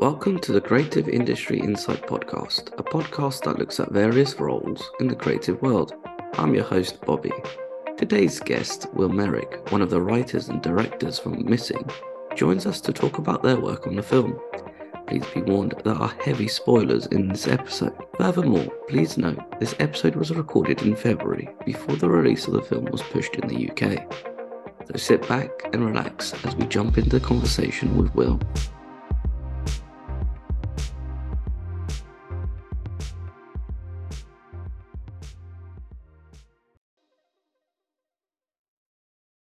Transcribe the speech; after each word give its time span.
Welcome 0.00 0.38
to 0.38 0.52
the 0.52 0.62
Creative 0.62 1.10
Industry 1.10 1.60
Insight 1.60 2.06
Podcast, 2.06 2.68
a 2.78 2.82
podcast 2.82 3.44
that 3.44 3.58
looks 3.58 3.78
at 3.80 3.92
various 3.92 4.40
roles 4.40 4.82
in 4.98 5.08
the 5.08 5.14
creative 5.14 5.60
world. 5.60 5.92
I'm 6.38 6.54
your 6.54 6.64
host, 6.64 7.02
Bobby. 7.02 7.34
Today's 7.98 8.40
guest, 8.40 8.86
Will 8.94 9.10
Merrick, 9.10 9.70
one 9.70 9.82
of 9.82 9.90
the 9.90 10.00
writers 10.00 10.48
and 10.48 10.62
directors 10.62 11.18
from 11.18 11.44
Missing, 11.44 11.86
joins 12.34 12.64
us 12.64 12.80
to 12.80 12.94
talk 12.94 13.18
about 13.18 13.42
their 13.42 13.60
work 13.60 13.86
on 13.86 13.94
the 13.94 14.02
film. 14.02 14.40
Please 15.06 15.26
be 15.34 15.42
warned 15.42 15.74
there 15.84 15.92
are 15.92 16.16
heavy 16.24 16.48
spoilers 16.48 17.04
in 17.08 17.28
this 17.28 17.46
episode. 17.46 17.92
Furthermore, 18.16 18.72
please 18.88 19.18
note 19.18 19.60
this 19.60 19.74
episode 19.80 20.16
was 20.16 20.30
recorded 20.30 20.80
in 20.80 20.96
February 20.96 21.50
before 21.66 21.96
the 21.96 22.08
release 22.08 22.46
of 22.46 22.54
the 22.54 22.62
film 22.62 22.86
was 22.86 23.02
pushed 23.02 23.34
in 23.34 23.48
the 23.48 23.70
UK. 23.70 24.10
So 24.86 24.96
sit 24.96 25.28
back 25.28 25.50
and 25.74 25.84
relax 25.84 26.32
as 26.46 26.56
we 26.56 26.64
jump 26.68 26.96
into 26.96 27.10
the 27.10 27.20
conversation 27.20 27.98
with 27.98 28.14
Will. 28.14 28.40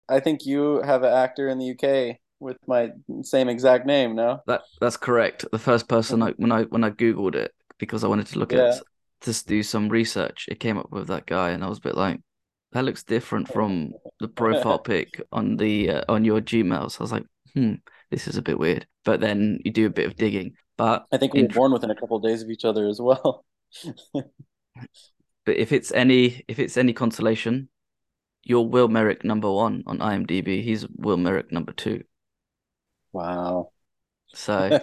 I 0.09 0.21
think 0.21 0.47
you 0.47 0.81
have 0.83 1.03
an 1.03 1.13
actor 1.13 1.49
in 1.49 1.59
the 1.59 1.67
UK 1.67 2.21
with 2.41 2.59
my 2.67 2.91
same 3.23 3.49
exact 3.49 3.87
name. 3.87 4.15
No, 4.17 4.43
that 4.47 4.63
that's 4.81 4.97
correct. 4.97 5.45
The 5.51 5.59
first 5.59 5.89
person 5.89 6.23
I, 6.23 6.31
when 6.33 6.53
I 6.53 6.63
when 6.65 6.85
I 6.85 6.91
googled 6.91 7.35
it 7.35 7.53
because 7.79 8.05
I 8.05 8.09
wanted 8.09 8.27
to 8.29 8.39
look 8.39 8.53
Yeah. 8.53 8.81
at 8.81 8.83
just 9.23 9.47
do 9.47 9.63
some 9.63 9.89
research, 9.89 10.47
it 10.51 10.61
came 10.61 10.79
up 10.79 10.91
with 10.93 11.09
that 11.09 11.27
guy, 11.27 11.51
and 11.51 11.65
I 11.65 11.69
was 11.69 11.79
a 11.79 11.83
bit 11.83 11.97
like, 11.97 12.21
that 12.73 12.85
looks 12.85 13.03
different 13.03 13.49
from 13.49 13.97
the 14.21 14.29
profile 14.29 14.79
pic 14.79 15.21
on 15.33 15.57
the 15.57 15.91
uh, 15.91 16.03
on 16.09 16.25
your 16.25 16.41
Gmail. 16.41 16.91
So 16.91 17.01
I 17.01 17.03
was 17.05 17.13
like, 17.13 17.27
hmm, 17.55 17.75
this 18.11 18.29
is 18.29 18.37
a 18.37 18.43
bit 18.43 18.59
weird. 18.59 18.87
But 19.05 19.21
then 19.21 19.59
you 19.65 19.73
do 19.73 19.87
a 19.87 19.91
bit 19.91 20.07
of 20.07 20.17
digging. 20.17 20.55
But 20.77 21.07
I 21.13 21.17
think 21.19 21.35
we 21.35 21.43
were 21.43 21.49
born 21.49 21.73
within 21.73 21.91
a 21.91 21.97
couple 21.97 22.17
of 22.17 22.23
days 22.23 22.43
of 22.43 22.51
each 22.51 22.65
other 22.65 22.87
as 22.89 23.01
well. 23.01 23.45
but 25.45 25.57
if 25.57 25.73
it's 25.73 25.93
any 25.93 26.45
if 26.49 26.59
it's 26.59 26.77
any 26.77 26.93
consolation, 26.93 27.69
you're 28.47 28.63
Will 28.63 28.87
Merrick 28.87 29.25
number 29.25 29.51
one 29.51 29.83
on 29.89 29.99
IMDb. 29.99 30.63
He's 30.63 30.87
Will 30.89 31.17
Merrick 31.17 31.51
number 31.51 31.73
two. 31.73 32.05
wow. 33.13 33.73
So 34.33 34.79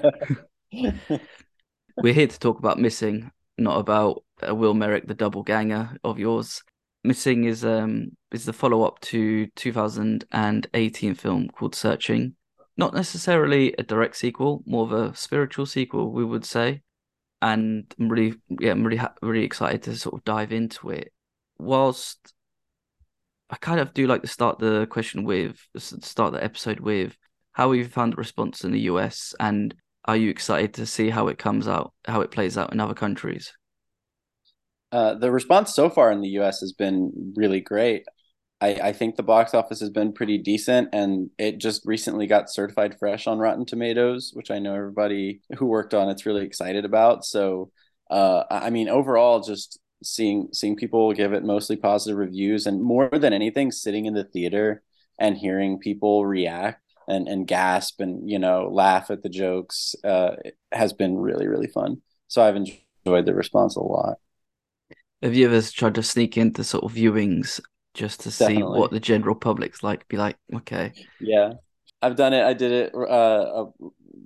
we're 0.71 2.13
here 2.13 2.27
to 2.27 2.39
talk 2.39 2.59
about 2.59 2.77
missing, 2.77 3.31
not 3.57 3.79
about 3.79 4.25
uh, 4.45 4.53
Will 4.53 4.73
Merrick, 4.73 5.07
the 5.07 5.13
double 5.13 5.43
ganger 5.43 5.97
of 6.03 6.19
yours. 6.19 6.61
Missing 7.05 7.45
is 7.45 7.63
um 7.63 8.17
is 8.33 8.43
the 8.43 8.51
follow 8.51 8.83
up 8.83 8.99
to 9.01 9.47
2018 9.55 11.15
film 11.15 11.47
called 11.47 11.73
Searching. 11.73 12.35
Not 12.75 12.93
necessarily 12.93 13.73
a 13.77 13.83
direct 13.83 14.17
sequel, 14.17 14.61
more 14.65 14.83
of 14.83 14.91
a 14.91 15.15
spiritual 15.15 15.67
sequel, 15.67 16.11
we 16.11 16.25
would 16.25 16.43
say. 16.43 16.81
And 17.41 17.93
I'm 17.97 18.09
really, 18.09 18.35
yeah, 18.49 18.71
I'm 18.71 18.83
really, 18.83 18.97
ha- 18.97 19.13
really 19.21 19.43
excited 19.43 19.83
to 19.83 19.95
sort 19.95 20.15
of 20.15 20.23
dive 20.23 20.51
into 20.51 20.89
it. 20.89 21.13
Whilst 21.59 22.33
I 23.53 23.57
kind 23.57 23.79
of 23.79 23.93
do 23.93 24.07
like 24.07 24.23
to 24.23 24.27
start 24.27 24.57
the 24.57 24.87
question 24.87 25.25
with, 25.25 25.59
start 25.77 26.33
the 26.33 26.43
episode 26.43 26.79
with, 26.79 27.15
how 27.51 27.69
have 27.69 27.77
you 27.77 27.85
found 27.85 28.13
the 28.13 28.17
response 28.17 28.63
in 28.63 28.71
the 28.71 28.79
US, 28.79 29.35
and 29.39 29.75
are 30.05 30.17
you 30.17 30.31
excited 30.31 30.73
to 30.73 30.87
see 30.87 31.11
how 31.11 31.27
it 31.27 31.37
comes 31.37 31.67
out, 31.67 31.93
how 32.07 32.21
it 32.21 32.31
plays 32.31 32.57
out 32.57 32.73
in 32.73 32.79
other 32.79 32.95
countries? 32.95 33.53
Uh, 34.91 35.13
the 35.13 35.31
response 35.31 35.75
so 35.75 35.87
far 35.87 36.11
in 36.11 36.21
the 36.21 36.29
US 36.39 36.61
has 36.61 36.73
been 36.73 37.33
really 37.35 37.61
great. 37.61 38.05
I, 38.59 38.69
I 38.69 38.91
think 38.91 39.17
the 39.17 39.21
box 39.21 39.53
office 39.53 39.81
has 39.81 39.91
been 39.91 40.13
pretty 40.13 40.39
decent, 40.39 40.89
and 40.91 41.29
it 41.37 41.59
just 41.59 41.85
recently 41.85 42.25
got 42.25 42.51
certified 42.51 42.97
fresh 42.97 43.27
on 43.27 43.37
Rotten 43.37 43.67
Tomatoes, 43.67 44.31
which 44.33 44.49
I 44.49 44.57
know 44.57 44.73
everybody 44.73 45.41
who 45.59 45.67
worked 45.67 45.93
on 45.93 46.09
it's 46.09 46.25
really 46.25 46.43
excited 46.43 46.85
about. 46.85 47.23
So, 47.23 47.69
uh, 48.09 48.45
I 48.49 48.65
I 48.65 48.69
mean, 48.71 48.89
overall, 48.89 49.41
just 49.41 49.77
seeing 50.03 50.49
seeing 50.53 50.75
people 50.75 51.13
give 51.13 51.33
it 51.33 51.43
mostly 51.43 51.75
positive 51.77 52.17
reviews, 52.17 52.65
and 52.67 52.81
more 52.83 53.09
than 53.09 53.33
anything, 53.33 53.71
sitting 53.71 54.05
in 54.05 54.13
the 54.13 54.23
theater 54.23 54.83
and 55.19 55.37
hearing 55.37 55.79
people 55.79 56.25
react 56.25 56.81
and 57.07 57.27
and 57.27 57.47
gasp 57.47 57.99
and 58.01 58.29
you 58.29 58.39
know 58.39 58.69
laugh 58.71 59.09
at 59.11 59.23
the 59.23 59.29
jokes 59.29 59.95
uh, 60.03 60.35
has 60.71 60.93
been 60.93 61.17
really 61.17 61.47
really 61.47 61.67
fun. 61.67 62.01
So 62.27 62.41
I've 62.43 62.55
enjoyed 62.55 63.25
the 63.25 63.33
response 63.35 63.75
a 63.75 63.81
lot. 63.81 64.17
Have 65.23 65.33
you 65.35 65.47
ever 65.47 65.61
tried 65.61 65.95
to 65.95 66.03
sneak 66.03 66.37
into 66.37 66.63
sort 66.63 66.83
of 66.83 66.93
viewings 66.93 67.59
just 67.93 68.19
to 68.21 68.31
see 68.31 68.61
what 68.61 68.91
the 68.91 68.99
general 68.99 69.35
public's 69.35 69.81
like? 69.83 70.07
Be 70.07 70.17
like, 70.17 70.37
okay, 70.53 70.93
Yeah, 71.19 71.53
I've 72.01 72.15
done 72.15 72.33
it. 72.33 72.43
I 72.43 72.53
did 72.53 72.71
it 72.71 72.95
uh, 72.95 73.65
a 73.65 73.71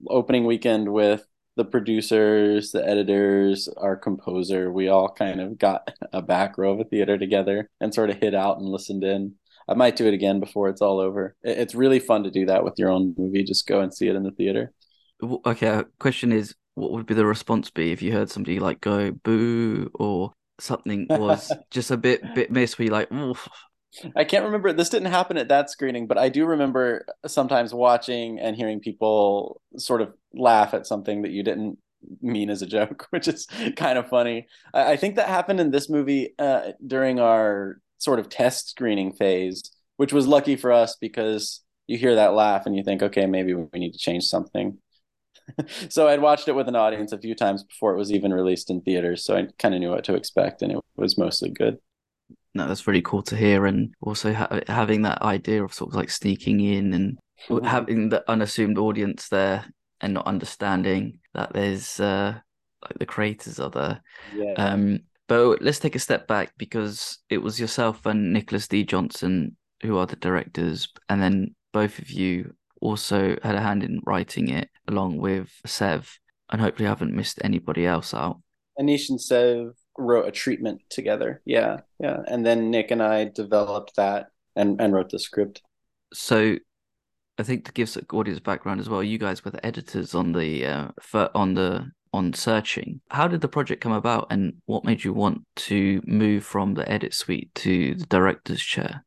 opening 0.08 0.46
weekend 0.46 0.92
with 0.92 1.26
the 1.58 1.66
producers, 1.66 2.72
the 2.72 2.88
editors, 2.88 3.68
our 3.78 3.98
composer. 3.98 4.72
We 4.72 4.88
all 4.88 5.10
kind 5.10 5.42
of 5.42 5.58
got 5.58 5.90
a 6.14 6.22
back 6.22 6.58
row 6.58 6.72
of 6.74 6.80
a 6.80 6.84
theater 6.84 7.18
together 7.18 7.70
and 7.82 7.94
sort 7.94 8.12
of 8.12 8.18
hid 8.18 8.36
out 8.36 8.60
and 8.60 8.68
listened 8.68 9.04
in. 9.04 9.34
I 9.68 9.74
might 9.74 9.98
do 9.98 10.08
it 10.08 10.14
again 10.14 10.40
before 10.40 10.70
it's 10.70 10.82
all 10.82 11.00
over. 11.00 11.36
It's 11.44 11.76
really 11.76 12.00
fun 12.00 12.24
to 12.24 12.32
do 12.32 12.46
that 12.46 12.64
with 12.64 12.76
your 12.78 12.90
own 12.90 13.16
movie. 13.18 13.44
Just 13.44 13.68
go 13.68 13.82
and 13.82 13.94
see 13.94 14.08
it 14.08 14.16
in 14.16 14.24
the 14.24 14.32
theater. 14.32 14.72
Okay. 15.22 15.68
Uh, 15.68 15.84
question 16.00 16.32
is, 16.32 16.56
what 16.76 16.92
would 16.92 17.08
be 17.08 17.16
the 17.16 17.26
response 17.26 17.72
be 17.72 17.92
if 17.92 18.04
you 18.04 18.14
heard 18.14 18.30
somebody 18.30 18.60
like 18.60 18.80
go 18.80 19.12
boo 19.12 19.90
or 19.96 20.32
something 20.60 21.08
was 21.10 21.52
just 21.72 21.90
a 21.90 21.98
bit 21.98 22.22
bit 22.36 22.52
miss? 22.52 22.78
Where 22.78 22.86
you 22.86 22.92
like, 22.92 23.12
Oof. 23.12 23.50
I 24.16 24.24
can't 24.24 24.46
remember. 24.46 24.74
This 24.74 24.90
didn't 24.90 25.12
happen 25.12 25.38
at 25.38 25.48
that 25.48 25.70
screening, 25.70 26.08
but 26.08 26.18
I 26.18 26.30
do 26.30 26.46
remember 26.46 27.06
sometimes 27.26 27.74
watching 27.74 28.40
and 28.40 28.56
hearing 28.56 28.80
people 28.80 29.62
sort 29.78 30.02
of 30.02 30.14
laugh 30.34 30.74
at 30.74 30.86
something 30.86 31.22
that 31.24 31.32
you 31.32 31.44
didn't 31.44 31.80
mean 32.22 32.50
as 32.50 32.62
a 32.62 32.68
joke, 32.68 33.08
which 33.12 33.28
is 33.28 33.48
kind 33.76 33.98
of 33.98 34.10
funny. 34.10 34.48
I, 34.74 34.94
I 34.94 34.98
think 34.98 35.16
that 35.16 35.28
happened 35.28 35.60
in 35.60 35.72
this 35.72 35.90
movie 35.90 36.34
uh, 36.38 36.72
during 36.86 37.20
our 37.20 37.80
sort 37.98 38.20
of 38.20 38.30
test 38.30 38.70
screening 38.70 39.14
phase, 39.14 39.64
which 39.98 40.14
was 40.14 40.28
lucky 40.28 40.56
for 40.56 40.72
us 40.72 40.96
because 41.00 41.62
you 41.88 41.98
hear 41.98 42.16
that 42.16 42.34
laugh 42.34 42.66
and 42.66 42.76
you 42.76 42.84
think, 42.84 43.02
okay, 43.02 43.26
maybe 43.26 43.54
we 43.54 43.80
need 43.80 43.94
to 43.94 44.00
change 44.00 44.26
something. 44.26 44.78
so 45.90 46.08
I'd 46.08 46.22
watched 46.22 46.48
it 46.48 46.56
with 46.56 46.68
an 46.68 46.76
audience 46.76 47.14
a 47.14 47.18
few 47.18 47.34
times 47.34 47.64
before 47.64 47.94
it 47.94 47.98
was 47.98 48.12
even 48.12 48.34
released 48.34 48.70
in 48.70 48.82
theaters, 48.82 49.24
so 49.24 49.38
I 49.38 49.48
kind 49.58 49.74
of 49.74 49.80
knew 49.80 49.92
what 49.92 50.04
to 50.06 50.16
expect, 50.16 50.62
and 50.62 50.74
it 50.74 50.80
was 50.98 51.18
mostly 51.18 51.50
good. 51.50 51.80
No, 52.58 52.68
that's 52.68 52.88
really 52.88 53.02
cool 53.02 53.22
to 53.24 53.36
hear, 53.36 53.66
and 53.68 53.94
also 54.02 54.34
ha- 54.34 54.62
having 54.68 55.04
that 55.04 55.22
idea 55.22 55.64
of 55.64 55.74
sort 55.74 55.92
of 55.92 55.96
like 55.96 56.10
sneaking 56.10 56.60
in 56.60 56.94
and 56.94 57.18
having 57.64 58.10
the 58.10 58.24
unassumed 58.30 58.80
audience 58.80 59.30
there 59.30 59.66
and 60.02 60.14
not 60.16 60.26
understanding 60.26 61.20
that 61.34 61.54
there's 61.54 62.00
uh 62.00 62.38
like 62.84 63.00
the 63.00 63.06
creators 63.06 63.60
are 63.60 63.70
there. 63.70 64.02
yeah. 64.36 64.54
Um, 64.54 65.02
but 65.28 65.62
let's 65.62 65.80
take 65.80 65.96
a 65.96 66.00
step 66.00 66.28
back 66.28 66.54
because 66.58 67.20
it 67.30 67.40
was 67.40 67.60
yourself 67.60 68.06
and 68.06 68.34
Nicholas 68.34 68.68
D. 68.68 68.84
Johnson 68.84 69.56
who 69.84 69.98
are 69.98 70.08
the 70.08 70.16
directors, 70.16 70.88
and 71.10 71.22
then 71.22 71.56
both 71.74 72.00
of 72.00 72.10
you 72.10 72.56
also 72.82 73.38
had 73.44 73.56
a 73.56 73.62
hand 73.62 73.84
in 73.84 74.02
writing 74.06 74.50
it 74.50 74.70
along 74.88 75.18
with 75.18 75.50
Sev, 75.66 76.18
and 76.50 76.60
hopefully 76.60 76.88
I 76.88 76.90
haven't 76.90 77.16
missed 77.16 77.40
anybody 77.44 77.86
else 77.86 78.14
out. 78.14 78.42
Aneesh 78.80 79.10
and 79.10 79.22
Sev 79.22 79.74
wrote 79.98 80.28
a 80.28 80.32
treatment 80.32 80.82
together. 80.90 81.42
Yeah, 81.46 81.82
yeah. 82.00 82.22
And 82.28 82.46
then 82.46 82.72
Nick 82.72 82.92
and 82.92 83.02
I 83.02 83.26
developed 83.26 83.96
that 83.96 84.32
and, 84.56 84.80
and 84.82 84.94
wrote 84.94 85.10
the 85.10 85.20
script. 85.20 85.62
So 86.14 86.58
I 87.38 87.44
think 87.44 87.66
to 87.66 87.72
give 87.72 87.96
audience 88.14 88.40
background 88.40 88.80
as 88.80 88.90
well, 88.90 89.04
you 89.04 89.18
guys 89.18 89.44
were 89.44 89.52
the 89.52 89.66
editors 89.66 90.16
on 90.16 90.32
the 90.32 90.66
uh, 90.66 90.88
for, 91.02 91.30
on 91.36 91.54
the 91.54 91.92
on 92.14 92.34
searching. 92.34 93.02
How 93.10 93.28
did 93.28 93.42
the 93.42 93.48
project 93.48 93.82
come 93.82 93.92
about, 93.92 94.28
and 94.30 94.54
what 94.66 94.86
made 94.86 95.04
you 95.04 95.14
want 95.14 95.44
to 95.58 96.02
move 96.06 96.44
from 96.46 96.74
the 96.74 96.90
edit 96.90 97.14
suite 97.14 97.54
to 97.56 97.96
the 97.96 98.06
director's 98.06 98.62
chair? 98.62 99.06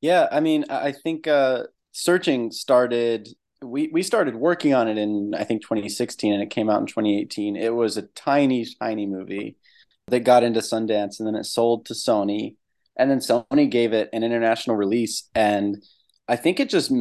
Yeah, 0.00 0.28
I 0.32 0.40
mean, 0.40 0.64
I 0.68 0.88
I 0.88 0.92
think 0.92 1.26
uh, 1.26 1.64
searching 1.92 2.50
started. 2.50 3.28
We 3.62 3.88
we 3.92 4.02
started 4.02 4.34
working 4.34 4.74
on 4.74 4.88
it 4.88 4.98
in 4.98 5.34
I 5.34 5.44
think 5.44 5.62
2016, 5.62 6.32
and 6.32 6.42
it 6.42 6.50
came 6.50 6.68
out 6.68 6.80
in 6.80 6.86
2018. 6.86 7.56
It 7.56 7.74
was 7.74 7.96
a 7.96 8.02
tiny, 8.02 8.66
tiny 8.80 9.06
movie 9.06 9.56
that 10.08 10.20
got 10.20 10.42
into 10.42 10.60
Sundance, 10.60 11.18
and 11.18 11.26
then 11.26 11.34
it 11.34 11.44
sold 11.44 11.86
to 11.86 11.94
Sony, 11.94 12.56
and 12.96 13.10
then 13.10 13.18
Sony 13.18 13.70
gave 13.70 13.92
it 13.92 14.10
an 14.12 14.22
international 14.22 14.76
release, 14.76 15.28
and 15.34 15.82
I 16.28 16.36
think 16.36 16.60
it 16.60 16.68
just 16.68 16.92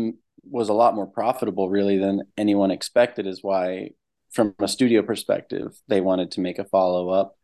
was 0.50 0.70
a 0.70 0.74
lot 0.74 0.96
more 0.96 1.08
profitable, 1.08 1.70
really, 1.70 1.98
than 1.98 2.24
anyone 2.38 2.72
expected. 2.72 3.28
Is 3.28 3.44
why, 3.44 3.92
from 4.32 4.56
a 4.60 4.68
studio 4.68 5.02
perspective, 5.02 5.76
they 5.88 6.02
wanted 6.02 6.32
to 6.32 6.42
make 6.42 6.60
a 6.60 6.66
follow 6.66 7.10
up. 7.10 7.38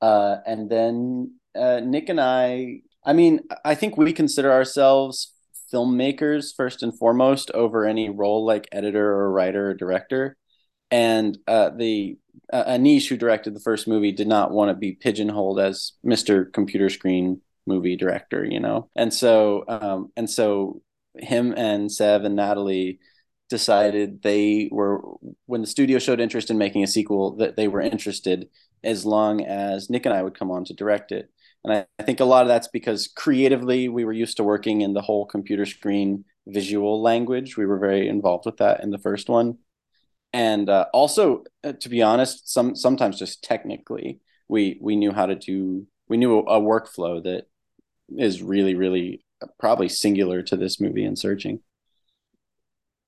Uh, 0.00 0.36
and 0.46 0.68
then 0.70 1.34
uh, 1.54 1.80
Nick 1.80 2.08
and 2.08 2.20
I 2.20 2.82
I 3.04 3.12
mean, 3.12 3.40
I 3.64 3.74
think 3.74 3.96
we 3.96 4.12
consider 4.12 4.50
ourselves 4.50 5.32
filmmakers 5.72 6.54
first 6.56 6.82
and 6.82 6.96
foremost 6.96 7.50
over 7.50 7.84
any 7.84 8.08
role 8.08 8.44
like 8.46 8.68
editor 8.72 9.10
or 9.10 9.30
writer 9.30 9.70
or 9.70 9.74
director. 9.74 10.36
And 10.90 11.36
uh, 11.46 11.70
the 11.70 12.16
uh, 12.54 12.64
Aneesh, 12.78 13.08
who 13.08 13.16
directed 13.16 13.54
the 13.54 13.60
first 13.60 13.88
movie, 13.88 14.12
did 14.12 14.28
not 14.28 14.52
want 14.52 14.68
to 14.70 14.74
be 14.74 14.92
pigeonholed 14.92 15.58
as 15.58 15.92
Mr. 16.06 16.50
Computer 16.52 16.88
Screen 16.88 17.40
movie 17.66 17.96
director, 17.96 18.44
you 18.44 18.60
know. 18.60 18.88
And 18.94 19.12
so, 19.12 19.64
um, 19.66 20.12
and 20.16 20.30
so, 20.30 20.80
him 21.18 21.52
and 21.56 21.90
Sev 21.90 22.24
and 22.24 22.36
Natalie 22.36 23.00
decided 23.50 24.22
they 24.22 24.68
were 24.70 25.02
when 25.46 25.60
the 25.60 25.66
studio 25.66 25.98
showed 25.98 26.20
interest 26.20 26.50
in 26.50 26.56
making 26.56 26.84
a 26.84 26.88
sequel 26.88 27.36
that 27.36 27.56
they 27.56 27.68
were 27.68 27.80
interested 27.80 28.48
as 28.84 29.04
long 29.04 29.44
as 29.44 29.90
Nick 29.90 30.06
and 30.06 30.14
I 30.14 30.22
would 30.22 30.38
come 30.38 30.50
on 30.50 30.64
to 30.66 30.74
direct 30.74 31.12
it. 31.12 31.30
And 31.64 31.72
I, 31.72 31.86
I, 31.98 32.02
think 32.02 32.20
a 32.20 32.24
lot 32.24 32.42
of 32.42 32.48
that's 32.48 32.68
because 32.68 33.08
creatively 33.08 33.88
we 33.88 34.04
were 34.04 34.12
used 34.12 34.36
to 34.36 34.44
working 34.44 34.82
in 34.82 34.92
the 34.92 35.00
whole 35.00 35.24
computer 35.24 35.66
screen 35.66 36.24
visual 36.46 37.02
language. 37.02 37.56
We 37.56 37.66
were 37.66 37.78
very 37.78 38.08
involved 38.08 38.44
with 38.46 38.58
that 38.58 38.82
in 38.82 38.90
the 38.90 38.98
first 38.98 39.28
one. 39.28 39.58
And 40.34 40.68
uh, 40.68 40.86
also, 40.92 41.44
uh, 41.62 41.74
to 41.74 41.88
be 41.88 42.02
honest, 42.02 42.52
some 42.52 42.74
sometimes 42.74 43.20
just 43.20 43.44
technically, 43.44 44.18
we 44.48 44.78
we 44.82 44.96
knew 44.96 45.12
how 45.12 45.26
to 45.26 45.36
do. 45.36 45.86
We 46.08 46.16
knew 46.16 46.40
a, 46.40 46.58
a 46.58 46.60
workflow 46.60 47.22
that 47.22 47.46
is 48.18 48.42
really, 48.42 48.74
really 48.74 49.24
uh, 49.40 49.46
probably 49.60 49.88
singular 49.88 50.42
to 50.42 50.56
this 50.56 50.80
movie 50.80 51.04
and 51.04 51.16
searching. 51.16 51.60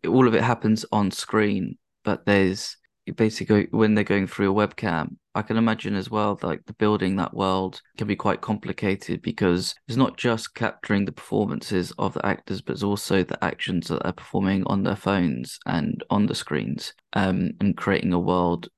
All 0.06 0.28
of 0.28 0.36
it 0.36 0.42
happens 0.44 0.86
on 0.92 1.10
screen, 1.10 1.78
but 2.04 2.26
there's 2.26 2.76
basically 3.14 3.68
when 3.70 3.94
they're 3.94 4.04
going 4.04 4.26
through 4.26 4.50
a 4.50 4.68
webcam 4.68 5.16
i 5.34 5.42
can 5.42 5.56
imagine 5.56 5.94
as 5.94 6.10
well 6.10 6.38
like 6.42 6.64
the 6.66 6.72
building 6.74 7.16
that 7.16 7.34
world 7.34 7.80
can 7.96 8.06
be 8.06 8.16
quite 8.16 8.40
complicated 8.40 9.22
because 9.22 9.74
it's 9.86 9.96
not 9.96 10.16
just 10.16 10.54
capturing 10.54 11.04
the 11.04 11.12
performances 11.12 11.92
of 11.98 12.14
the 12.14 12.26
actors 12.26 12.60
but 12.60 12.72
it's 12.72 12.82
also 12.82 13.22
the 13.22 13.42
actions 13.44 13.88
that 13.88 14.02
they're 14.02 14.12
performing 14.12 14.64
on 14.66 14.82
their 14.82 14.96
phones 14.96 15.58
and 15.66 16.02
on 16.10 16.26
the 16.26 16.34
screens 16.34 16.92
um, 17.12 17.52
and 17.60 17.76
creating 17.76 18.12
a 18.12 18.18
world 18.18 18.68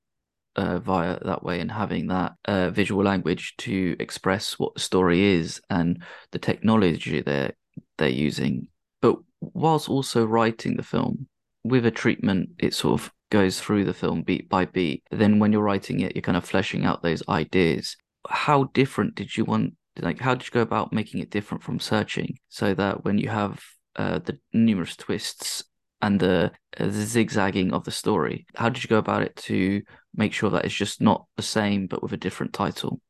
uh, 0.55 0.79
via 0.79 1.17
that 1.23 1.43
way 1.43 1.59
and 1.59 1.71
having 1.71 2.07
that 2.07 2.33
uh, 2.45 2.69
visual 2.69 3.03
language 3.03 3.55
to 3.57 3.95
express 3.99 4.59
what 4.59 4.73
the 4.73 4.79
story 4.79 5.23
is 5.23 5.61
and 5.69 6.03
the 6.31 6.39
technology 6.39 7.21
they're 7.21 7.53
they're 7.97 8.09
using. 8.09 8.67
But 9.01 9.17
whilst 9.39 9.89
also 9.89 10.25
writing 10.25 10.75
the 10.75 10.83
film 10.83 11.27
with 11.63 11.85
a 11.85 11.91
treatment 11.91 12.49
it 12.57 12.73
sort 12.73 12.99
of 12.99 13.11
goes 13.29 13.59
through 13.59 13.85
the 13.85 13.93
film 13.93 14.23
beat 14.23 14.49
by 14.49 14.65
beat. 14.65 15.03
Then 15.11 15.39
when 15.39 15.51
you're 15.51 15.61
writing 15.61 15.99
it, 16.01 16.15
you're 16.15 16.21
kind 16.21 16.37
of 16.37 16.45
fleshing 16.45 16.85
out 16.85 17.01
those 17.01 17.23
ideas. 17.27 17.95
How 18.27 18.65
different 18.65 19.15
did 19.15 19.35
you 19.35 19.45
want? 19.45 19.75
Like, 19.99 20.19
how 20.19 20.35
did 20.35 20.47
you 20.47 20.51
go 20.51 20.61
about 20.61 20.93
making 20.93 21.21
it 21.21 21.29
different 21.29 21.63
from 21.63 21.79
searching 21.79 22.39
so 22.47 22.73
that 22.73 23.03
when 23.03 23.17
you 23.17 23.29
have 23.29 23.61
uh, 23.95 24.19
the 24.19 24.39
numerous 24.53 24.95
twists 24.95 25.63
and 26.01 26.19
the, 26.19 26.51
uh, 26.77 26.85
the 26.85 26.91
zigzagging 26.91 27.73
of 27.73 27.83
the 27.83 27.91
story, 27.91 28.45
how 28.55 28.69
did 28.69 28.83
you 28.83 28.87
go 28.87 28.97
about 28.97 29.23
it 29.23 29.35
to 29.35 29.81
make 30.15 30.33
sure 30.33 30.49
that 30.51 30.65
it's 30.65 30.73
just 30.73 31.01
not 31.01 31.25
the 31.35 31.43
same 31.43 31.87
but 31.87 32.01
with 32.01 32.13
a 32.13 32.17
different 32.17 32.53
title? 32.53 33.01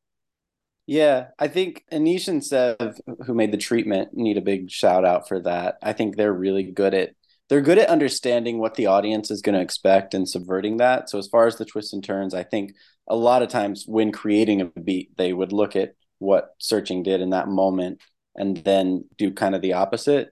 Yeah, 0.88 1.28
I 1.38 1.48
think 1.50 1.86
Aneesh 1.92 2.28
and 2.28 2.44
Sev, 2.44 3.00
who 3.24 3.36
made 3.36 3.52
the 3.52 3.58
treatment, 3.58 4.16
need 4.16 4.38
a 4.38 4.42
big 4.42 4.72
shout 4.72 5.06
out 5.06 5.28
for 5.28 5.40
that. 5.42 5.78
I 5.84 5.94
think 5.94 6.16
they're 6.16 6.34
really 6.34 6.64
good 6.64 6.96
at 6.96 7.12
they're 7.50 7.62
good 7.62 7.80
at 7.80 7.90
understanding 7.90 8.60
what 8.60 8.76
the 8.76 8.86
audience 8.86 9.32
is 9.32 9.42
going 9.42 9.56
to 9.56 9.62
expect 9.62 10.14
and 10.14 10.30
subverting 10.30 10.78
that. 10.78 11.10
So 11.10 11.18
as 11.18 11.28
far 11.28 11.48
as 11.48 11.58
the 11.58 11.66
twists 11.66 11.94
and 11.94 12.04
turns, 12.04 12.34
I 12.34 12.44
think 12.44 12.74
a 13.08 13.16
lot 13.16 13.42
of 13.42 13.50
times 13.50 13.86
when 13.88 14.12
creating 14.12 14.62
a 14.62 14.66
beat, 14.66 15.18
they 15.18 15.34
would 15.34 15.52
look 15.52 15.76
at 15.76 15.96
what 16.20 16.54
searching 16.60 17.02
did 17.02 17.22
in 17.22 17.32
that 17.32 17.48
moment 17.48 18.02
and 18.36 18.58
then 18.58 19.06
do 19.18 19.32
kind 19.32 19.56
of 19.56 19.62
the 19.62 19.74
opposite. 19.74 20.30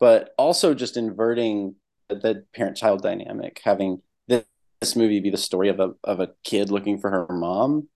But 0.00 0.30
also 0.38 0.74
just 0.74 0.96
inverting 0.96 1.76
the 2.08 2.44
parent 2.54 2.76
child 2.76 3.02
dynamic, 3.02 3.60
having 3.62 4.00
this, 4.26 4.44
this 4.80 4.96
movie 4.96 5.20
be 5.20 5.30
the 5.30 5.36
story 5.36 5.68
of 5.68 5.80
a 5.80 5.92
of 6.02 6.20
a 6.20 6.30
kid 6.44 6.70
looking 6.70 6.98
for 6.98 7.10
her 7.10 7.26
mom 7.30 7.88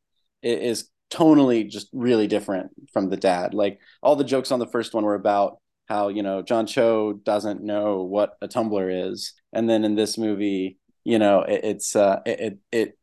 is 0.42 0.88
tonally 1.10 1.68
just 1.68 1.88
really 1.92 2.26
different 2.26 2.70
from 2.92 3.08
the 3.08 3.16
dad. 3.16 3.54
Like 3.54 3.80
all 4.02 4.14
the 4.14 4.24
jokes 4.24 4.52
on 4.52 4.58
the 4.58 4.66
first 4.66 4.94
one 4.94 5.04
were 5.04 5.14
about 5.14 5.58
how 5.88 6.08
you 6.08 6.22
know 6.22 6.42
John 6.42 6.66
Cho 6.66 7.14
doesn't 7.14 7.62
know 7.62 8.02
what 8.02 8.36
a 8.42 8.48
Tumblr 8.48 9.10
is, 9.10 9.32
and 9.52 9.68
then 9.68 9.84
in 9.84 9.94
this 9.94 10.18
movie, 10.18 10.78
you 11.04 11.18
know, 11.18 11.42
it, 11.42 11.60
it's 11.64 11.96
uh, 11.96 12.20
it 12.26 12.58
it 12.70 12.98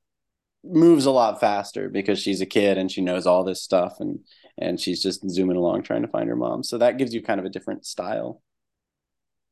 moves 0.63 1.05
a 1.05 1.11
lot 1.11 1.39
faster 1.39 1.89
because 1.89 2.19
she's 2.19 2.41
a 2.41 2.45
kid 2.45 2.77
and 2.77 2.91
she 2.91 3.01
knows 3.01 3.25
all 3.25 3.43
this 3.43 3.61
stuff 3.61 3.99
and 3.99 4.19
and 4.57 4.79
she's 4.79 5.01
just 5.01 5.27
zooming 5.29 5.57
along 5.57 5.83
trying 5.83 6.01
to 6.01 6.07
find 6.07 6.29
her 6.29 6.35
mom. 6.35 6.63
So 6.63 6.77
that 6.77 6.97
gives 6.97 7.13
you 7.13 7.21
kind 7.21 7.39
of 7.39 7.45
a 7.45 7.49
different 7.49 7.85
style. 7.85 8.41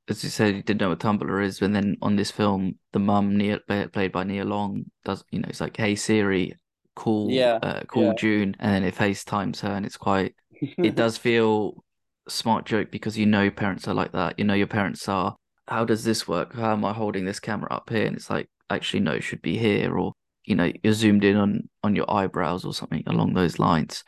As 0.07 0.23
you 0.23 0.29
said, 0.29 0.55
you 0.55 0.63
didn't 0.63 0.81
know 0.81 0.89
what 0.89 0.99
Tumblr 0.99 1.43
is, 1.43 1.61
and 1.61 1.75
then 1.75 1.97
on 2.01 2.15
this 2.15 2.29
film, 2.29 2.77
the 2.91 2.99
mum, 2.99 3.39
played 3.67 4.11
by 4.11 4.23
Nia 4.23 4.43
Long, 4.43 4.85
does 5.05 5.23
you 5.31 5.39
know 5.39 5.47
it's 5.47 5.61
like, 5.61 5.77
"Hey 5.77 5.95
Siri, 5.95 6.53
call, 6.93 7.31
yeah, 7.31 7.57
uh, 7.63 7.83
call 7.85 8.07
yeah. 8.07 8.13
June," 8.13 8.55
and 8.59 8.73
then 8.73 8.83
it 8.83 8.95
FaceTimes 8.95 9.61
her, 9.61 9.69
and 9.69 9.85
it's 9.85 9.97
quite. 9.97 10.35
it 10.51 10.95
does 11.03 11.17
feel 11.17 11.83
smart 12.27 12.65
joke 12.65 12.91
because 12.91 13.17
you 13.17 13.25
know 13.25 13.49
parents 13.49 13.87
are 13.87 13.93
like 13.93 14.11
that. 14.13 14.37
You 14.37 14.45
know 14.45 14.53
your 14.53 14.67
parents 14.67 15.07
are. 15.09 15.35
How 15.67 15.85
does 15.85 16.03
this 16.03 16.27
work? 16.27 16.53
How 16.53 16.73
am 16.73 16.85
I 16.85 16.93
holding 16.93 17.25
this 17.25 17.39
camera 17.39 17.67
up 17.71 17.89
here? 17.89 18.05
And 18.05 18.15
it's 18.15 18.29
like 18.29 18.47
actually 18.69 19.01
no, 19.01 19.11
it 19.13 19.23
should 19.23 19.41
be 19.41 19.57
here, 19.57 19.97
or 19.97 20.13
you 20.45 20.55
know 20.55 20.71
you're 20.83 20.93
zoomed 20.93 21.23
in 21.23 21.37
on 21.37 21.69
on 21.83 21.95
your 21.95 22.09
eyebrows 22.11 22.65
or 22.65 22.73
something 22.73 23.03
along 23.07 23.33
those 23.33 23.59
lines. 23.59 24.03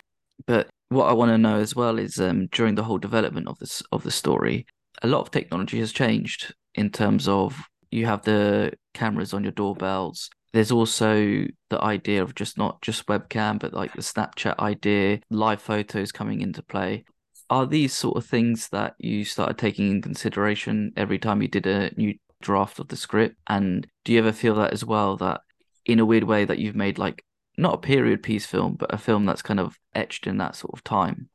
But 0.48 0.68
what 0.90 1.10
I 1.10 1.14
want 1.14 1.30
to 1.30 1.38
know 1.38 1.60
as 1.60 1.76
well 1.76 1.98
is 1.98 2.20
um, 2.20 2.48
during 2.48 2.76
the 2.76 2.84
whole 2.84 2.98
development 2.98 3.48
of 3.48 3.58
this 3.60 3.82
of 3.92 4.04
the 4.04 4.12
story, 4.12 4.66
a 5.02 5.08
lot 5.08 5.22
of 5.22 5.32
technology 5.32 5.80
has 5.80 5.92
changed 5.92 6.54
in 6.76 6.90
terms 6.90 7.28
of 7.28 7.58
you 7.92 8.06
have 8.06 8.24
the 8.24 8.74
cameras 8.94 9.34
on 9.34 9.44
your 9.44 9.54
doorbells. 9.54 10.30
There's 10.54 10.72
also 10.72 11.46
the 11.70 11.82
idea 11.82 12.22
of 12.22 12.34
just 12.34 12.58
not 12.58 12.82
just 12.82 13.08
webcam, 13.08 13.60
but 13.60 13.74
like 13.74 13.94
the 13.94 14.02
Snapchat 14.02 14.58
idea, 14.60 15.20
live 15.30 15.62
photos 15.62 16.14
coming 16.14 16.40
into 16.42 16.64
play 16.64 17.04
are 17.50 17.66
these 17.66 17.94
sort 17.94 18.18
of 18.18 18.26
things 18.26 18.70
that 18.70 18.96
you 18.98 19.24
started 19.26 19.58
taking 19.58 19.92
in 19.92 20.02
consideration 20.02 20.92
every 20.98 21.20
time 21.20 21.42
you 21.42 21.48
did 21.48 21.68
a 21.68 21.92
new 21.96 22.16
draft 22.42 22.80
of 22.80 22.88
the 22.88 22.96
script? 22.96 23.38
And 23.48 23.88
do 24.04 24.14
you 24.14 24.20
ever 24.20 24.32
feel 24.32 24.56
that 24.56 24.74
as 24.74 24.84
well 24.84 25.18
that 25.18 25.42
in 25.86 26.00
a 26.00 26.06
weird 26.06 26.24
way 26.24 26.46
that 26.46 26.60
you've 26.60 26.76
made 26.76 26.98
like 26.98 27.24
not 27.58 27.76
a 27.76 27.80
period 27.80 28.24
piece 28.24 28.46
film, 28.46 28.76
but 28.76 28.94
a 28.94 28.98
film 28.98 29.26
that's 29.26 29.42
kind 29.42 29.60
of 29.60 29.78
etched 29.94 30.28
in 30.28 30.38
that 30.38 30.56
sort 30.56 30.74
of 30.74 30.84
time? 30.84 31.30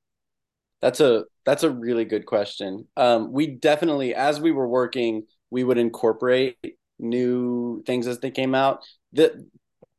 That's 0.83 1.01
a 1.01 1.25
that's 1.45 1.63
a 1.63 1.71
really 1.71 2.05
good 2.05 2.27
question. 2.27 2.87
Um, 2.97 3.33
we 3.33 3.47
definitely, 3.47 4.15
as 4.15 4.41
we 4.41 4.53
were 4.53 4.69
working, 4.69 5.25
we 5.51 5.65
would 5.65 5.79
incorporate 5.79 6.57
new 6.99 7.83
things 7.87 8.07
as 8.07 8.21
they 8.21 8.31
came 8.31 8.55
out. 8.55 8.85
The, 9.13 9.47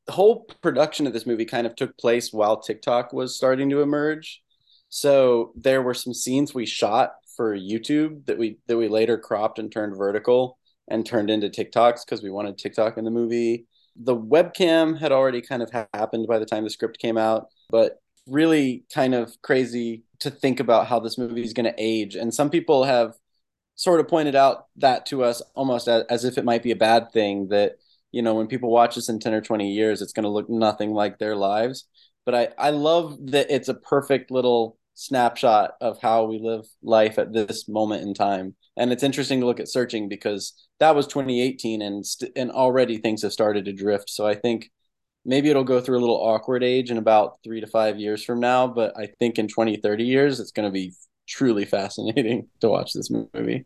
the 0.06 0.12
whole 0.12 0.46
production 0.62 1.08
of 1.08 1.14
this 1.14 1.26
movie 1.26 1.46
kind 1.46 1.68
of 1.68 1.76
took 1.76 1.98
place 1.98 2.32
while 2.32 2.60
TikTok 2.62 3.14
was 3.14 3.36
starting 3.36 3.70
to 3.70 3.82
emerge. 3.82 4.42
So 4.92 5.54
there 5.56 5.82
were 5.82 5.94
some 5.94 6.14
scenes 6.14 6.54
we 6.54 6.66
shot 6.66 7.14
for 7.38 7.58
YouTube 7.58 8.26
that 8.26 8.38
we 8.38 8.58
that 8.68 8.78
we 8.78 8.90
later 8.90 9.18
cropped 9.18 9.58
and 9.58 9.72
turned 9.72 9.96
vertical 9.98 10.60
and 10.90 11.06
turned 11.06 11.30
into 11.30 11.50
TikToks 11.50 12.06
because 12.06 12.22
we 12.22 12.30
wanted 12.30 12.58
TikTok 12.58 12.98
in 12.98 13.06
the 13.06 13.12
movie. 13.12 13.68
The 13.96 14.16
webcam 14.16 15.00
had 15.00 15.14
already 15.14 15.42
kind 15.42 15.64
of 15.64 15.72
happened 15.94 16.28
by 16.28 16.40
the 16.40 16.46
time 16.46 16.66
the 16.66 16.70
script 16.70 17.00
came 17.00 17.18
out, 17.18 17.48
but 17.70 18.02
really 18.28 18.84
kind 18.94 19.16
of 19.16 19.42
crazy 19.42 20.04
to 20.20 20.30
think 20.30 20.60
about 20.60 20.88
how 20.88 21.00
this 21.00 21.18
movie 21.18 21.42
is 21.44 21.54
going 21.54 21.72
to 21.72 21.76
age. 21.78 22.16
And 22.16 22.34
some 22.34 22.50
people 22.50 22.84
have 22.84 23.14
sort 23.76 24.02
of 24.02 24.10
pointed 24.10 24.36
out 24.36 24.66
that 24.76 25.06
to 25.08 25.24
us 25.24 25.42
almost 25.56 25.88
as, 25.88 26.04
as 26.10 26.26
if 26.26 26.38
it 26.38 26.44
might 26.44 26.64
be 26.64 26.72
a 26.72 26.76
bad 26.76 27.14
thing 27.14 27.48
that 27.48 27.78
you 28.12 28.22
know 28.22 28.36
when 28.36 28.48
people 28.48 28.70
watch 28.70 28.96
this 28.96 29.08
in 29.08 29.20
10 29.20 29.34
or 29.34 29.42
20 29.42 29.72
years 29.72 30.02
it's 30.02 30.14
going 30.14 30.24
to 30.24 30.30
look 30.30 30.50
nothing 30.50 30.92
like 30.92 31.18
their 31.18 31.36
lives 31.36 31.88
but 32.26 32.36
i 32.36 32.50
i 32.58 32.70
love 32.70 33.18
that 33.28 33.50
it's 33.50 33.70
a 33.70 33.74
perfect 33.74 34.30
little 34.30 34.78
snapshot 35.02 35.72
of 35.82 36.00
how 36.00 36.26
we 36.26 36.38
live 36.38 36.66
life 36.84 37.18
at 37.18 37.34
this 37.34 37.68
moment 37.68 38.04
in 38.04 38.14
time. 38.14 38.56
And 38.78 38.92
it's 38.92 39.02
interesting 39.02 39.40
to 39.40 39.48
look 39.48 39.60
at 39.60 39.68
searching 39.68 40.08
because 40.08 40.54
that 40.80 40.96
was 40.96 41.08
2018 41.08 41.82
and 41.82 42.06
st- 42.06 42.32
and 42.36 42.52
already 42.52 42.98
things 42.98 43.24
have 43.24 43.34
started 43.34 43.66
to 43.66 43.74
drift. 43.74 44.12
So 44.12 44.28
I 44.28 44.36
think 44.36 44.70
maybe 45.26 45.50
it'll 45.50 45.64
go 45.64 45.82
through 45.82 45.98
a 45.98 46.02
little 46.06 46.22
awkward 46.22 46.64
age 46.64 46.92
in 46.92 46.98
about 46.98 47.40
3 47.44 47.62
to 47.62 47.68
5 47.68 48.00
years 48.00 48.24
from 48.24 48.40
now, 48.40 48.68
but 48.68 48.96
I 48.96 49.08
think 49.20 49.40
in 49.40 49.48
20 49.48 49.78
30 49.78 50.04
years 50.04 50.40
it's 50.40 50.52
going 50.52 50.68
to 50.68 50.74
be 50.74 50.94
truly 51.28 51.66
fascinating 51.66 52.48
to 52.62 52.70
watch 52.70 52.94
this 52.94 53.10
movie. 53.10 53.66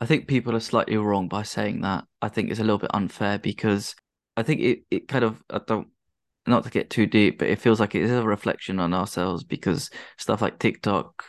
I 0.00 0.06
think 0.06 0.26
people 0.26 0.56
are 0.56 0.60
slightly 0.60 0.96
wrong 0.96 1.28
by 1.28 1.44
saying 1.44 1.82
that. 1.82 2.04
I 2.20 2.28
think 2.28 2.50
it's 2.50 2.58
a 2.58 2.64
little 2.64 2.78
bit 2.78 2.90
unfair 2.92 3.38
because 3.38 3.94
I 4.36 4.42
think 4.42 4.60
it, 4.60 4.82
it 4.90 5.06
kind 5.06 5.24
of 5.24 5.40
I 5.50 5.60
don't 5.64 5.86
not 6.46 6.64
to 6.64 6.70
get 6.70 6.90
too 6.90 7.06
deep, 7.06 7.38
but 7.38 7.48
it 7.48 7.60
feels 7.60 7.80
like 7.80 7.94
it 7.94 8.02
is 8.02 8.10
a 8.10 8.22
reflection 8.22 8.80
on 8.80 8.94
ourselves 8.94 9.44
because 9.44 9.90
stuff 10.18 10.42
like 10.42 10.58
TikTok, 10.58 11.24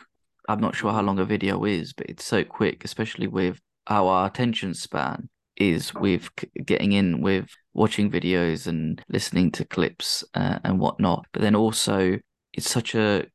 I'm 0.48 0.60
not 0.60 0.74
sure 0.74 0.92
how 0.92 1.02
long 1.02 1.18
a 1.18 1.24
video 1.24 1.64
is, 1.64 1.92
but 1.92 2.06
it's 2.08 2.24
so 2.24 2.44
quick, 2.44 2.84
especially 2.84 3.26
with 3.26 3.60
how 3.86 4.08
our 4.08 4.26
attention 4.26 4.74
span 4.74 5.28
is 5.56 5.94
with 5.94 6.28
getting 6.64 6.92
in 6.92 7.20
with 7.20 7.48
watching 7.74 8.10
videos 8.10 8.66
and 8.66 9.02
listening 9.08 9.52
to 9.52 9.64
clips 9.64 10.24
uh, 10.34 10.58
and 10.64 10.80
whatnot. 10.80 11.26
But 11.32 11.42
then 11.42 11.54
also, 11.54 12.18
it's 12.52 12.70
such 12.70 12.94
a 12.94 13.26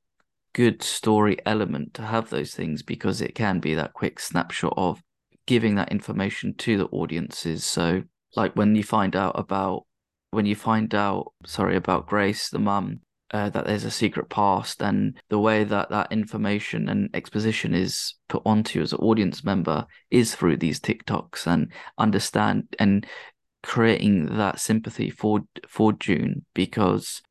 good 0.53 0.81
story 0.81 1.37
element 1.45 1.93
to 1.93 2.01
have 2.01 2.29
those 2.29 2.53
things 2.53 2.83
because 2.83 3.21
it 3.21 3.35
can 3.35 3.59
be 3.59 3.75
that 3.75 3.93
quick 3.93 4.19
snapshot 4.19 4.73
of 4.75 5.01
giving 5.45 5.75
that 5.75 5.91
information 5.91 6.53
to 6.55 6.77
the 6.77 6.87
audiences. 6.87 7.63
So, 7.63 8.03
like 8.35 8.55
when 8.55 8.75
you 8.75 8.83
find 8.83 9.15
out 9.15 9.39
about 9.39 9.85
when 10.31 10.45
you 10.45 10.55
find 10.55 10.93
out, 10.93 11.33
sorry, 11.45 11.75
about 11.75 12.07
Grace, 12.07 12.49
the 12.49 12.59
mum, 12.59 13.01
uh, 13.31 13.49
that 13.49 13.65
there's 13.65 13.83
a 13.83 13.91
secret 13.91 14.29
past 14.29 14.81
and 14.81 15.19
the 15.29 15.39
way 15.39 15.63
that 15.63 15.89
that 15.89 16.11
information 16.11 16.89
and 16.89 17.09
exposition 17.13 17.75
is 17.75 18.15
put 18.27 18.41
onto 18.45 18.79
you 18.79 18.83
as 18.83 18.93
an 18.93 18.99
audience 18.99 19.43
member 19.43 19.85
is 20.09 20.33
through 20.33 20.57
these 20.57 20.79
TikToks 20.79 21.45
and 21.45 21.71
understand 21.97 22.75
and 22.79 23.05
creating 23.61 24.37
that 24.37 24.59
sympathy 24.59 25.09
for 25.09 25.41
for 25.67 25.93
June 25.93 26.45
because 26.53 27.21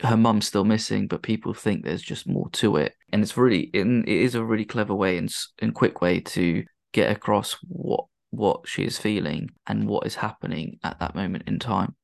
her 0.00 0.16
mum's 0.16 0.46
still 0.46 0.64
missing, 0.64 1.06
but 1.06 1.22
people 1.22 1.54
think 1.54 1.84
there's 1.84 2.02
just 2.02 2.26
more 2.26 2.48
to 2.50 2.76
it, 2.76 2.94
and 3.12 3.22
it's 3.22 3.36
really 3.36 3.70
it 3.74 4.08
is 4.08 4.34
a 4.34 4.44
really 4.44 4.64
clever 4.64 4.94
way 4.94 5.16
and 5.18 5.32
and 5.60 5.74
quick 5.74 6.00
way 6.00 6.20
to 6.20 6.64
get 6.92 7.10
across 7.10 7.56
what 7.68 8.06
what 8.30 8.66
she 8.66 8.84
is 8.84 8.98
feeling 8.98 9.50
and 9.66 9.86
what 9.86 10.06
is 10.06 10.14
happening 10.14 10.78
at 10.82 10.98
that 10.98 11.14
moment 11.14 11.44
in 11.46 11.58
time 11.58 11.94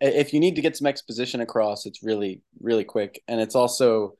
if 0.00 0.32
you 0.32 0.40
need 0.40 0.56
to 0.56 0.62
get 0.62 0.76
some 0.76 0.86
exposition 0.86 1.40
across, 1.40 1.86
it's 1.86 2.02
really 2.02 2.42
really 2.60 2.84
quick, 2.84 3.22
and 3.28 3.40
it's 3.40 3.54
also 3.54 4.16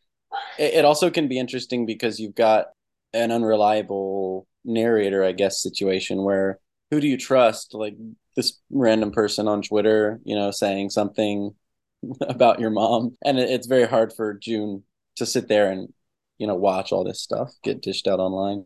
it 0.59 0.85
also 0.85 1.11
can 1.11 1.29
be 1.29 1.39
interesting 1.39 1.87
because 1.87 2.19
you've 2.19 2.35
got 2.35 2.67
an 3.13 3.31
unreliable 3.31 4.47
narrator, 4.65 5.25
I 5.25 5.33
guess, 5.33 5.63
situation 5.63 6.23
where 6.23 6.59
who 6.91 7.01
do 7.01 7.07
you 7.07 7.17
trust? 7.17 7.75
Like 7.75 7.95
this 8.37 8.61
random 8.71 9.11
person 9.13 9.49
on 9.49 9.63
Twitter, 9.63 10.21
you 10.25 10.35
know, 10.35 10.51
saying 10.51 10.91
something 10.91 11.55
about 12.21 12.61
your 12.61 12.71
mom, 12.71 13.17
and 13.25 13.39
it's 13.39 13.67
very 13.67 13.87
hard 13.87 14.13
for 14.13 14.35
June 14.35 14.85
to 15.17 15.27
sit 15.27 15.49
there 15.49 15.71
and 15.71 15.93
you 16.39 16.47
know 16.47 16.57
watch 16.57 16.93
all 16.93 17.05
this 17.05 17.23
stuff 17.23 17.53
get 17.63 17.83
dished 17.83 18.09
out 18.09 18.21
online. 18.21 18.65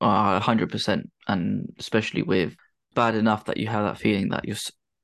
Hundred 0.00 0.70
percent, 0.70 1.10
and 1.28 1.72
especially 1.78 2.22
with 2.22 2.56
bad 2.94 3.14
enough 3.14 3.44
that 3.44 3.56
you 3.56 3.66
have 3.68 3.84
that 3.84 3.98
feeling 3.98 4.30
that 4.30 4.44
you're 4.44 4.56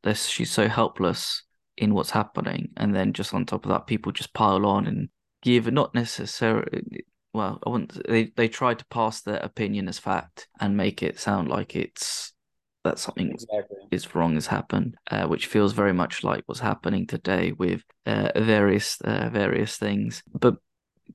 this 0.02 0.26
she's 0.26 0.50
so 0.50 0.68
helpless 0.68 1.42
in 1.76 1.94
what's 1.94 2.10
happening, 2.10 2.70
and 2.76 2.94
then 2.94 3.12
just 3.12 3.34
on 3.34 3.44
top 3.44 3.64
of 3.64 3.70
that, 3.70 3.86
people 3.86 4.12
just 4.12 4.34
pile 4.34 4.64
on 4.66 4.86
and 4.86 5.08
give 5.42 5.70
not 5.72 5.94
necessarily. 5.94 7.04
Well, 7.34 7.58
I 7.66 7.68
want 7.68 8.00
they 8.08 8.32
they 8.36 8.48
try 8.48 8.74
to 8.74 8.86
pass 8.86 9.20
their 9.20 9.38
opinion 9.38 9.88
as 9.88 9.98
fact 9.98 10.48
and 10.58 10.76
make 10.76 11.02
it 11.02 11.20
sound 11.20 11.48
like 11.48 11.76
it's 11.76 12.32
that 12.84 12.98
something 12.98 13.30
exactly. 13.32 13.76
is 13.90 14.14
wrong 14.14 14.34
has 14.34 14.46
happened, 14.46 14.94
uh, 15.10 15.26
which 15.26 15.46
feels 15.46 15.72
very 15.72 15.92
much 15.92 16.24
like 16.24 16.44
what's 16.46 16.60
happening 16.60 17.06
today 17.06 17.52
with 17.52 17.82
uh, 18.06 18.30
various 18.36 18.98
uh, 19.02 19.28
various 19.30 19.76
things. 19.76 20.22
But 20.32 20.56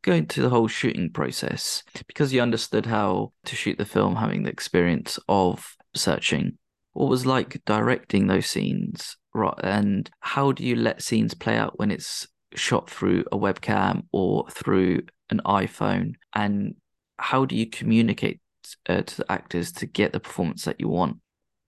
going 0.04 0.28
to 0.28 0.42
the 0.42 0.50
whole 0.50 0.68
shooting 0.68 1.12
process, 1.12 1.84
because 2.08 2.34
you 2.34 2.42
understood 2.42 2.86
how 2.86 3.34
to 3.46 3.56
shoot 3.56 3.78
the 3.78 3.86
film, 3.86 4.16
having 4.16 4.44
the 4.44 4.52
experience 4.52 5.18
of 5.28 5.76
searching, 5.96 6.58
what 6.94 7.10
was 7.10 7.26
like 7.26 7.62
directing 7.66 8.28
those 8.28 8.48
scenes 8.48 9.18
right? 9.34 9.54
And 9.64 10.10
how 10.20 10.52
do 10.52 10.64
you 10.64 10.76
let 10.76 11.02
scenes 11.02 11.34
play 11.34 11.58
out 11.58 11.80
when 11.80 11.92
it's 11.92 12.28
shot 12.56 12.90
through 12.90 13.24
a 13.32 13.38
webcam 13.38 14.04
or 14.12 14.48
through 14.50 15.04
an 15.30 15.42
iphone? 15.46 16.16
And 16.34 16.76
how 17.18 17.46
do 17.46 17.56
you 17.56 17.68
communicate 17.68 18.40
uh, 18.90 19.02
to 19.02 19.18
the 19.18 19.32
actors 19.32 19.72
to 19.74 19.86
get 19.86 20.14
the 20.14 20.20
performance 20.20 20.66
that 20.66 20.80
you 20.80 20.90
want? 20.90 21.18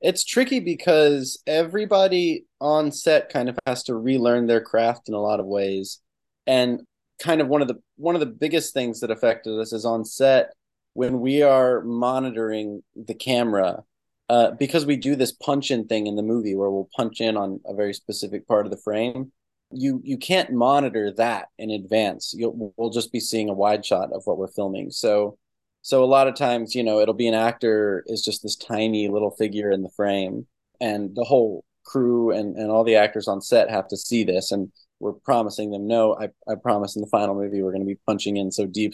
It's 0.01 0.25
tricky 0.25 0.59
because 0.59 1.41
everybody 1.47 2.45
on 2.59 2.91
set 2.91 3.29
kind 3.29 3.47
of 3.47 3.57
has 3.65 3.83
to 3.83 3.95
relearn 3.95 4.47
their 4.47 4.61
craft 4.61 5.07
in 5.07 5.13
a 5.13 5.21
lot 5.21 5.39
of 5.39 5.45
ways. 5.45 5.99
And 6.45 6.81
kind 7.21 7.39
of 7.39 7.47
one 7.47 7.61
of 7.61 7.69
the 7.69 7.75
one 7.95 8.15
of 8.15 8.19
the 8.19 8.25
biggest 8.25 8.73
things 8.73 8.99
that 8.99 9.11
affected 9.11 9.57
us 9.57 9.71
is 9.71 9.85
on 9.85 10.03
set 10.03 10.51
when 10.93 11.21
we 11.21 11.41
are 11.41 11.81
monitoring 11.83 12.83
the 12.95 13.13
camera 13.13 13.83
uh, 14.29 14.51
because 14.51 14.85
we 14.85 14.95
do 14.95 15.15
this 15.15 15.31
punch 15.31 15.71
in 15.71 15.85
thing 15.85 16.07
in 16.07 16.15
the 16.15 16.23
movie 16.23 16.55
where 16.55 16.69
we'll 16.69 16.89
punch 16.95 17.21
in 17.21 17.37
on 17.37 17.59
a 17.65 17.73
very 17.73 17.93
specific 17.93 18.47
part 18.47 18.65
of 18.65 18.71
the 18.71 18.77
frame 18.77 19.31
you 19.75 20.01
you 20.03 20.17
can't 20.17 20.51
monitor 20.51 21.11
that 21.11 21.47
in 21.57 21.71
advance. 21.71 22.33
You'll, 22.37 22.73
we'll 22.77 22.91
just 22.91 23.11
be 23.11 23.19
seeing 23.19 23.49
a 23.49 23.53
wide 23.53 23.83
shot 23.83 24.11
of 24.13 24.21
what 24.25 24.37
we're 24.37 24.47
filming. 24.47 24.91
So 24.91 25.37
so 25.81 26.03
a 26.03 26.05
lot 26.05 26.27
of 26.27 26.35
times 26.35 26.75
you 26.75 26.83
know 26.83 26.99
it'll 26.99 27.13
be 27.13 27.27
an 27.27 27.33
actor 27.33 28.03
is 28.07 28.21
just 28.21 28.43
this 28.43 28.55
tiny 28.55 29.07
little 29.07 29.31
figure 29.31 29.71
in 29.71 29.81
the 29.81 29.89
frame 29.89 30.45
and 30.79 31.15
the 31.15 31.23
whole 31.23 31.65
crew 31.85 32.31
and 32.31 32.55
and 32.55 32.71
all 32.71 32.83
the 32.83 32.95
actors 32.95 33.27
on 33.27 33.41
set 33.41 33.69
have 33.69 33.87
to 33.87 33.97
see 33.97 34.23
this 34.23 34.51
and 34.51 34.71
we're 34.99 35.11
promising 35.11 35.71
them 35.71 35.85
no 35.85 36.15
i, 36.15 36.29
I 36.49 36.55
promise 36.55 36.95
in 36.95 37.01
the 37.01 37.09
final 37.09 37.35
movie 37.35 37.61
we're 37.61 37.73
going 37.73 37.81
to 37.81 37.85
be 37.85 37.99
punching 38.05 38.37
in 38.37 38.51
so 38.51 38.65
deep 38.65 38.93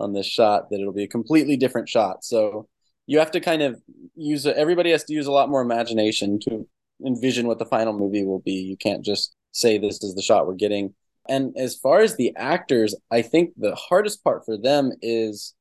on 0.00 0.12
this 0.12 0.26
shot 0.26 0.70
that 0.70 0.80
it'll 0.80 0.92
be 0.92 1.04
a 1.04 1.08
completely 1.08 1.56
different 1.56 1.88
shot. 1.88 2.24
So 2.24 2.68
you 3.10 3.18
have 3.18 3.32
to 3.32 3.40
kind 3.40 3.60
of 3.60 3.82
use 4.14 4.46
everybody 4.46 4.92
has 4.92 5.02
to 5.02 5.12
use 5.12 5.26
a 5.26 5.32
lot 5.32 5.48
more 5.48 5.62
imagination 5.62 6.38
to 6.38 6.64
envision 7.04 7.48
what 7.48 7.58
the 7.58 7.66
final 7.66 7.92
movie 7.92 8.24
will 8.24 8.38
be. 8.38 8.52
You 8.52 8.76
can't 8.76 9.04
just 9.04 9.34
say 9.50 9.78
this 9.78 10.00
is 10.04 10.14
the 10.14 10.22
shot 10.22 10.46
we're 10.46 10.54
getting. 10.54 10.94
And 11.28 11.52
as 11.56 11.74
far 11.74 12.00
as 12.02 12.16
the 12.16 12.32
actors 12.36 12.94
i 13.10 13.20
think 13.20 13.50
the 13.56 13.74
hardest 13.74 14.22
part 14.22 14.44
for 14.44 14.56
them 14.56 14.92
is 15.02 15.54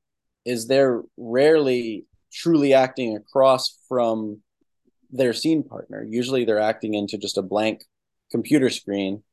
is 0.46 0.68
they're 0.68 1.02
rarely 1.18 2.06
truly 2.32 2.72
acting 2.76 3.18
across 3.18 3.80
from 3.88 4.42
their 5.10 5.34
scene 5.34 5.64
partner. 5.64 6.06
Usually 6.08 6.46
they're 6.46 6.60
acting 6.60 6.94
into 6.94 7.18
just 7.18 7.40
a 7.40 7.42
blank 7.42 7.84
computer 8.30 8.70
screen 8.70 9.24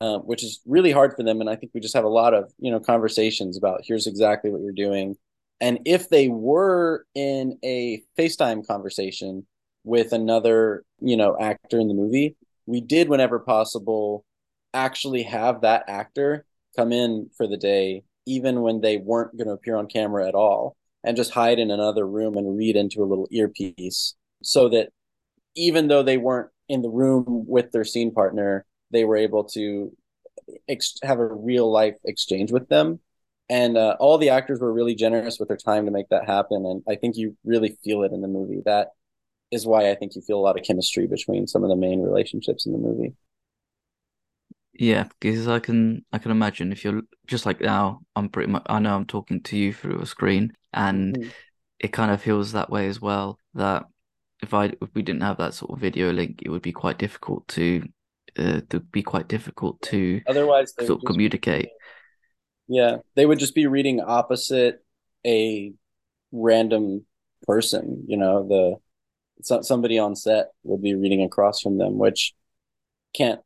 uh, 0.00 0.18
which 0.18 0.44
is 0.44 0.60
really 0.66 0.92
hard 0.92 1.14
for 1.16 1.24
them. 1.24 1.40
And 1.40 1.50
i 1.50 1.56
think 1.56 1.72
we 1.74 1.80
just 1.80 1.96
have 1.96 2.10
a 2.12 2.18
lot 2.20 2.32
of 2.32 2.52
you 2.60 2.70
know 2.70 2.78
conversations 2.78 3.58
about 3.58 3.80
here's 3.82 4.06
exactly 4.06 4.50
what 4.52 4.62
you're 4.62 4.84
doing 4.86 5.16
and 5.60 5.80
if 5.84 6.08
they 6.08 6.28
were 6.28 7.06
in 7.14 7.58
a 7.64 8.02
FaceTime 8.18 8.66
conversation 8.66 9.46
with 9.84 10.12
another, 10.12 10.84
you 11.00 11.16
know, 11.16 11.36
actor 11.38 11.78
in 11.78 11.88
the 11.88 11.94
movie, 11.94 12.36
we 12.66 12.80
did 12.80 13.08
whenever 13.08 13.38
possible 13.38 14.24
actually 14.74 15.22
have 15.22 15.62
that 15.62 15.84
actor 15.88 16.44
come 16.76 16.92
in 16.92 17.30
for 17.36 17.46
the 17.46 17.56
day 17.56 18.02
even 18.26 18.60
when 18.60 18.80
they 18.80 18.96
weren't 18.96 19.36
going 19.36 19.46
to 19.46 19.54
appear 19.54 19.76
on 19.76 19.86
camera 19.86 20.28
at 20.28 20.34
all 20.34 20.76
and 21.04 21.16
just 21.16 21.30
hide 21.30 21.58
in 21.58 21.70
another 21.70 22.06
room 22.06 22.36
and 22.36 22.58
read 22.58 22.76
into 22.76 23.02
a 23.02 23.06
little 23.06 23.28
earpiece 23.30 24.14
so 24.42 24.68
that 24.68 24.90
even 25.54 25.88
though 25.88 26.02
they 26.02 26.18
weren't 26.18 26.50
in 26.68 26.82
the 26.82 26.90
room 26.90 27.24
with 27.26 27.70
their 27.72 27.84
scene 27.84 28.12
partner 28.12 28.66
they 28.90 29.04
were 29.04 29.16
able 29.16 29.44
to 29.44 29.96
ex- 30.68 30.98
have 31.02 31.18
a 31.18 31.26
real 31.26 31.70
life 31.70 31.96
exchange 32.04 32.52
with 32.52 32.68
them 32.68 33.00
and 33.48 33.76
uh, 33.76 33.96
all 34.00 34.18
the 34.18 34.30
actors 34.30 34.60
were 34.60 34.72
really 34.72 34.94
generous 34.94 35.38
with 35.38 35.48
their 35.48 35.56
time 35.56 35.84
to 35.84 35.90
make 35.90 36.08
that 36.08 36.26
happen 36.26 36.64
and 36.66 36.82
i 36.88 36.96
think 36.96 37.16
you 37.16 37.36
really 37.44 37.76
feel 37.84 38.02
it 38.02 38.12
in 38.12 38.20
the 38.20 38.28
movie. 38.28 38.62
That 38.64 38.88
is 39.50 39.66
why 39.66 39.90
i 39.90 39.94
think 39.94 40.14
you 40.14 40.22
feel 40.22 40.38
a 40.38 40.46
lot 40.46 40.58
of 40.58 40.64
chemistry 40.64 41.06
between 41.06 41.46
some 41.46 41.62
of 41.62 41.70
the 41.70 41.76
main 41.76 42.00
relationships 42.00 42.66
in 42.66 42.72
the 42.72 42.78
movie. 42.78 43.14
Yeah 44.78 45.08
because 45.20 45.48
i 45.48 45.58
can 45.58 46.04
i 46.12 46.18
can 46.18 46.30
imagine 46.30 46.72
if 46.72 46.84
you're 46.84 47.02
just 47.26 47.46
like 47.46 47.60
now 47.60 48.00
i'm 48.14 48.28
pretty 48.28 48.50
much 48.50 48.64
i 48.66 48.78
know 48.78 48.94
i'm 48.94 49.06
talking 49.06 49.40
to 49.44 49.56
you 49.56 49.72
through 49.72 50.00
a 50.00 50.06
screen 50.06 50.52
and 50.74 51.16
mm. 51.16 51.30
it 51.78 51.92
kind 51.92 52.10
of 52.10 52.20
feels 52.20 52.52
that 52.52 52.68
way 52.68 52.86
as 52.86 53.00
well 53.00 53.38
that 53.54 53.86
if 54.42 54.52
i 54.52 54.66
if 54.66 54.88
we 54.94 55.00
didn't 55.02 55.22
have 55.22 55.38
that 55.38 55.54
sort 55.54 55.70
of 55.70 55.78
video 55.78 56.12
link 56.12 56.42
it 56.42 56.50
would 56.50 56.60
be 56.62 56.72
quite 56.72 56.98
difficult 56.98 57.46
to 57.48 57.82
uh, 58.38 58.60
to 58.68 58.80
be 58.80 59.02
quite 59.02 59.28
difficult 59.28 59.80
to 59.80 60.20
otherwise 60.26 60.74
sort 60.78 61.00
of 61.00 61.06
communicate 61.06 61.68
yeah, 62.68 62.98
they 63.14 63.26
would 63.26 63.38
just 63.38 63.54
be 63.54 63.66
reading 63.66 64.00
opposite 64.00 64.84
a 65.26 65.72
random 66.32 67.04
person. 67.46 68.04
You 68.06 68.16
know, 68.16 68.46
the 68.46 69.62
somebody 69.62 69.98
on 69.98 70.16
set 70.16 70.48
would 70.64 70.82
be 70.82 70.94
reading 70.94 71.22
across 71.22 71.60
from 71.60 71.78
them, 71.78 71.98
which 71.98 72.34
can't 73.14 73.40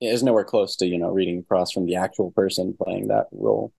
is 0.00 0.22
nowhere 0.22 0.44
close 0.44 0.76
to 0.76 0.86
you 0.86 0.98
know 0.98 1.08
reading 1.08 1.40
across 1.40 1.72
from 1.72 1.86
the 1.86 1.96
actual 1.96 2.30
person 2.32 2.76
playing 2.82 3.08
that 3.08 3.26
role. 3.32 3.72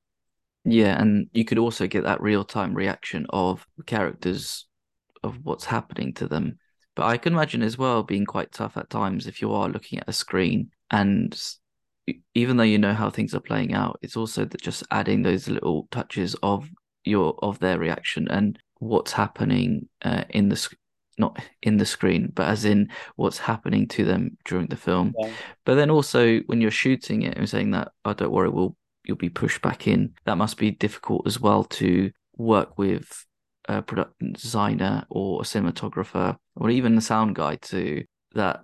Yeah, 0.65 0.99
and 1.01 1.29
you 1.33 1.45
could 1.45 1.57
also 1.57 1.87
get 1.87 2.03
that 2.03 2.21
real 2.21 2.43
time 2.43 2.73
reaction 2.73 3.25
of 3.29 3.65
characters 3.85 4.67
of 5.23 5.39
what's 5.43 5.65
happening 5.65 6.13
to 6.15 6.27
them. 6.27 6.59
But 6.95 7.05
I 7.05 7.17
can 7.17 7.33
imagine 7.33 7.61
as 7.61 7.77
well 7.77 8.03
being 8.03 8.25
quite 8.25 8.51
tough 8.51 8.75
at 8.75 8.89
times 8.89 9.25
if 9.25 9.41
you 9.41 9.53
are 9.53 9.69
looking 9.69 9.99
at 9.99 10.09
a 10.09 10.13
screen 10.13 10.71
and 10.91 11.33
even 12.35 12.57
though 12.57 12.63
you 12.63 12.77
know 12.77 12.93
how 12.93 13.09
things 13.09 13.33
are 13.33 13.39
playing 13.39 13.73
out, 13.73 13.99
it's 14.01 14.17
also 14.17 14.45
that 14.45 14.61
just 14.61 14.83
adding 14.91 15.21
those 15.21 15.47
little 15.47 15.87
touches 15.91 16.35
of 16.43 16.69
your 17.05 17.35
of 17.41 17.59
their 17.59 17.79
reaction 17.79 18.27
and 18.29 18.59
what's 18.79 19.11
happening 19.11 19.87
uh, 20.03 20.23
in 20.29 20.49
the 20.49 20.69
not 21.17 21.37
in 21.61 21.77
the 21.77 21.85
screen, 21.85 22.31
but 22.33 22.47
as 22.47 22.65
in 22.65 22.89
what's 23.17 23.37
happening 23.37 23.87
to 23.89 24.05
them 24.05 24.37
during 24.45 24.67
the 24.67 24.77
film. 24.77 25.13
Yeah. 25.19 25.31
But 25.65 25.75
then 25.75 25.89
also 25.89 26.39
when 26.47 26.61
you're 26.61 26.71
shooting 26.71 27.23
it 27.23 27.37
and 27.37 27.47
saying 27.47 27.71
that, 27.71 27.91
oh, 28.05 28.13
don't 28.13 28.31
worry, 28.31 28.49
we'll 28.49 28.75
you'll 29.03 29.17
be 29.17 29.29
pushed 29.29 29.61
back 29.61 29.87
in. 29.87 30.13
That 30.25 30.37
must 30.37 30.57
be 30.57 30.71
difficult 30.71 31.27
as 31.27 31.39
well 31.39 31.65
to 31.65 32.11
work 32.37 32.77
with 32.77 33.25
a 33.67 33.81
production 33.81 34.33
designer 34.33 35.05
or 35.09 35.41
a 35.41 35.43
cinematographer 35.43 36.37
or 36.55 36.69
even 36.69 36.95
the 36.95 37.01
sound 37.01 37.35
guy 37.35 37.55
to 37.55 38.03
that 38.33 38.61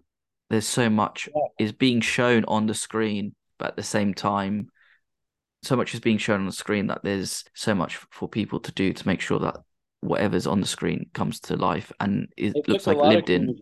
there's 0.49 0.67
so 0.67 0.89
much 0.89 1.27
is 1.59 1.71
being 1.71 2.01
shown 2.01 2.45
on 2.45 2.67
the 2.67 2.73
screen, 2.73 3.35
but 3.57 3.69
at 3.69 3.75
the 3.75 3.83
same 3.83 4.13
time, 4.13 4.69
so 5.63 5.75
much 5.75 5.93
is 5.93 5.99
being 5.99 6.17
shown 6.17 6.41
on 6.41 6.45
the 6.45 6.51
screen 6.51 6.87
that 6.87 7.01
there's 7.03 7.43
so 7.53 7.73
much 7.73 7.97
for 8.11 8.29
people 8.29 8.59
to 8.59 8.71
do 8.71 8.93
to 8.93 9.07
make 9.07 9.21
sure 9.21 9.39
that 9.39 9.57
whatever's 10.01 10.47
on 10.47 10.61
the 10.61 10.67
screen 10.67 11.09
comes 11.13 11.39
to 11.39 11.55
life 11.55 11.91
and 11.99 12.27
it, 12.37 12.55
it 12.55 12.67
looks 12.67 12.85
like 12.85 12.97
lived 12.97 13.29
in. 13.29 13.57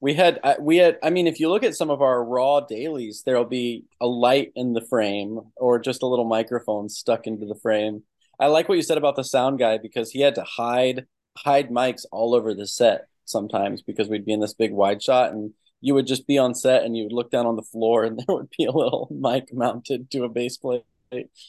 we 0.00 0.14
had 0.14 0.40
we 0.60 0.78
had 0.78 0.96
i 1.02 1.10
mean 1.10 1.26
if 1.26 1.38
you 1.38 1.50
look 1.50 1.62
at 1.62 1.74
some 1.74 1.90
of 1.90 2.00
our 2.00 2.24
raw 2.24 2.60
dailies 2.60 3.22
there'll 3.26 3.44
be 3.44 3.84
a 4.00 4.06
light 4.06 4.50
in 4.54 4.72
the 4.72 4.80
frame 4.80 5.40
or 5.56 5.78
just 5.78 6.02
a 6.02 6.06
little 6.06 6.24
microphone 6.24 6.88
stuck 6.88 7.26
into 7.26 7.46
the 7.46 7.54
frame. 7.54 8.02
I 8.40 8.46
like 8.46 8.68
what 8.68 8.76
you 8.76 8.82
said 8.82 8.98
about 8.98 9.16
the 9.16 9.24
sound 9.24 9.58
guy 9.58 9.78
because 9.78 10.10
he 10.10 10.20
had 10.20 10.36
to 10.36 10.44
hide 10.44 11.06
hide 11.36 11.70
mics 11.70 12.06
all 12.10 12.34
over 12.34 12.54
the 12.54 12.66
set 12.66 13.08
sometimes 13.24 13.82
because 13.82 14.08
we'd 14.08 14.24
be 14.24 14.32
in 14.32 14.40
this 14.40 14.54
big 14.54 14.72
wide 14.72 15.02
shot 15.02 15.32
and 15.32 15.52
you 15.80 15.94
would 15.94 16.06
just 16.06 16.26
be 16.26 16.38
on 16.38 16.54
set 16.54 16.82
and 16.84 16.96
you 16.96 17.04
would 17.04 17.12
look 17.12 17.30
down 17.30 17.46
on 17.46 17.56
the 17.56 17.62
floor 17.62 18.04
and 18.04 18.18
there 18.26 18.34
would 18.34 18.50
be 18.56 18.64
a 18.64 18.72
little 18.72 19.08
mic 19.10 19.52
mounted 19.52 20.10
to 20.10 20.24
a 20.24 20.28
base 20.28 20.56
plate 20.56 20.84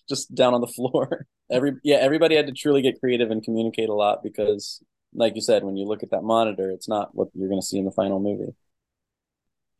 just 0.07 0.33
down 0.33 0.53
on 0.53 0.61
the 0.61 0.67
floor 0.67 1.25
every 1.51 1.73
yeah 1.83 1.97
everybody 1.97 2.35
had 2.35 2.47
to 2.47 2.53
truly 2.53 2.81
get 2.81 2.99
creative 2.99 3.29
and 3.29 3.43
communicate 3.43 3.89
a 3.89 3.93
lot 3.93 4.23
because 4.23 4.81
like 5.13 5.35
you 5.35 5.41
said, 5.41 5.63
when 5.63 5.77
you 5.77 5.85
look 5.85 6.03
at 6.03 6.11
that 6.11 6.23
monitor, 6.23 6.69
it's 6.71 6.87
not 6.87 7.15
what 7.15 7.29
you're 7.33 7.49
going 7.49 7.61
to 7.61 7.65
see 7.65 7.77
in 7.77 7.85
the 7.85 7.91
final 7.91 8.19
movie. 8.19 8.53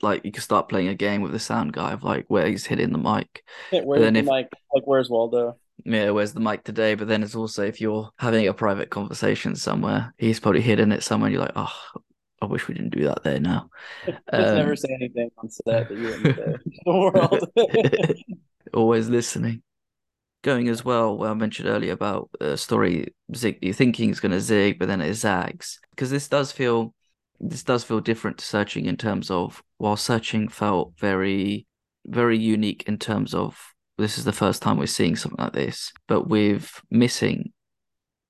Like 0.02 0.24
you 0.24 0.32
could 0.32 0.44
start 0.44 0.70
playing 0.70 0.88
a 0.88 0.96
game 0.96 1.22
with 1.22 1.34
the 1.34 1.40
sound 1.40 1.74
guy 1.74 1.92
of 1.92 2.04
like 2.04 2.26
where 2.30 2.48
he's 2.48 2.66
hitting 2.66 2.92
the 2.92 2.98
mic. 2.98 3.44
where's 3.72 4.02
the 4.02 4.20
if, 4.20 4.26
mic? 4.26 4.48
Like 4.74 4.86
where's 4.86 5.10
Waldo? 5.10 5.58
Yeah, 5.84 6.12
where's 6.12 6.34
the 6.34 6.40
mic 6.40 6.64
today? 6.64 6.96
But 6.96 7.10
then 7.10 7.22
it's 7.22 7.36
also 7.36 7.64
if 7.66 7.82
you're 7.82 8.10
having 8.18 8.48
a 8.48 8.54
private 8.54 8.90
conversation 8.90 9.56
somewhere, 9.58 10.14
he's 10.18 10.40
probably 10.40 10.62
hidden 10.62 10.94
it 10.94 11.04
somewhere. 11.04 11.30
you're 11.30 11.42
like, 11.42 11.52
oh, 11.56 11.74
I 12.42 12.46
wish 12.46 12.68
we 12.68 12.74
didn't 12.74 12.96
do 12.96 13.06
that 13.06 13.24
there 13.24 13.40
now. 13.40 13.70
Just 14.06 14.20
um, 14.32 14.56
never 14.56 14.76
say 14.76 14.94
anything 14.94 15.30
on 15.38 15.50
set 15.50 15.90
that 15.90 15.92
you 15.92 16.04
wouldn't 16.04 16.36
say 16.36 16.56
the 16.86 16.92
world. 16.92 18.18
Always 18.74 19.10
listening 19.10 19.62
going 20.42 20.70
as 20.70 20.86
well. 20.86 21.18
Where 21.18 21.32
I 21.32 21.34
mentioned 21.34 21.68
earlier 21.68 21.94
about 21.94 22.30
a 22.40 22.56
story 22.56 23.14
zig, 23.36 23.60
you're 23.62 23.74
thinking 23.74 24.10
is 24.10 24.20
going 24.20 24.32
to 24.32 24.42
zig, 24.42 24.80
but 24.80 24.88
then 24.88 25.02
it 25.02 25.14
zags 25.16 25.80
because 25.92 26.12
this 26.12 26.28
does 26.28 26.52
feel 26.52 26.94
this 27.40 27.64
does 27.64 27.84
feel 27.84 28.00
different 28.00 28.38
to 28.38 28.46
searching 28.46 28.86
in 28.86 28.98
terms 28.98 29.32
of 29.32 29.64
while 29.78 29.96
searching 29.96 30.48
felt 30.50 30.94
very 30.98 31.66
very 32.06 32.38
unique 32.38 32.84
in 32.88 32.98
terms 32.98 33.34
of 33.34 33.74
this 33.98 34.18
is 34.18 34.24
the 34.24 34.32
first 34.32 34.62
time 34.62 34.78
we're 34.78 34.88
seeing 34.88 35.16
something 35.16 35.44
like 35.44 35.54
this, 35.54 35.92
but 36.08 36.28
with 36.30 36.82
missing, 36.90 37.52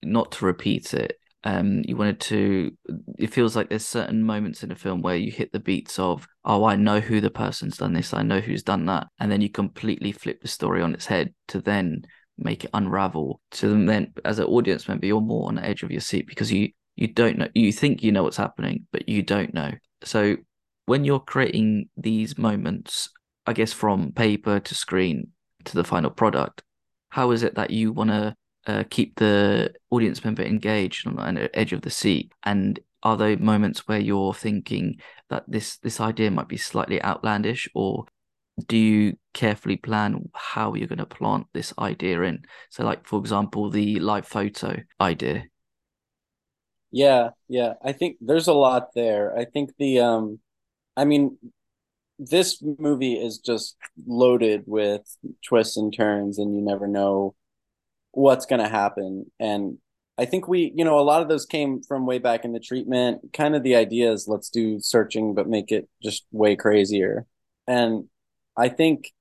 not 0.01 0.31
to 0.33 0.45
repeat 0.45 0.93
it, 0.95 1.18
um 1.46 1.81
you 1.86 1.96
wanted 1.96 2.19
to 2.19 2.72
it 3.17 3.34
feels 3.34 3.55
like 3.55 3.69
there's 3.69 3.86
certain 3.86 4.24
moments 4.24 4.62
in 4.62 4.72
a 4.72 4.75
film 4.75 5.01
where 5.01 5.15
you 5.15 5.31
hit 5.31 5.51
the 5.53 5.60
beats 5.60 5.98
of 5.98 6.27
oh 6.43 6.65
i 6.65 6.75
know 6.75 7.00
who 7.00 7.22
the 7.22 7.29
person's 7.29 7.77
done 7.77 7.93
this 7.93 8.13
i 8.13 8.22
know 8.22 8.39
who's 8.39 8.63
done 8.63 8.86
that 8.86 9.08
and 9.19 9.31
then 9.31 9.39
you 9.39 9.50
completely 9.50 10.12
flip 10.12 10.41
the 10.41 10.48
story 10.48 10.81
on 10.81 10.93
its 10.93 11.05
head 11.05 11.34
to 11.48 11.62
then 11.62 12.01
make 12.38 12.63
it 12.63 12.69
unravel 12.74 13.41
to 13.51 13.86
then 13.86 14.13
as 14.25 14.39
an 14.39 14.46
audience 14.46 14.88
member 14.88 15.05
you're 15.05 15.22
more 15.22 15.48
on 15.48 15.55
the 15.55 15.65
edge 15.65 15.84
of 15.84 15.91
your 15.91 16.01
seat 16.01 16.27
because 16.27 16.51
you 16.51 16.69
you 16.96 17.08
don't 17.08 17.38
know 17.38 17.48
you 17.53 17.72
think 17.72 18.03
you 18.03 18.12
know 18.12 18.24
what's 18.24 18.38
happening 18.38 18.86
but 18.91 19.08
you 19.08 19.24
don't 19.24 19.53
know. 19.53 19.72
So 20.03 20.38
when 20.86 21.05
you're 21.05 21.19
creating 21.19 21.88
these 21.96 22.38
moments 22.38 23.10
i 23.46 23.53
guess 23.53 23.72
from 23.72 24.12
paper 24.12 24.60
to 24.60 24.74
screen 24.74 25.27
to 25.63 25.75
the 25.75 25.84
final 25.84 26.10
product 26.10 26.63
how 27.10 27.31
is 27.31 27.43
it 27.43 27.55
that 27.55 27.69
you 27.69 27.91
want 27.91 28.10
to 28.10 28.36
uh, 28.67 28.83
keep 28.89 29.15
the 29.15 29.73
audience 29.89 30.23
member 30.23 30.43
engaged 30.43 31.07
on 31.07 31.35
the 31.35 31.57
edge 31.57 31.73
of 31.73 31.81
the 31.81 31.89
seat? 31.89 32.31
And 32.43 32.79
are 33.03 33.17
there 33.17 33.37
moments 33.37 33.87
where 33.87 33.99
you're 33.99 34.33
thinking 34.33 34.99
that 35.29 35.43
this 35.47 35.77
this 35.77 35.99
idea 35.99 36.31
might 36.31 36.47
be 36.47 36.57
slightly 36.57 37.01
outlandish, 37.03 37.69
or 37.73 38.05
do 38.67 38.77
you 38.77 39.17
carefully 39.33 39.77
plan 39.77 40.29
how 40.33 40.73
you're 40.73 40.87
going 40.87 40.99
to 40.99 41.05
plant 41.05 41.47
this 41.53 41.73
idea 41.79 42.21
in? 42.23 42.43
So, 42.69 42.83
like 42.83 43.07
for 43.07 43.19
example, 43.19 43.69
the 43.69 43.99
live 43.99 44.27
photo 44.27 44.77
idea. 44.99 45.45
Yeah, 46.91 47.29
yeah. 47.47 47.73
I 47.83 47.91
think 47.91 48.17
there's 48.19 48.47
a 48.47 48.53
lot 48.53 48.93
there. 48.95 49.37
I 49.37 49.45
think 49.45 49.71
the 49.77 49.99
um, 49.99 50.39
I 50.97 51.05
mean, 51.05 51.37
this 52.17 52.61
movie 52.61 53.13
is 53.13 53.37
just 53.37 53.77
loaded 54.05 54.63
with 54.65 55.17
twists 55.45 55.77
and 55.77 55.93
turns, 55.93 56.37
and 56.37 56.55
you 56.55 56.61
never 56.61 56.87
know 56.87 57.35
what's 58.11 58.45
going 58.45 58.61
to 58.61 58.69
happen. 58.69 59.31
And 59.39 59.77
I 60.17 60.25
think 60.25 60.47
we, 60.47 60.73
you 60.75 60.83
know, 60.83 60.99
a 60.99 61.01
lot 61.01 61.21
of 61.21 61.29
those 61.29 61.45
came 61.45 61.81
from 61.81 62.05
way 62.05 62.19
back 62.19 62.43
in 62.43 62.51
the 62.51 62.59
treatment. 62.59 63.31
Kind 63.33 63.55
of 63.55 63.63
the 63.63 63.75
idea 63.75 64.11
is 64.11 64.27
let's 64.27 64.49
do 64.49 64.79
searching, 64.79 65.33
but 65.33 65.47
make 65.47 65.71
it 65.71 65.87
just 66.03 66.25
way 66.31 66.55
crazier. 66.55 67.25
And 67.67 68.09
I 68.57 68.69
think 68.69 69.11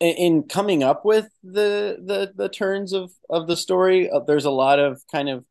in 0.00 0.44
coming 0.44 0.82
up 0.82 1.04
with 1.04 1.28
the 1.42 1.98
the 2.04 2.32
the 2.34 2.48
turns 2.48 2.92
of 2.92 3.12
of 3.28 3.46
the 3.46 3.56
story, 3.56 4.10
uh, 4.10 4.20
there's 4.20 4.44
a 4.44 4.50
lot 4.50 4.78
of 4.78 5.02
kind 5.10 5.28
of 5.28 5.44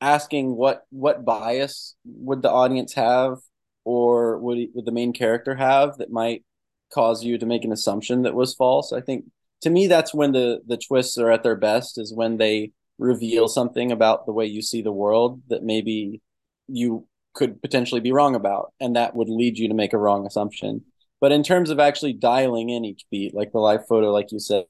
asking 0.00 0.54
what 0.54 0.84
what 0.90 1.24
bias 1.24 1.96
would 2.04 2.42
the 2.42 2.50
audience 2.50 2.94
have, 2.94 3.38
or 3.84 4.38
would 4.38 4.58
would 4.74 4.84
the 4.84 4.92
main 4.92 5.12
character 5.12 5.56
have 5.56 5.98
that 5.98 6.10
might 6.10 6.44
cause 6.92 7.24
you 7.24 7.38
to 7.38 7.46
make 7.46 7.64
an 7.64 7.72
assumption 7.72 8.22
that 8.22 8.34
was 8.34 8.54
false. 8.54 8.92
I 8.92 9.00
think 9.00 9.24
to 9.62 9.70
me 9.70 9.86
that's 9.86 10.14
when 10.14 10.32
the 10.32 10.60
the 10.66 10.76
twists 10.76 11.18
are 11.18 11.30
at 11.30 11.42
their 11.42 11.56
best 11.56 11.98
is 11.98 12.14
when 12.14 12.36
they 12.36 12.72
reveal 12.98 13.48
something 13.48 13.92
about 13.92 14.26
the 14.26 14.32
way 14.32 14.46
you 14.46 14.62
see 14.62 14.82
the 14.82 14.92
world 14.92 15.40
that 15.48 15.62
maybe 15.62 16.20
you 16.66 17.06
could 17.34 17.60
potentially 17.62 18.00
be 18.00 18.12
wrong 18.12 18.34
about 18.34 18.72
and 18.80 18.96
that 18.96 19.14
would 19.14 19.28
lead 19.28 19.58
you 19.58 19.68
to 19.68 19.74
make 19.74 19.92
a 19.92 19.98
wrong 19.98 20.26
assumption. 20.26 20.82
But 21.20 21.30
in 21.32 21.42
terms 21.42 21.70
of 21.70 21.78
actually 21.78 22.12
dialing 22.12 22.70
in 22.70 22.84
each 22.84 23.04
beat 23.10 23.34
like 23.34 23.52
the 23.52 23.58
live 23.58 23.86
photo 23.86 24.10
like 24.10 24.32
you 24.32 24.40
said 24.40 24.66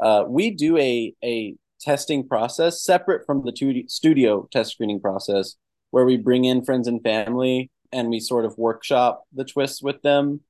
uh, 0.00 0.24
we 0.26 0.50
do 0.50 0.76
a 0.78 1.14
a 1.24 1.54
testing 1.80 2.26
process 2.26 2.82
separate 2.82 3.26
from 3.26 3.44
the 3.44 3.84
studio 3.88 4.48
test 4.50 4.72
screening 4.72 5.00
process 5.00 5.56
where 5.90 6.04
we 6.04 6.16
bring 6.16 6.44
in 6.44 6.64
friends 6.64 6.88
and 6.88 7.02
family 7.02 7.70
and 7.92 8.08
we 8.08 8.20
sort 8.20 8.44
of 8.44 8.56
workshop 8.58 9.24
the 9.32 9.44
twists 9.44 9.82
with 9.82 10.02
them. 10.02 10.40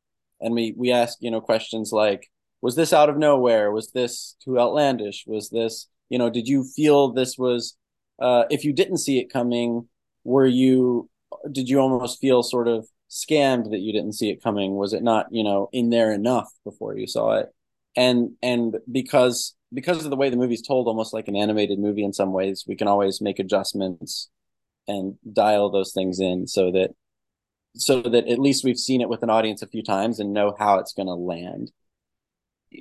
And 0.40 0.54
we 0.54 0.74
we 0.76 0.92
ask 0.92 1.18
you 1.20 1.30
know 1.30 1.40
questions 1.40 1.92
like 1.92 2.28
was 2.66 2.74
this 2.74 2.92
out 2.92 3.08
of 3.08 3.16
nowhere? 3.16 3.70
Was 3.70 3.92
this 3.92 4.34
too 4.42 4.58
outlandish? 4.58 5.22
Was 5.24 5.50
this 5.50 5.86
you 6.08 6.18
know 6.18 6.28
did 6.28 6.48
you 6.48 6.64
feel 6.64 7.12
this 7.12 7.38
was 7.38 7.76
uh, 8.20 8.42
if 8.50 8.64
you 8.64 8.72
didn't 8.72 8.96
see 8.96 9.20
it 9.20 9.32
coming 9.32 9.88
were 10.24 10.46
you 10.46 11.08
did 11.52 11.68
you 11.68 11.78
almost 11.78 12.20
feel 12.20 12.42
sort 12.42 12.66
of 12.66 12.88
scammed 13.08 13.70
that 13.70 13.78
you 13.78 13.92
didn't 13.92 14.14
see 14.14 14.30
it 14.30 14.42
coming? 14.42 14.74
Was 14.74 14.94
it 14.94 15.04
not 15.04 15.26
you 15.30 15.44
know 15.44 15.68
in 15.72 15.90
there 15.90 16.12
enough 16.12 16.50
before 16.64 16.98
you 16.98 17.06
saw 17.06 17.36
it? 17.36 17.54
And 17.94 18.32
and 18.42 18.78
because 18.90 19.54
because 19.72 20.04
of 20.04 20.10
the 20.10 20.16
way 20.16 20.28
the 20.28 20.36
movie's 20.36 20.66
told 20.66 20.88
almost 20.88 21.14
like 21.14 21.28
an 21.28 21.36
animated 21.36 21.78
movie 21.78 22.02
in 22.02 22.12
some 22.12 22.32
ways 22.32 22.64
we 22.66 22.74
can 22.74 22.88
always 22.88 23.20
make 23.20 23.38
adjustments 23.38 24.28
and 24.88 25.14
dial 25.32 25.70
those 25.70 25.92
things 25.92 26.18
in 26.18 26.48
so 26.48 26.72
that 26.72 26.90
so 27.76 28.02
that 28.02 28.26
at 28.26 28.40
least 28.40 28.64
we've 28.64 28.78
seen 28.78 29.00
it 29.00 29.08
with 29.08 29.22
an 29.22 29.30
audience 29.30 29.62
a 29.62 29.68
few 29.68 29.84
times 29.84 30.18
and 30.18 30.32
know 30.32 30.52
how 30.58 30.80
it's 30.80 30.94
going 30.94 31.06
to 31.06 31.14
land 31.14 31.70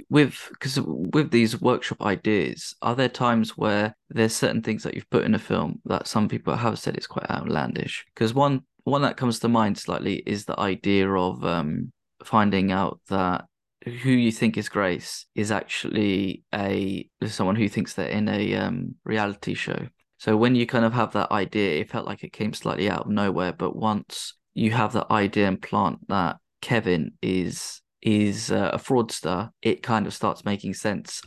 with 0.10 0.48
because 0.52 0.80
with 0.82 1.32
these 1.32 1.62
workshop 1.62 2.02
ideas 2.02 2.76
are 2.82 2.96
there 2.96 3.10
times 3.10 3.58
where 3.58 3.96
there's 4.10 4.34
certain 4.34 4.62
things 4.62 4.84
that 4.84 4.94
you've 4.94 5.10
put 5.10 5.24
in 5.24 5.36
a 5.36 5.40
film 5.40 5.80
that 5.86 6.08
some 6.08 6.28
people 6.28 6.56
have 6.56 6.80
said 6.80 6.96
it's 6.96 7.08
quite 7.08 7.30
outlandish? 7.30 8.06
Because 8.14 8.34
one 8.34 8.62
one 8.84 9.02
that 9.02 9.18
comes 9.18 9.40
to 9.40 9.48
mind 9.48 9.78
slightly 9.78 10.24
is 10.26 10.46
the 10.46 10.60
idea 10.60 11.10
of 11.12 11.44
um 11.44 11.92
finding 12.24 12.72
out 12.72 13.00
that 13.10 13.46
who 13.86 14.10
you 14.10 14.32
think 14.32 14.58
is 14.58 14.70
grace 14.70 15.26
is 15.36 15.52
actually 15.52 16.44
a 16.54 17.08
someone 17.28 17.56
who 17.56 17.70
thinks 17.70 17.94
they're 17.94 18.08
in 18.08 18.28
a 18.30 18.56
um 18.56 18.96
reality 19.04 19.54
show. 19.54 19.88
So 20.18 20.38
when 20.38 20.56
you 20.56 20.66
kind 20.66 20.86
of 20.86 20.94
have 20.94 21.14
that 21.14 21.32
idea 21.32 21.82
it 21.82 21.90
felt 21.90 22.08
like 22.08 22.24
it 22.24 22.34
came 22.34 22.54
slightly 22.54 22.90
out 22.90 23.02
of 23.02 23.12
nowhere 23.12 23.54
but 23.54 23.76
once 23.76 24.34
you 24.54 24.72
have 24.72 24.94
that 24.94 25.12
idea 25.12 25.48
and 25.48 25.62
plant 25.62 26.00
that 26.08 26.38
kevin 26.62 27.12
is 27.22 27.82
is 28.06 28.52
uh, 28.52 28.70
a 28.72 28.78
fraudster, 28.78 29.50
it 29.64 29.82
kind 29.82 30.06
of 30.06 30.14
starts 30.14 30.46
making 30.46 30.76
sense. 30.76 31.22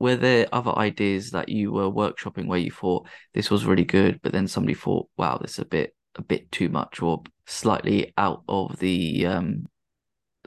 Were 0.00 0.16
there 0.16 0.48
other 0.52 0.76
ideas 0.76 1.30
that 1.30 1.48
you 1.48 1.70
were 1.72 1.90
workshopping 1.90 2.46
where 2.46 2.58
you 2.58 2.72
thought 2.72 3.06
this 3.32 3.50
was 3.50 3.64
really 3.64 3.84
good, 3.84 4.20
but 4.22 4.32
then 4.32 4.48
somebody 4.48 4.74
thought, 4.74 5.08
"Wow, 5.16 5.38
this 5.38 5.52
is 5.52 5.58
a 5.60 5.64
bit 5.64 5.94
a 6.16 6.22
bit 6.22 6.50
too 6.50 6.68
much," 6.68 7.00
or 7.00 7.22
slightly 7.46 8.12
out 8.18 8.42
of 8.48 8.76
the 8.80 9.26
um, 9.26 9.66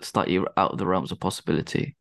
slightly 0.01 0.37
out 0.57 0.71
of 0.73 0.77
the 0.77 0.85
realms 0.85 1.11
of 1.13 1.19
possibility? 1.19 1.95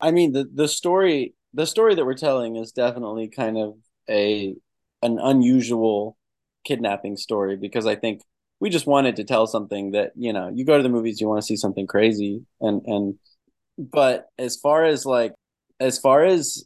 I 0.00 0.12
mean, 0.12 0.32
the 0.32 0.48
the 0.54 0.68
story 0.68 1.34
the 1.52 1.66
story 1.66 1.96
that 1.96 2.04
we're 2.04 2.14
telling 2.14 2.56
is 2.56 2.70
definitely 2.70 3.28
kind 3.28 3.58
of 3.58 3.74
a 4.08 4.54
an 5.02 5.18
unusual 5.18 6.16
kidnapping 6.64 7.16
story 7.16 7.56
because 7.56 7.84
I 7.84 7.96
think 7.96 8.22
we 8.60 8.70
just 8.70 8.86
wanted 8.86 9.16
to 9.16 9.24
tell 9.24 9.46
something 9.46 9.92
that 9.92 10.12
you 10.16 10.32
know 10.32 10.50
you 10.54 10.64
go 10.64 10.76
to 10.76 10.82
the 10.82 10.88
movies 10.88 11.20
you 11.20 11.28
want 11.28 11.40
to 11.40 11.46
see 11.46 11.56
something 11.56 11.86
crazy 11.86 12.42
and 12.60 12.82
and 12.86 13.14
but 13.78 14.26
as 14.38 14.56
far 14.56 14.84
as 14.84 15.04
like 15.04 15.34
as 15.80 15.98
far 15.98 16.24
as 16.24 16.64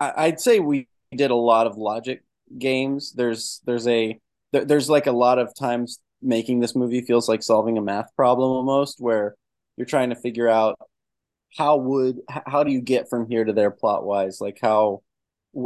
I, 0.00 0.26
would 0.26 0.40
say 0.40 0.60
we 0.60 0.88
did 1.14 1.30
a 1.30 1.36
lot 1.36 1.66
of 1.66 1.76
logic 1.76 2.22
games. 2.58 3.12
There's 3.12 3.60
there's 3.64 3.86
a 3.88 4.18
there, 4.52 4.64
there's 4.64 4.90
like 4.90 5.06
a 5.06 5.12
lot 5.12 5.38
of 5.38 5.54
times 5.54 6.00
making 6.22 6.60
this 6.60 6.74
movie 6.74 7.02
feels 7.02 7.28
like 7.28 7.42
solving 7.42 7.78
a 7.78 7.82
math 7.82 8.14
problem 8.16 8.50
almost 8.50 9.00
where 9.00 9.34
you're 9.76 9.86
trying 9.86 10.10
to 10.10 10.16
figure 10.16 10.48
out 10.48 10.78
how 11.56 11.76
would 11.76 12.20
how 12.28 12.64
do 12.64 12.72
you 12.72 12.80
get 12.80 13.08
from 13.08 13.28
here 13.28 13.44
to 13.44 13.52
there 13.52 13.70
plot 13.70 14.04
wise 14.04 14.40
like 14.40 14.58
how 14.60 15.02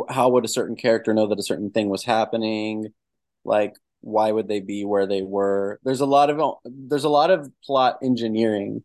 how 0.08 0.28
would 0.30 0.44
a 0.44 0.48
certain 0.48 0.76
character 0.76 1.14
know 1.14 1.26
that 1.28 1.38
a 1.38 1.42
certain 1.42 1.70
thing 1.70 1.88
was 1.88 2.04
happening? 2.04 2.88
Like 3.44 3.74
why 4.00 4.30
would 4.30 4.48
they 4.48 4.60
be 4.60 4.84
where 4.84 5.06
they 5.06 5.22
were? 5.22 5.80
There's 5.82 6.00
a 6.00 6.06
lot 6.06 6.30
of 6.30 6.54
there's 6.64 7.04
a 7.04 7.08
lot 7.08 7.30
of 7.30 7.50
plot 7.64 7.98
engineering 8.02 8.84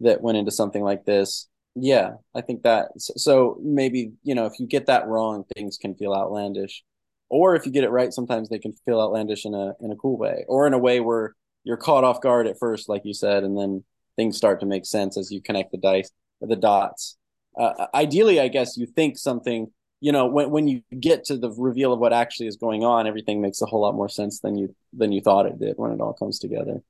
that 0.00 0.20
went 0.20 0.38
into 0.38 0.50
something 0.50 0.82
like 0.82 1.04
this. 1.04 1.48
Yeah 1.76 2.12
i 2.36 2.40
think 2.40 2.62
that 2.62 2.90
so 2.96 3.58
maybe 3.60 4.12
you 4.22 4.36
know 4.36 4.46
if 4.46 4.60
you 4.60 4.66
get 4.68 4.86
that 4.86 5.08
wrong 5.08 5.44
things 5.56 5.76
can 5.76 5.94
feel 5.96 6.14
outlandish. 6.14 6.84
Or 7.30 7.56
if 7.56 7.66
you 7.66 7.72
get 7.72 7.84
it 7.84 7.90
right 7.90 8.12
sometimes 8.12 8.48
they 8.48 8.60
can 8.60 8.74
feel 8.84 9.00
outlandish 9.00 9.44
in 9.44 9.54
a 9.54 9.72
in 9.80 9.90
a 9.90 9.96
cool 9.96 10.16
way. 10.16 10.44
Or 10.48 10.66
in 10.66 10.72
a 10.72 10.78
way 10.78 11.00
where 11.00 11.34
you're 11.64 11.76
caught 11.76 12.04
off 12.04 12.20
guard 12.20 12.46
at 12.46 12.58
first 12.60 12.88
like 12.88 13.02
you 13.04 13.14
said 13.14 13.42
and 13.42 13.58
then 13.58 13.82
things 14.16 14.36
start 14.36 14.60
to 14.60 14.66
make 14.66 14.86
sense 14.86 15.18
as 15.18 15.32
you 15.32 15.42
connect 15.42 15.72
the 15.72 15.78
dice 15.78 16.10
the 16.40 16.56
dots. 16.56 17.16
Uh, 17.58 17.86
ideally 17.94 18.40
i 18.40 18.48
guess 18.48 18.76
you 18.76 18.86
think 18.86 19.16
something 19.16 19.70
you 20.04 20.12
know 20.12 20.26
when 20.26 20.50
when 20.50 20.68
you 20.68 20.82
get 21.00 21.24
to 21.24 21.38
the 21.38 21.50
reveal 21.50 21.90
of 21.90 21.98
what 21.98 22.12
actually 22.12 22.46
is 22.46 22.56
going 22.56 22.84
on 22.84 23.06
everything 23.06 23.40
makes 23.40 23.62
a 23.62 23.66
whole 23.66 23.80
lot 23.80 23.94
more 23.94 24.10
sense 24.10 24.40
than 24.40 24.54
you 24.54 24.74
than 24.92 25.12
you 25.12 25.22
thought 25.22 25.46
it 25.46 25.58
did 25.58 25.78
when 25.78 25.92
it 25.92 26.00
all 26.00 26.12
comes 26.12 26.38
together. 26.38 26.82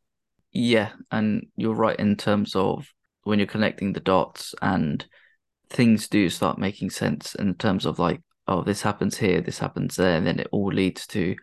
Yeah 0.51 0.91
and 1.13 1.47
you're 1.55 1.77
right 1.77 1.97
in 1.97 2.17
terms 2.17 2.57
of 2.57 2.93
when 3.23 3.39
you're 3.39 3.47
connecting 3.47 3.93
the 3.93 4.01
dots 4.01 4.53
and 4.61 5.07
things 5.71 6.09
do 6.09 6.29
start 6.29 6.59
making 6.59 6.91
sense 6.91 7.37
in 7.37 7.55
terms 7.55 7.87
of 7.87 8.01
like 8.01 8.21
oh 8.49 8.65
this 8.65 8.83
happens 8.83 9.17
here 9.17 9.41
this 9.41 9.61
happens 9.61 9.95
there 9.95 10.17
and 10.17 10.27
then 10.27 10.41
it 10.41 10.49
all 10.51 10.73
leads 10.73 11.07
to 11.07 11.37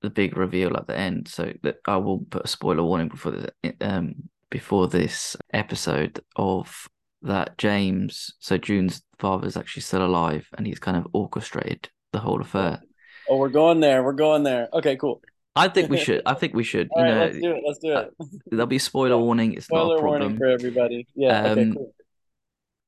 the 0.00 0.08
big 0.08 0.38
reveal 0.38 0.74
at 0.78 0.86
the 0.86 0.96
end. 0.96 1.28
So 1.28 1.52
that 1.64 1.80
i 1.86 1.98
will 1.98 2.20
put 2.30 2.46
a 2.46 2.48
spoiler 2.48 2.82
warning 2.82 3.08
before 3.08 3.32
this 3.32 3.74
um 3.82 4.14
before 4.48 4.88
this 4.88 5.36
episode 5.52 6.18
of 6.34 6.88
that 7.26 7.58
James, 7.58 8.34
so 8.38 8.56
June's 8.56 9.02
father, 9.18 9.46
is 9.46 9.56
actually 9.56 9.82
still 9.82 10.04
alive, 10.04 10.48
and 10.56 10.66
he's 10.66 10.78
kind 10.78 10.96
of 10.96 11.06
orchestrated 11.12 11.90
the 12.12 12.20
whole 12.20 12.40
affair. 12.40 12.80
Oh, 13.28 13.36
we're 13.36 13.48
going 13.48 13.80
there. 13.80 14.02
We're 14.02 14.12
going 14.12 14.42
there. 14.42 14.68
Okay, 14.72 14.96
cool. 14.96 15.20
I 15.54 15.68
think 15.68 15.90
we 15.90 15.98
should. 15.98 16.22
I 16.26 16.34
think 16.40 16.54
we 16.54 16.64
should. 16.64 16.88
You 16.94 17.02
right, 17.02 17.10
know, 17.10 17.20
let's 17.20 17.38
do 17.38 17.50
it. 17.50 17.62
Let's 17.66 17.78
do 17.78 17.92
it. 17.92 18.14
Uh, 18.20 18.24
there'll 18.50 18.66
be 18.66 18.78
spoiler 18.78 19.18
warning. 19.18 19.54
It's 19.54 19.66
spoiler 19.66 19.94
not 19.94 19.98
a 19.98 20.00
problem 20.00 20.20
warning 20.20 20.38
for 20.38 20.46
everybody. 20.46 21.06
Yeah. 21.14 21.40
Um, 21.40 21.58
okay, 21.58 21.72
cool. 21.74 21.94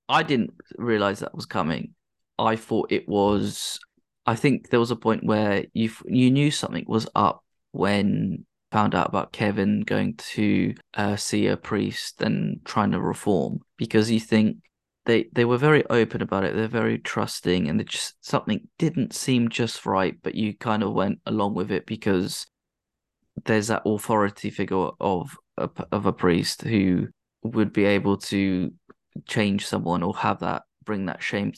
I 0.08 0.22
didn't 0.22 0.54
realize 0.76 1.20
that 1.20 1.34
was 1.34 1.46
coming. 1.46 1.94
I 2.38 2.56
thought 2.56 2.92
it 2.92 3.08
was. 3.08 3.78
I 4.26 4.36
think 4.36 4.70
there 4.70 4.80
was 4.80 4.90
a 4.90 4.96
point 4.96 5.24
where 5.24 5.64
you 5.72 5.90
you 6.06 6.30
knew 6.30 6.50
something 6.50 6.84
was 6.86 7.08
up 7.14 7.42
when 7.72 8.44
found 8.70 8.94
out 8.94 9.08
about 9.08 9.32
Kevin 9.32 9.80
going 9.80 10.14
to 10.16 10.74
uh, 10.94 11.16
see 11.16 11.46
a 11.46 11.56
priest 11.56 12.20
and 12.20 12.60
trying 12.64 12.90
to 12.92 13.00
reform 13.00 13.60
because 13.76 14.10
you 14.10 14.20
think 14.20 14.58
they 15.06 15.26
they 15.32 15.46
were 15.46 15.56
very 15.56 15.84
open 15.88 16.20
about 16.20 16.44
it. 16.44 16.54
They're 16.54 16.68
very 16.68 16.98
trusting, 16.98 17.68
and 17.68 17.84
just 17.86 18.14
something 18.20 18.68
didn't 18.78 19.14
seem 19.14 19.48
just 19.48 19.86
right, 19.86 20.14
but 20.22 20.34
you 20.34 20.54
kind 20.54 20.82
of 20.82 20.92
went 20.92 21.20
along 21.24 21.54
with 21.54 21.72
it 21.72 21.86
because 21.86 22.46
there's 23.46 23.68
that 23.68 23.82
authority 23.86 24.50
figure 24.50 24.88
of 25.00 25.36
a, 25.56 25.70
of 25.92 26.06
a 26.06 26.12
priest 26.12 26.62
who 26.62 27.08
would 27.42 27.72
be 27.72 27.84
able 27.84 28.16
to 28.16 28.72
change 29.26 29.66
someone 29.66 30.02
or 30.02 30.14
have 30.14 30.40
that 30.40 30.62
bring 30.84 31.06
that 31.06 31.22
shame 31.22 31.52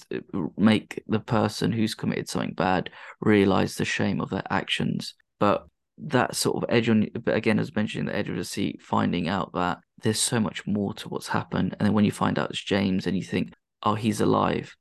make 0.57 1.03
the 1.07 1.21
person 1.21 1.71
who's 1.71 1.95
committed 1.95 2.29
something 2.29 2.53
bad 2.55 2.91
realize 3.21 3.77
the 3.77 3.85
shame 3.85 4.21
of 4.21 4.31
their 4.31 4.43
actions 4.51 5.15
but 5.39 5.67
that 6.03 6.35
sort 6.35 6.57
of 6.57 6.65
edge 6.69 6.89
on 6.89 7.07
but 7.25 7.35
again 7.35 7.59
as 7.59 7.75
mentioned 7.75 8.09
the 8.09 8.17
edge 8.17 8.29
of 8.29 8.37
the 8.37 8.45
seat 8.45 8.81
finding 8.83 9.29
out 9.29 9.53
that 9.53 9.79
there's 10.03 10.19
so 10.19 10.41
much 10.41 10.67
more 10.67 10.95
to 10.95 11.11
what's 11.11 11.29
happened. 11.29 11.77
And 11.79 11.87
then 11.87 11.93
when 11.93 12.07
you 12.07 12.13
find 12.13 12.39
out 12.39 12.51
it's 12.51 12.65
james 12.65 13.07
and 13.07 13.17
you 13.17 13.23
think 13.23 13.53
oh 13.83 13.95
he's 13.95 14.21
alive 14.21 14.75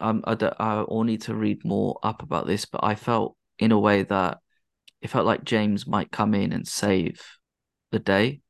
um, 0.00 0.22
I, 0.24 0.34
don't, 0.34 0.54
I 0.58 0.82
all 0.82 1.04
need 1.04 1.22
to 1.22 1.34
read 1.34 1.64
more 1.64 1.98
up 2.02 2.22
about 2.22 2.46
this 2.46 2.64
but 2.64 2.82
i 2.82 2.96
felt 2.96 3.36
in 3.60 3.70
a 3.70 3.78
way 3.78 4.02
that 4.02 4.38
it 5.00 5.08
felt 5.08 5.26
like 5.26 5.44
james 5.44 5.86
might 5.86 6.10
come 6.10 6.34
in 6.34 6.52
and 6.52 6.66
save 6.66 7.20
the 7.92 8.00
day 8.00 8.40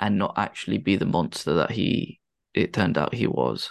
and 0.00 0.18
not 0.18 0.34
actually 0.36 0.78
be 0.78 0.96
the 0.96 1.06
monster 1.06 1.54
that 1.54 1.72
he 1.72 2.20
it 2.54 2.72
turned 2.72 2.98
out 2.98 3.14
he 3.14 3.26
was. 3.26 3.70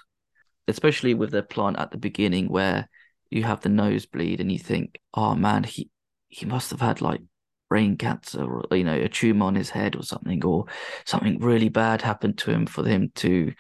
Especially 0.68 1.14
with 1.14 1.32
the 1.32 1.44
plant 1.44 1.80
at 1.80 1.92
the 1.92 1.98
beginning 1.98 2.48
where 2.48 2.90
you 3.30 3.44
have 3.44 3.62
the 3.62 3.70
nosebleed 3.70 4.40
and 4.40 4.52
you 4.52 4.60
think 4.60 5.00
oh 5.14 5.36
man 5.36 5.64
he 5.64 5.90
he 6.30 6.46
must 6.46 6.72
have 6.72 6.82
had 6.82 7.02
like 7.02 7.22
brain 7.70 7.98
cancer 7.98 8.44
or 8.44 8.78
you 8.78 8.84
know 8.84 8.96
a 8.96 9.10
tumor 9.10 9.46
on 9.46 9.56
his 9.56 9.70
head 9.70 9.96
or 9.96 10.04
something 10.04 10.44
or 10.46 10.66
something 11.06 11.40
really 11.40 11.70
bad 11.70 12.02
happened 12.02 12.38
to 12.38 12.52
him 12.52 12.66
for 12.66 12.86
him 12.86 13.12
to 13.16 13.52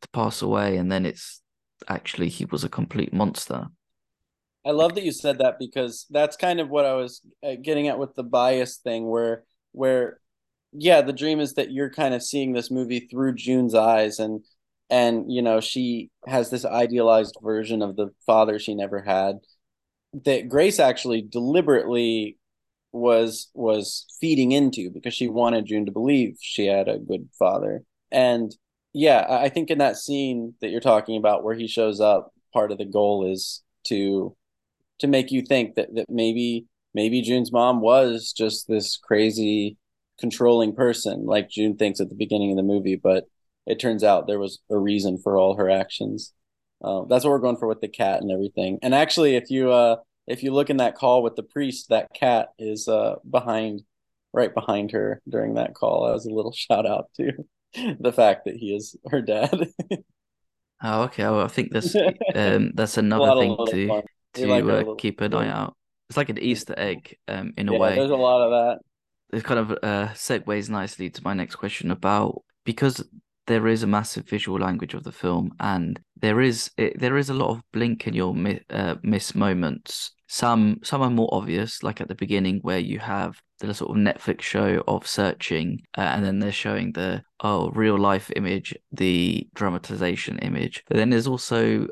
to 0.00 0.08
pass 0.12 0.42
away 0.42 0.76
and 0.76 0.90
then 0.90 1.06
it's 1.06 1.40
actually 1.88 2.28
he 2.28 2.44
was 2.46 2.64
a 2.64 2.68
complete 2.68 3.12
monster. 3.12 3.66
I 4.64 4.72
love 4.72 4.94
that 4.94 5.04
you 5.04 5.12
said 5.12 5.38
that 5.38 5.58
because 5.58 6.06
that's 6.10 6.36
kind 6.36 6.60
of 6.60 6.68
what 6.68 6.84
i 6.84 6.92
was 6.92 7.22
uh, 7.42 7.54
getting 7.62 7.88
at 7.88 7.98
with 7.98 8.14
the 8.14 8.22
bias 8.22 8.76
thing 8.76 9.08
where 9.08 9.44
where 9.72 10.20
yeah 10.72 11.00
the 11.00 11.14
dream 11.14 11.40
is 11.40 11.54
that 11.54 11.72
you're 11.72 11.90
kind 11.90 12.14
of 12.14 12.22
seeing 12.22 12.52
this 12.52 12.70
movie 12.70 13.00
through 13.00 13.34
june's 13.34 13.74
eyes 13.74 14.18
and 14.18 14.44
and 14.90 15.32
you 15.32 15.40
know 15.40 15.60
she 15.60 16.10
has 16.26 16.50
this 16.50 16.64
idealized 16.64 17.38
version 17.42 17.80
of 17.80 17.96
the 17.96 18.08
father 18.26 18.58
she 18.58 18.74
never 18.74 19.00
had 19.00 19.38
that 20.24 20.48
grace 20.48 20.78
actually 20.78 21.22
deliberately 21.22 22.36
was 22.92 23.48
was 23.54 24.06
feeding 24.20 24.52
into 24.52 24.90
because 24.90 25.14
she 25.14 25.28
wanted 25.28 25.66
June 25.66 25.86
to 25.86 25.92
believe 25.92 26.36
she 26.40 26.66
had 26.66 26.88
a 26.88 26.98
good 26.98 27.28
father. 27.38 27.82
And 28.10 28.54
yeah, 28.92 29.26
I 29.28 29.48
think 29.48 29.70
in 29.70 29.78
that 29.78 29.96
scene 29.96 30.54
that 30.60 30.70
you're 30.70 30.80
talking 30.80 31.16
about 31.16 31.44
where 31.44 31.54
he 31.54 31.68
shows 31.68 32.00
up, 32.00 32.32
part 32.52 32.72
of 32.72 32.78
the 32.78 32.84
goal 32.84 33.30
is 33.30 33.62
to 33.84 34.36
to 34.98 35.06
make 35.06 35.30
you 35.30 35.42
think 35.42 35.76
that 35.76 35.94
that 35.94 36.06
maybe 36.08 36.66
maybe 36.94 37.22
June's 37.22 37.52
mom 37.52 37.80
was 37.80 38.32
just 38.36 38.68
this 38.68 38.96
crazy 38.96 39.76
controlling 40.18 40.74
person 40.74 41.24
like 41.24 41.48
June 41.48 41.76
thinks 41.76 42.00
at 42.00 42.08
the 42.08 42.14
beginning 42.14 42.50
of 42.50 42.56
the 42.56 42.62
movie, 42.62 42.96
but 42.96 43.24
it 43.66 43.78
turns 43.78 44.04
out 44.04 44.26
there 44.26 44.38
was 44.38 44.58
a 44.70 44.76
reason 44.76 45.18
for 45.18 45.36
all 45.36 45.56
her 45.56 45.70
actions. 45.70 46.32
Uh, 46.82 47.04
that's 47.04 47.24
what 47.24 47.30
we're 47.30 47.38
going 47.38 47.56
for 47.56 47.68
with 47.68 47.80
the 47.80 47.88
cat 47.88 48.20
and 48.20 48.30
everything. 48.30 48.78
And 48.82 48.94
actually, 48.94 49.36
if 49.36 49.50
you 49.50 49.70
uh, 49.70 49.96
if 50.30 50.42
you 50.42 50.52
look 50.52 50.70
in 50.70 50.78
that 50.78 50.94
call 50.94 51.22
with 51.22 51.36
the 51.36 51.42
priest, 51.42 51.88
that 51.88 52.14
cat 52.14 52.50
is 52.58 52.88
uh 52.88 53.16
behind 53.28 53.82
right 54.32 54.54
behind 54.54 54.92
her 54.92 55.20
during 55.28 55.54
that 55.54 55.74
call. 55.74 56.06
As 56.06 56.26
a 56.26 56.30
little 56.30 56.52
shout 56.56 56.86
out 56.86 57.10
to 57.16 57.32
the 58.00 58.12
fact 58.12 58.44
that 58.44 58.56
he 58.56 58.74
is 58.74 58.96
her 59.10 59.20
dad. 59.20 59.68
oh, 60.82 61.02
okay. 61.02 61.24
Well, 61.24 61.40
I 61.40 61.48
think 61.48 61.72
that's 61.72 61.94
um 62.34 62.72
that's 62.74 62.96
another 62.96 63.40
thing 63.40 63.56
to 63.70 64.02
to 64.34 64.46
like 64.46 64.64
uh, 64.64 64.94
keep 64.94 65.20
an 65.20 65.34
eye 65.34 65.48
out. 65.48 65.76
It's 66.08 66.16
like 66.16 66.28
an 66.28 66.38
Easter 66.38 66.74
egg, 66.76 67.16
um, 67.28 67.52
in 67.56 67.68
a 67.68 67.72
yeah, 67.72 67.78
way. 67.78 67.94
There's 67.96 68.10
a 68.10 68.16
lot 68.16 68.42
of 68.42 68.50
that. 68.50 69.36
It 69.36 69.44
kind 69.44 69.60
of 69.60 69.70
uh 69.82 70.08
segues 70.14 70.68
nicely 70.68 71.10
to 71.10 71.22
my 71.22 71.34
next 71.34 71.56
question 71.56 71.90
about 71.90 72.42
because 72.64 73.04
there 73.50 73.66
is 73.66 73.82
a 73.82 73.86
massive 73.88 74.28
visual 74.28 74.60
language 74.60 74.94
of 74.94 75.02
the 75.02 75.10
film, 75.10 75.52
and 75.58 76.00
there 76.16 76.40
is 76.40 76.70
it, 76.76 77.00
there 77.00 77.16
is 77.16 77.30
a 77.30 77.34
lot 77.34 77.50
of 77.50 77.62
blink 77.72 78.06
in 78.06 78.14
your 78.14 78.32
uh, 78.70 78.94
miss 79.02 79.34
moments. 79.34 80.12
Some 80.28 80.78
some 80.84 81.02
are 81.02 81.10
more 81.10 81.28
obvious, 81.32 81.82
like 81.82 82.00
at 82.00 82.06
the 82.06 82.14
beginning 82.14 82.60
where 82.62 82.78
you 82.78 83.00
have 83.00 83.40
the 83.58 83.74
sort 83.74 83.90
of 83.90 83.96
Netflix 83.96 84.42
show 84.42 84.84
of 84.86 85.04
searching, 85.04 85.80
uh, 85.98 86.02
and 86.02 86.24
then 86.24 86.38
they're 86.38 86.52
showing 86.52 86.92
the 86.92 87.22
oh 87.40 87.70
real 87.70 87.98
life 87.98 88.30
image, 88.36 88.72
the 88.92 89.48
dramatization 89.54 90.38
image. 90.38 90.84
But 90.86 90.98
then 90.98 91.10
there's 91.10 91.26
also 91.26 91.88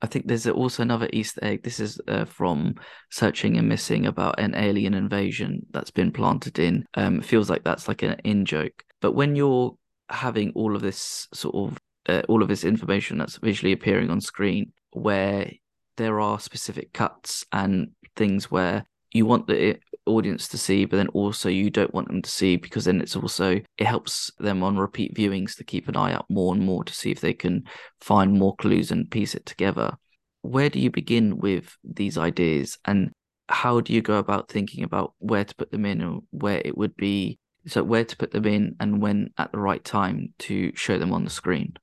I 0.00 0.06
think 0.06 0.26
there's 0.26 0.46
also 0.46 0.82
another 0.82 1.10
Easter 1.12 1.44
egg. 1.44 1.62
This 1.62 1.78
is 1.78 2.00
uh, 2.08 2.24
from 2.24 2.76
Searching 3.10 3.58
and 3.58 3.68
Missing 3.68 4.06
about 4.06 4.40
an 4.40 4.54
alien 4.54 4.94
invasion 4.94 5.66
that's 5.72 5.90
been 5.90 6.10
planted 6.10 6.58
in. 6.58 6.86
Um, 6.94 7.20
feels 7.20 7.50
like 7.50 7.64
that's 7.64 7.86
like 7.86 8.02
an 8.02 8.18
in 8.24 8.46
joke. 8.46 8.82
But 9.02 9.12
when 9.12 9.36
you're 9.36 9.76
having 10.12 10.52
all 10.54 10.76
of 10.76 10.82
this 10.82 11.28
sort 11.32 11.54
of 11.54 11.78
uh, 12.08 12.22
all 12.28 12.42
of 12.42 12.48
this 12.48 12.64
information 12.64 13.18
that's 13.18 13.38
visually 13.38 13.72
appearing 13.72 14.10
on 14.10 14.20
screen 14.20 14.72
where 14.92 15.50
there 15.96 16.20
are 16.20 16.38
specific 16.38 16.92
cuts 16.92 17.44
and 17.52 17.90
things 18.16 18.50
where 18.50 18.84
you 19.12 19.24
want 19.24 19.46
the 19.46 19.78
audience 20.06 20.48
to 20.48 20.58
see 20.58 20.84
but 20.84 20.96
then 20.96 21.08
also 21.08 21.48
you 21.48 21.70
don't 21.70 21.94
want 21.94 22.08
them 22.08 22.20
to 22.20 22.30
see 22.30 22.56
because 22.56 22.86
then 22.86 23.00
it's 23.00 23.14
also 23.14 23.60
it 23.78 23.86
helps 23.86 24.32
them 24.38 24.62
on 24.62 24.76
repeat 24.76 25.14
viewings 25.14 25.56
to 25.56 25.64
keep 25.64 25.86
an 25.88 25.96
eye 25.96 26.12
out 26.12 26.26
more 26.28 26.54
and 26.54 26.64
more 26.64 26.82
to 26.82 26.92
see 26.92 27.10
if 27.10 27.20
they 27.20 27.32
can 27.32 27.62
find 28.00 28.32
more 28.32 28.56
clues 28.56 28.90
and 28.90 29.10
piece 29.10 29.34
it 29.34 29.46
together. 29.46 29.92
Where 30.40 30.68
do 30.68 30.80
you 30.80 30.90
begin 30.90 31.38
with 31.38 31.76
these 31.84 32.18
ideas 32.18 32.78
and 32.84 33.12
how 33.48 33.80
do 33.80 33.92
you 33.92 34.02
go 34.02 34.16
about 34.16 34.48
thinking 34.48 34.82
about 34.82 35.14
where 35.18 35.44
to 35.44 35.54
put 35.54 35.70
them 35.70 35.86
in 35.86 36.00
and 36.00 36.22
where 36.30 36.60
it 36.64 36.76
would 36.76 36.96
be 36.96 37.38
so 37.66 37.82
where 37.82 38.04
to 38.04 38.16
put 38.16 38.32
them 38.32 38.46
in 38.46 38.76
and 38.80 39.00
when 39.00 39.30
at 39.38 39.52
the 39.52 39.58
right 39.58 39.84
time 39.84 40.32
to 40.40 40.72
show 40.74 40.98
them 40.98 41.12
on 41.12 41.24
the 41.24 41.30
screen. 41.30 41.76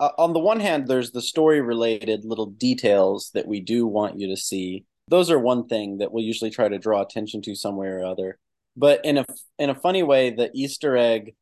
Uh, 0.00 0.10
on 0.18 0.32
the 0.32 0.40
one 0.40 0.60
hand, 0.60 0.88
there's 0.88 1.12
the 1.12 1.22
story 1.22 1.60
related 1.60 2.24
little 2.24 2.46
details 2.46 3.30
that 3.34 3.46
we 3.46 3.60
do 3.60 3.86
want 3.86 4.18
you 4.18 4.28
to 4.28 4.36
see. 4.36 4.84
Those 5.08 5.30
are 5.30 5.38
one 5.38 5.68
thing 5.68 5.98
that 5.98 6.12
we'll 6.12 6.24
usually 6.24 6.50
try 6.50 6.68
to 6.68 6.78
draw 6.78 7.02
attention 7.02 7.42
to 7.42 7.54
some 7.54 7.76
way 7.76 7.86
or 7.86 8.04
other. 8.04 8.38
But 8.76 9.04
in 9.04 9.18
a 9.18 9.24
in 9.58 9.70
a 9.70 9.74
funny 9.74 10.02
way, 10.02 10.30
the 10.30 10.50
Easter 10.54 10.96
egg 10.96 11.34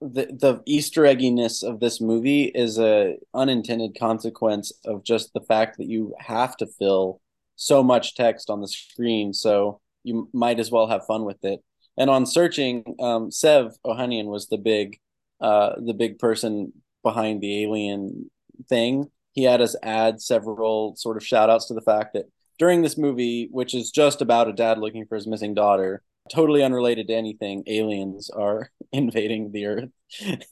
the 0.00 0.26
the 0.26 0.62
Easter 0.66 1.02
egginess 1.02 1.62
of 1.62 1.80
this 1.80 2.00
movie 2.00 2.44
is 2.44 2.78
a 2.78 3.16
unintended 3.32 3.98
consequence 3.98 4.72
of 4.84 5.02
just 5.02 5.32
the 5.32 5.40
fact 5.40 5.78
that 5.78 5.86
you 5.86 6.14
have 6.18 6.56
to 6.58 6.66
fill 6.66 7.20
so 7.56 7.82
much 7.82 8.14
text 8.14 8.50
on 8.50 8.60
the 8.60 8.68
screen. 8.68 9.32
So 9.32 9.80
you 10.02 10.28
might 10.32 10.58
as 10.58 10.70
well 10.70 10.88
have 10.88 11.06
fun 11.06 11.24
with 11.24 11.42
it. 11.44 11.62
And 11.96 12.10
on 12.10 12.26
searching, 12.26 12.96
um, 13.00 13.30
Sev 13.30 13.76
Ohanian 13.86 14.26
was 14.26 14.48
the 14.48 14.58
big 14.58 14.98
uh, 15.40 15.74
the 15.78 15.94
big 15.94 16.18
person 16.18 16.72
behind 17.02 17.40
the 17.40 17.62
alien 17.62 18.30
thing. 18.68 19.10
He 19.32 19.42
had 19.42 19.60
us 19.60 19.76
add 19.82 20.20
several 20.20 20.94
sort 20.96 21.16
of 21.16 21.26
shout 21.26 21.50
outs 21.50 21.66
to 21.66 21.74
the 21.74 21.80
fact 21.80 22.14
that 22.14 22.26
during 22.58 22.82
this 22.82 22.96
movie, 22.96 23.48
which 23.50 23.74
is 23.74 23.90
just 23.90 24.22
about 24.22 24.48
a 24.48 24.52
dad 24.52 24.78
looking 24.78 25.06
for 25.06 25.16
his 25.16 25.26
missing 25.26 25.54
daughter, 25.54 26.02
totally 26.32 26.62
unrelated 26.62 27.08
to 27.08 27.14
anything, 27.14 27.64
aliens 27.66 28.30
are 28.30 28.70
invading 28.92 29.52
the 29.52 29.66
Earth, 29.66 29.90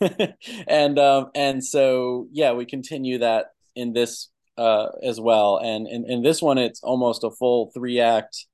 and 0.66 0.98
um, 0.98 1.30
and 1.34 1.64
so 1.64 2.28
yeah, 2.32 2.52
we 2.52 2.66
continue 2.66 3.18
that 3.18 3.46
in 3.74 3.92
this 3.92 4.28
uh, 4.58 4.88
as 5.02 5.20
well, 5.20 5.58
and 5.58 5.86
in, 5.88 6.04
in 6.10 6.22
this 6.22 6.42
one, 6.42 6.58
it's 6.58 6.82
almost 6.82 7.24
a 7.24 7.30
full 7.30 7.70
three 7.72 8.00
act 8.00 8.46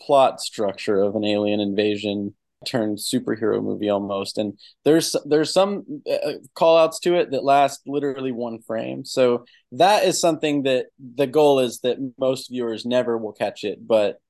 plot 0.00 0.40
structure 0.40 1.00
of 1.00 1.14
an 1.16 1.24
alien 1.24 1.60
invasion 1.60 2.34
turned 2.66 2.98
superhero 2.98 3.62
movie 3.62 3.88
almost. 3.88 4.38
And 4.38 4.58
there's 4.84 5.14
there's 5.24 5.52
some 5.52 6.02
uh, 6.10 6.32
call 6.54 6.76
outs 6.76 6.98
to 7.00 7.14
it 7.14 7.30
that 7.30 7.44
last 7.44 7.82
literally 7.86 8.32
one 8.32 8.60
frame. 8.62 9.04
So 9.04 9.44
that 9.72 10.04
is 10.04 10.20
something 10.20 10.64
that 10.64 10.86
the 10.98 11.26
goal 11.26 11.60
is 11.60 11.80
that 11.80 11.98
most 12.18 12.50
viewers 12.50 12.84
never 12.84 13.16
will 13.16 13.32
catch 13.32 13.64
it 13.64 13.86
but 13.86 14.20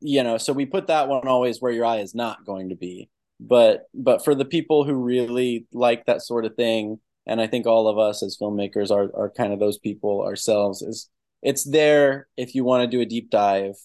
you 0.00 0.22
know 0.22 0.36
so 0.36 0.52
we 0.52 0.66
put 0.66 0.88
that 0.88 1.08
one 1.08 1.26
always 1.26 1.60
where 1.60 1.72
your 1.72 1.86
eye 1.86 1.98
is 1.98 2.14
not 2.14 2.44
going 2.44 2.70
to 2.70 2.76
be. 2.76 3.08
But 3.38 3.84
but 3.94 4.24
for 4.24 4.34
the 4.34 4.44
people 4.44 4.84
who 4.84 4.94
really 4.94 5.66
like 5.72 6.06
that 6.06 6.22
sort 6.22 6.44
of 6.44 6.56
thing 6.56 7.00
and 7.26 7.40
i 7.40 7.46
think 7.46 7.66
all 7.66 7.88
of 7.88 7.98
us 7.98 8.22
as 8.22 8.36
filmmakers 8.36 8.90
are 8.90 9.10
are 9.14 9.30
kind 9.30 9.52
of 9.52 9.60
those 9.60 9.78
people 9.78 10.22
ourselves 10.22 10.82
is 10.82 11.08
it's 11.42 11.64
there 11.64 12.28
if 12.36 12.54
you 12.54 12.64
want 12.64 12.82
to 12.82 12.96
do 12.96 13.00
a 13.00 13.06
deep 13.06 13.30
dive 13.30 13.76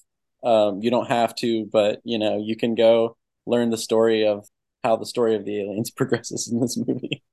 um, 0.46 0.80
you 0.82 0.90
don't 0.90 1.08
have 1.08 1.36
to 1.36 1.66
but 1.72 2.00
you 2.04 2.18
know 2.18 2.38
you 2.38 2.56
can 2.56 2.76
go 2.76 3.18
learn 3.46 3.70
the 3.70 3.78
story 3.78 4.26
of 4.26 4.48
how 4.86 4.96
the 4.96 5.06
story 5.06 5.36
of 5.36 5.46
the 5.46 5.60
aliens 5.62 5.90
progresses 5.96 6.50
in 6.52 6.62
this 6.62 6.78
movie. 6.78 7.24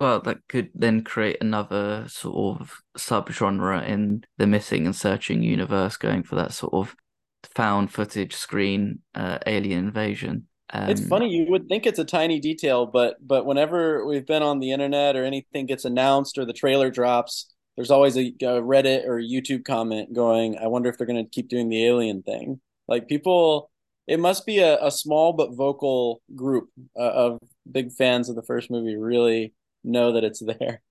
Well, 0.00 0.20
that 0.20 0.46
could 0.48 0.70
then 0.74 1.02
create 1.02 1.38
another 1.40 2.04
sort 2.08 2.60
of 2.60 2.80
subgenre 2.96 3.86
in 3.86 4.24
the 4.36 4.46
missing 4.46 4.86
and 4.86 4.94
searching 4.94 5.42
universe, 5.42 5.96
going 5.96 6.22
for 6.22 6.36
that 6.36 6.52
sort 6.52 6.72
of 6.72 6.94
found 7.54 7.92
footage 7.92 8.34
screen 8.34 9.00
uh, 9.14 9.38
alien 9.44 9.86
invasion. 9.86 10.46
Um, 10.70 10.88
it's 10.88 11.06
funny 11.06 11.30
you 11.30 11.46
would 11.50 11.68
think 11.68 11.84
it's 11.84 11.98
a 11.98 12.04
tiny 12.04 12.38
detail, 12.38 12.86
but 12.86 13.16
but 13.26 13.44
whenever 13.44 14.06
we've 14.06 14.26
been 14.26 14.42
on 14.42 14.60
the 14.60 14.70
internet 14.70 15.16
or 15.16 15.24
anything 15.24 15.66
gets 15.66 15.84
announced 15.84 16.38
or 16.38 16.44
the 16.44 16.52
trailer 16.52 16.90
drops, 16.90 17.52
there's 17.78 17.92
always 17.92 18.16
a, 18.16 18.26
a 18.40 18.60
Reddit 18.60 19.06
or 19.06 19.20
YouTube 19.20 19.64
comment 19.64 20.12
going, 20.12 20.58
"I 20.58 20.66
wonder 20.66 20.88
if 20.88 20.98
they're 20.98 21.06
going 21.06 21.24
to 21.24 21.30
keep 21.30 21.48
doing 21.48 21.68
the 21.68 21.86
alien 21.86 22.22
thing." 22.22 22.60
Like 22.88 23.06
people 23.06 23.70
it 24.08 24.18
must 24.18 24.46
be 24.46 24.58
a, 24.58 24.84
a 24.84 24.90
small 24.90 25.32
but 25.32 25.54
vocal 25.54 26.20
group 26.34 26.70
uh, 26.98 27.02
of 27.02 27.38
big 27.70 27.92
fans 27.92 28.28
of 28.28 28.34
the 28.34 28.42
first 28.42 28.68
movie 28.68 28.96
really 28.96 29.54
know 29.84 30.12
that 30.12 30.24
it's 30.24 30.42
there. 30.44 30.82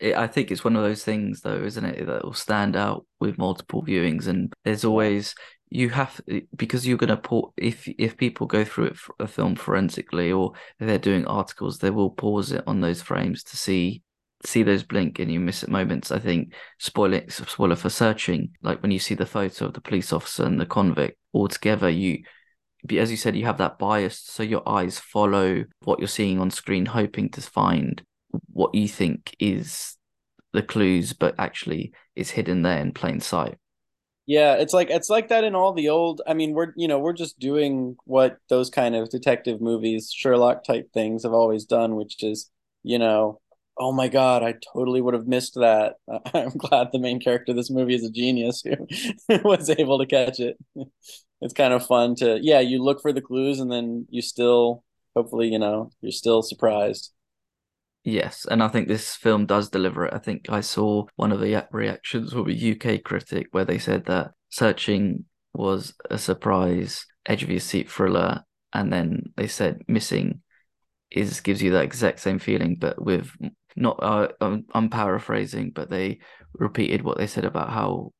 I 0.00 0.28
think 0.28 0.52
it's 0.52 0.62
one 0.62 0.76
of 0.76 0.84
those 0.84 1.02
things, 1.02 1.40
though, 1.40 1.60
isn't 1.60 1.84
it, 1.84 2.06
that 2.06 2.24
will 2.24 2.34
stand 2.34 2.76
out 2.76 3.04
with 3.18 3.36
multiple 3.36 3.82
viewings. 3.82 4.28
And 4.28 4.52
there's 4.64 4.84
always 4.84 5.34
you 5.70 5.88
have 5.88 6.20
because 6.54 6.86
you're 6.86 6.98
going 6.98 7.08
to 7.08 7.16
put 7.16 7.46
if 7.56 7.88
if 7.98 8.16
people 8.16 8.46
go 8.46 8.64
through 8.64 8.84
it 8.84 8.96
a 9.18 9.26
film 9.26 9.56
forensically 9.56 10.30
or 10.30 10.52
they're 10.78 10.98
doing 10.98 11.26
articles, 11.26 11.78
they 11.78 11.90
will 11.90 12.10
pause 12.10 12.52
it 12.52 12.62
on 12.68 12.80
those 12.80 13.02
frames 13.02 13.42
to 13.42 13.56
see 13.56 14.02
see 14.44 14.62
those 14.62 14.82
blink 14.82 15.18
and 15.18 15.30
you 15.30 15.40
miss 15.40 15.62
it 15.62 15.68
moments. 15.68 16.10
I 16.10 16.18
think 16.18 16.54
spoiler 16.78 17.22
spoiler 17.28 17.76
for 17.76 17.90
searching, 17.90 18.50
like 18.62 18.82
when 18.82 18.90
you 18.90 18.98
see 18.98 19.14
the 19.14 19.26
photo 19.26 19.66
of 19.66 19.74
the 19.74 19.80
police 19.80 20.12
officer 20.12 20.44
and 20.44 20.60
the 20.60 20.66
convict 20.66 21.18
all 21.32 21.48
together, 21.48 21.88
you 21.88 22.24
as 22.98 23.10
you 23.10 23.16
said, 23.16 23.36
you 23.36 23.44
have 23.44 23.58
that 23.58 23.78
bias, 23.78 24.18
so 24.18 24.42
your 24.42 24.68
eyes 24.68 24.98
follow 24.98 25.64
what 25.84 26.00
you're 26.00 26.08
seeing 26.08 26.40
on 26.40 26.50
screen, 26.50 26.86
hoping 26.86 27.30
to 27.30 27.40
find 27.40 28.02
what 28.52 28.74
you 28.74 28.88
think 28.88 29.34
is 29.38 29.96
the 30.52 30.62
clues, 30.62 31.12
but 31.12 31.34
actually 31.38 31.92
it's 32.16 32.30
hidden 32.30 32.62
there 32.62 32.78
in 32.78 32.92
plain 32.92 33.20
sight. 33.20 33.56
Yeah, 34.26 34.54
it's 34.54 34.72
like 34.72 34.90
it's 34.90 35.10
like 35.10 35.28
that 35.28 35.44
in 35.44 35.54
all 35.54 35.72
the 35.72 35.88
old. 35.88 36.22
I 36.26 36.34
mean, 36.34 36.52
we're 36.52 36.72
you 36.76 36.86
know 36.86 36.98
we're 36.98 37.12
just 37.12 37.38
doing 37.38 37.96
what 38.04 38.38
those 38.48 38.70
kind 38.70 38.94
of 38.94 39.10
detective 39.10 39.60
movies, 39.60 40.12
Sherlock 40.14 40.64
type 40.64 40.92
things 40.92 41.24
have 41.24 41.32
always 41.32 41.64
done, 41.64 41.96
which 41.96 42.22
is 42.22 42.50
you 42.82 42.98
know 42.98 43.40
oh 43.78 43.92
my 43.92 44.08
god 44.08 44.42
i 44.42 44.54
totally 44.72 45.00
would 45.00 45.14
have 45.14 45.26
missed 45.26 45.54
that. 45.54 45.94
I'm 46.34 46.50
glad 46.50 46.88
the 46.92 46.98
main 46.98 47.20
character 47.20 47.52
of 47.52 47.56
this 47.56 47.70
movie 47.70 47.94
is 47.94 48.04
a 48.04 48.10
genius 48.10 48.62
who 48.62 48.76
was 49.44 49.70
able 49.70 49.98
to 49.98 50.06
catch 50.06 50.40
it. 50.40 50.56
It's 51.44 51.54
kind 51.54 51.74
of 51.74 51.84
fun 51.84 52.14
to 52.16 52.38
yeah 52.40 52.60
you 52.60 52.80
look 52.80 53.02
for 53.02 53.12
the 53.12 53.20
clues 53.20 53.58
and 53.58 53.70
then 53.70 54.06
you 54.10 54.22
still 54.22 54.84
hopefully 55.16 55.48
you 55.48 55.58
know 55.58 55.90
you're 56.00 56.12
still 56.12 56.40
surprised. 56.40 57.12
Yes 58.04 58.46
and 58.48 58.62
i 58.62 58.68
think 58.68 58.86
this 58.86 59.16
film 59.16 59.46
does 59.46 59.68
deliver 59.68 60.06
it. 60.06 60.14
I 60.14 60.18
think 60.18 60.46
i 60.48 60.60
saw 60.60 61.06
one 61.16 61.32
of 61.32 61.40
the 61.40 61.66
reactions 61.72 62.32
from 62.32 62.48
a 62.48 62.72
uk 62.72 63.02
critic 63.02 63.48
where 63.50 63.64
they 63.64 63.78
said 63.78 64.04
that 64.04 64.32
searching 64.50 65.24
was 65.52 65.94
a 66.10 66.18
surprise 66.18 67.06
edge 67.26 67.42
of 67.42 67.50
your 67.50 67.60
seat 67.60 67.90
thriller 67.90 68.44
and 68.72 68.92
then 68.92 69.32
they 69.36 69.46
said 69.46 69.82
missing 69.88 70.42
is 71.10 71.40
gives 71.40 71.62
you 71.62 71.72
that 71.72 71.84
exact 71.84 72.20
same 72.20 72.38
feeling 72.38 72.76
but 72.78 73.02
with 73.02 73.30
not 73.76 73.98
uh, 74.02 74.28
I'm, 74.40 74.66
I'm 74.72 74.88
paraphrasing, 74.88 75.70
but 75.70 75.90
they 75.90 76.20
repeated 76.54 77.02
what 77.02 77.18
they 77.18 77.26
said 77.26 77.44
about 77.44 77.70
how 77.70 78.12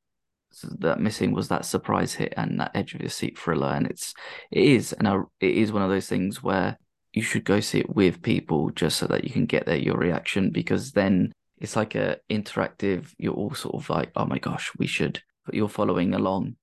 that 0.79 0.99
missing 0.99 1.31
was 1.31 1.47
that 1.47 1.65
surprise 1.65 2.13
hit 2.13 2.33
and 2.37 2.59
that 2.59 2.71
edge 2.75 2.93
of 2.93 3.01
your 3.01 3.09
seat 3.09 3.37
thriller, 3.37 3.69
and 3.69 3.87
it's 3.87 4.13
it 4.51 4.63
is 4.63 4.93
and 4.93 5.07
it 5.39 5.55
is 5.55 5.71
one 5.71 5.81
of 5.81 5.89
those 5.89 6.07
things 6.07 6.43
where 6.43 6.77
you 7.13 7.21
should 7.21 7.45
go 7.45 7.59
see 7.59 7.79
it 7.79 7.95
with 7.95 8.21
people 8.21 8.71
just 8.71 8.97
so 8.97 9.05
that 9.07 9.23
you 9.23 9.29
can 9.29 9.45
get 9.45 9.65
their 9.65 9.77
your 9.77 9.97
reaction 9.97 10.49
because 10.49 10.91
then 10.91 11.31
it's 11.59 11.75
like 11.75 11.95
a 11.95 12.17
interactive. 12.29 13.13
You're 13.17 13.33
all 13.33 13.53
sort 13.53 13.75
of 13.75 13.89
like, 13.89 14.11
oh 14.15 14.25
my 14.25 14.39
gosh, 14.39 14.71
we 14.77 14.87
should. 14.87 15.21
But 15.45 15.55
you're 15.55 15.69
following 15.69 16.13
along. 16.13 16.55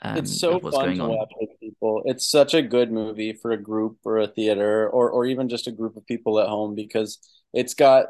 Um, 0.00 0.16
it's 0.16 0.40
so 0.40 0.60
fun 0.60 0.96
to 0.96 1.02
on. 1.02 1.08
watch 1.10 1.30
with 1.40 1.50
people. 1.60 2.02
It's 2.04 2.28
such 2.28 2.54
a 2.54 2.62
good 2.62 2.92
movie 2.92 3.32
for 3.32 3.50
a 3.50 3.60
group 3.60 3.98
or 4.04 4.18
a 4.18 4.28
theater 4.28 4.88
or 4.88 5.10
or 5.10 5.26
even 5.26 5.48
just 5.48 5.66
a 5.66 5.72
group 5.72 5.96
of 5.96 6.06
people 6.06 6.38
at 6.38 6.48
home 6.48 6.74
because 6.74 7.18
it's 7.52 7.74
got 7.74 8.06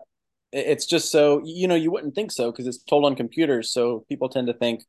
it's 0.52 0.86
just 0.86 1.10
so 1.10 1.42
you 1.44 1.68
know 1.68 1.74
you 1.74 1.90
wouldn't 1.90 2.14
think 2.14 2.32
so 2.32 2.50
because 2.50 2.66
it's 2.66 2.82
told 2.84 3.04
on 3.04 3.14
computers 3.14 3.70
so 3.70 4.04
people 4.08 4.28
tend 4.28 4.46
to 4.46 4.54
think 4.54 4.82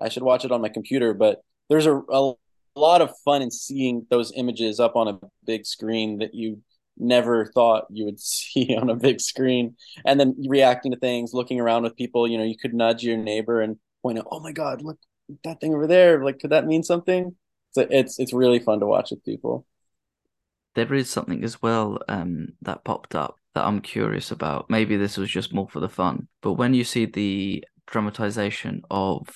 i 0.00 0.08
should 0.08 0.22
watch 0.22 0.44
it 0.44 0.52
on 0.52 0.60
my 0.60 0.68
computer 0.68 1.14
but 1.14 1.42
there's 1.68 1.86
a, 1.86 1.94
a 2.10 2.34
lot 2.76 3.00
of 3.00 3.10
fun 3.24 3.42
in 3.42 3.50
seeing 3.50 4.06
those 4.10 4.32
images 4.36 4.80
up 4.80 4.96
on 4.96 5.08
a 5.08 5.18
big 5.46 5.64
screen 5.64 6.18
that 6.18 6.34
you 6.34 6.60
never 6.98 7.46
thought 7.46 7.86
you 7.90 8.04
would 8.04 8.20
see 8.20 8.76
on 8.76 8.90
a 8.90 8.96
big 8.96 9.20
screen 9.20 9.76
and 10.04 10.20
then 10.20 10.34
reacting 10.48 10.92
to 10.92 10.98
things 10.98 11.32
looking 11.32 11.60
around 11.60 11.82
with 11.82 11.96
people 11.96 12.28
you 12.28 12.36
know 12.36 12.44
you 12.44 12.56
could 12.56 12.74
nudge 12.74 13.02
your 13.02 13.16
neighbor 13.16 13.60
and 13.60 13.76
point 14.02 14.18
out 14.18 14.26
oh 14.30 14.40
my 14.40 14.52
god 14.52 14.82
look 14.82 14.98
that 15.44 15.60
thing 15.60 15.74
over 15.74 15.86
there 15.86 16.22
like 16.24 16.38
could 16.38 16.50
that 16.50 16.66
mean 16.66 16.82
something? 16.82 17.34
So 17.72 17.86
it's 17.90 18.18
it's 18.18 18.32
really 18.32 18.58
fun 18.58 18.80
to 18.80 18.86
watch 18.86 19.10
with 19.10 19.24
people. 19.24 19.66
There 20.74 20.92
is 20.94 21.10
something 21.10 21.44
as 21.44 21.60
well 21.60 22.00
um, 22.08 22.48
that 22.62 22.84
popped 22.84 23.14
up 23.14 23.38
that 23.54 23.64
I'm 23.64 23.80
curious 23.80 24.30
about. 24.30 24.66
Maybe 24.68 24.96
this 24.96 25.16
was 25.16 25.30
just 25.30 25.54
more 25.54 25.68
for 25.68 25.80
the 25.80 25.88
fun, 25.88 26.28
but 26.40 26.54
when 26.54 26.74
you 26.74 26.84
see 26.84 27.06
the 27.06 27.64
dramatization 27.86 28.82
of 28.90 29.28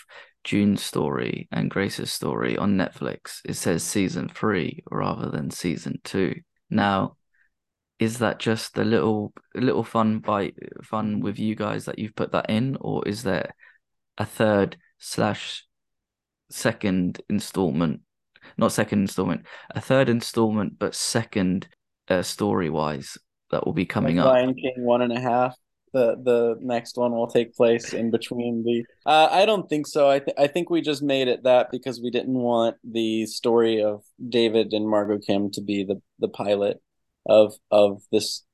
June's 0.44 0.82
story 0.82 1.48
and 1.50 1.70
Grace's 1.70 2.12
story 2.12 2.56
on 2.56 2.76
Netflix, 2.76 3.40
it 3.44 3.54
says 3.54 3.82
season 3.82 4.28
three 4.28 4.82
rather 4.90 5.28
than 5.30 5.50
season 5.50 6.00
two. 6.04 6.36
Now, 6.70 7.16
is 7.98 8.18
that 8.18 8.38
just 8.38 8.76
a 8.78 8.84
little 8.84 9.32
little 9.54 9.84
fun 9.84 10.18
by 10.18 10.52
fun 10.82 11.20
with 11.20 11.38
you 11.38 11.54
guys 11.54 11.86
that 11.86 11.98
you've 11.98 12.14
put 12.14 12.32
that 12.32 12.50
in, 12.50 12.76
or 12.80 13.06
is 13.08 13.22
there 13.22 13.54
a 14.18 14.24
third 14.24 14.76
slash 14.98 15.64
second 16.50 17.20
installment? 17.28 18.02
Not 18.56 18.72
second 18.72 19.00
installment, 19.00 19.46
a 19.70 19.80
third 19.80 20.08
installment, 20.08 20.78
but 20.78 20.94
second 20.94 21.68
uh, 22.08 22.22
story 22.22 22.70
wise 22.70 23.18
that 23.50 23.64
will 23.64 23.72
be 23.72 23.86
coming 23.86 24.18
up. 24.18 24.26
Lion 24.26 24.54
King 24.54 24.84
one 24.84 25.02
and 25.02 25.12
a 25.12 25.20
half. 25.20 25.56
The 25.92 26.16
the 26.22 26.56
next 26.60 26.96
one 26.96 27.12
will 27.12 27.28
take 27.28 27.54
place 27.54 27.92
in 27.92 28.10
between 28.10 28.64
the. 28.64 28.84
Uh, 29.08 29.28
I 29.30 29.46
don't 29.46 29.68
think 29.68 29.86
so. 29.86 30.10
I 30.10 30.18
th- 30.18 30.36
I 30.36 30.46
think 30.46 30.68
we 30.68 30.80
just 30.80 31.02
made 31.02 31.28
it 31.28 31.44
that 31.44 31.70
because 31.70 32.00
we 32.00 32.10
didn't 32.10 32.34
want 32.34 32.76
the 32.84 33.26
story 33.26 33.82
of 33.82 34.02
David 34.28 34.72
and 34.72 34.88
Margot 34.88 35.18
Kim 35.18 35.50
to 35.52 35.60
be 35.60 35.84
the 35.84 36.02
the 36.18 36.28
pilot 36.28 36.82
of 37.24 37.54
of 37.70 38.02
this 38.12 38.44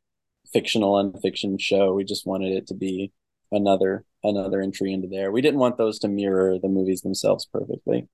fictional 0.53 0.99
Unfiction 0.99 1.59
show. 1.59 1.95
We 1.95 2.05
just 2.05 2.27
wanted 2.27 2.53
it 2.53 2.67
to 2.69 2.75
be 2.75 3.13
another 3.51 4.05
another 4.23 4.61
entry 4.61 4.93
into 4.93 5.09
there. 5.09 5.33
We 5.33 5.41
didn't 5.41 5.61
want 5.61 5.79
those 5.79 5.99
to 6.01 6.09
mirror 6.09 6.59
the 6.61 6.69
movies 6.69 7.01
themselves 7.01 7.47
perfectly. 7.47 8.09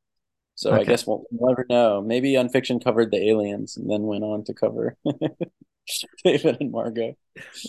So 0.55 0.73
okay. 0.73 0.81
I 0.81 0.85
guess 0.85 1.07
we'll, 1.07 1.25
we'll 1.31 1.51
never 1.51 1.67
know. 1.69 2.03
Maybe 2.03 2.35
Unfiction 2.35 2.81
covered 2.81 3.11
the 3.11 3.29
aliens 3.29 3.77
and 3.77 3.88
then 3.91 4.03
went 4.03 4.25
on 4.25 4.45
to 4.45 4.55
cover 4.55 4.97
David 6.24 6.59
and 6.61 6.70
Margot. 6.70 7.14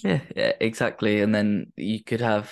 Yeah, 0.03 0.21
yeah, 0.35 0.53
exactly. 0.59 1.21
And 1.21 1.33
then 1.33 1.71
you 1.75 2.03
could 2.03 2.21
have 2.21 2.51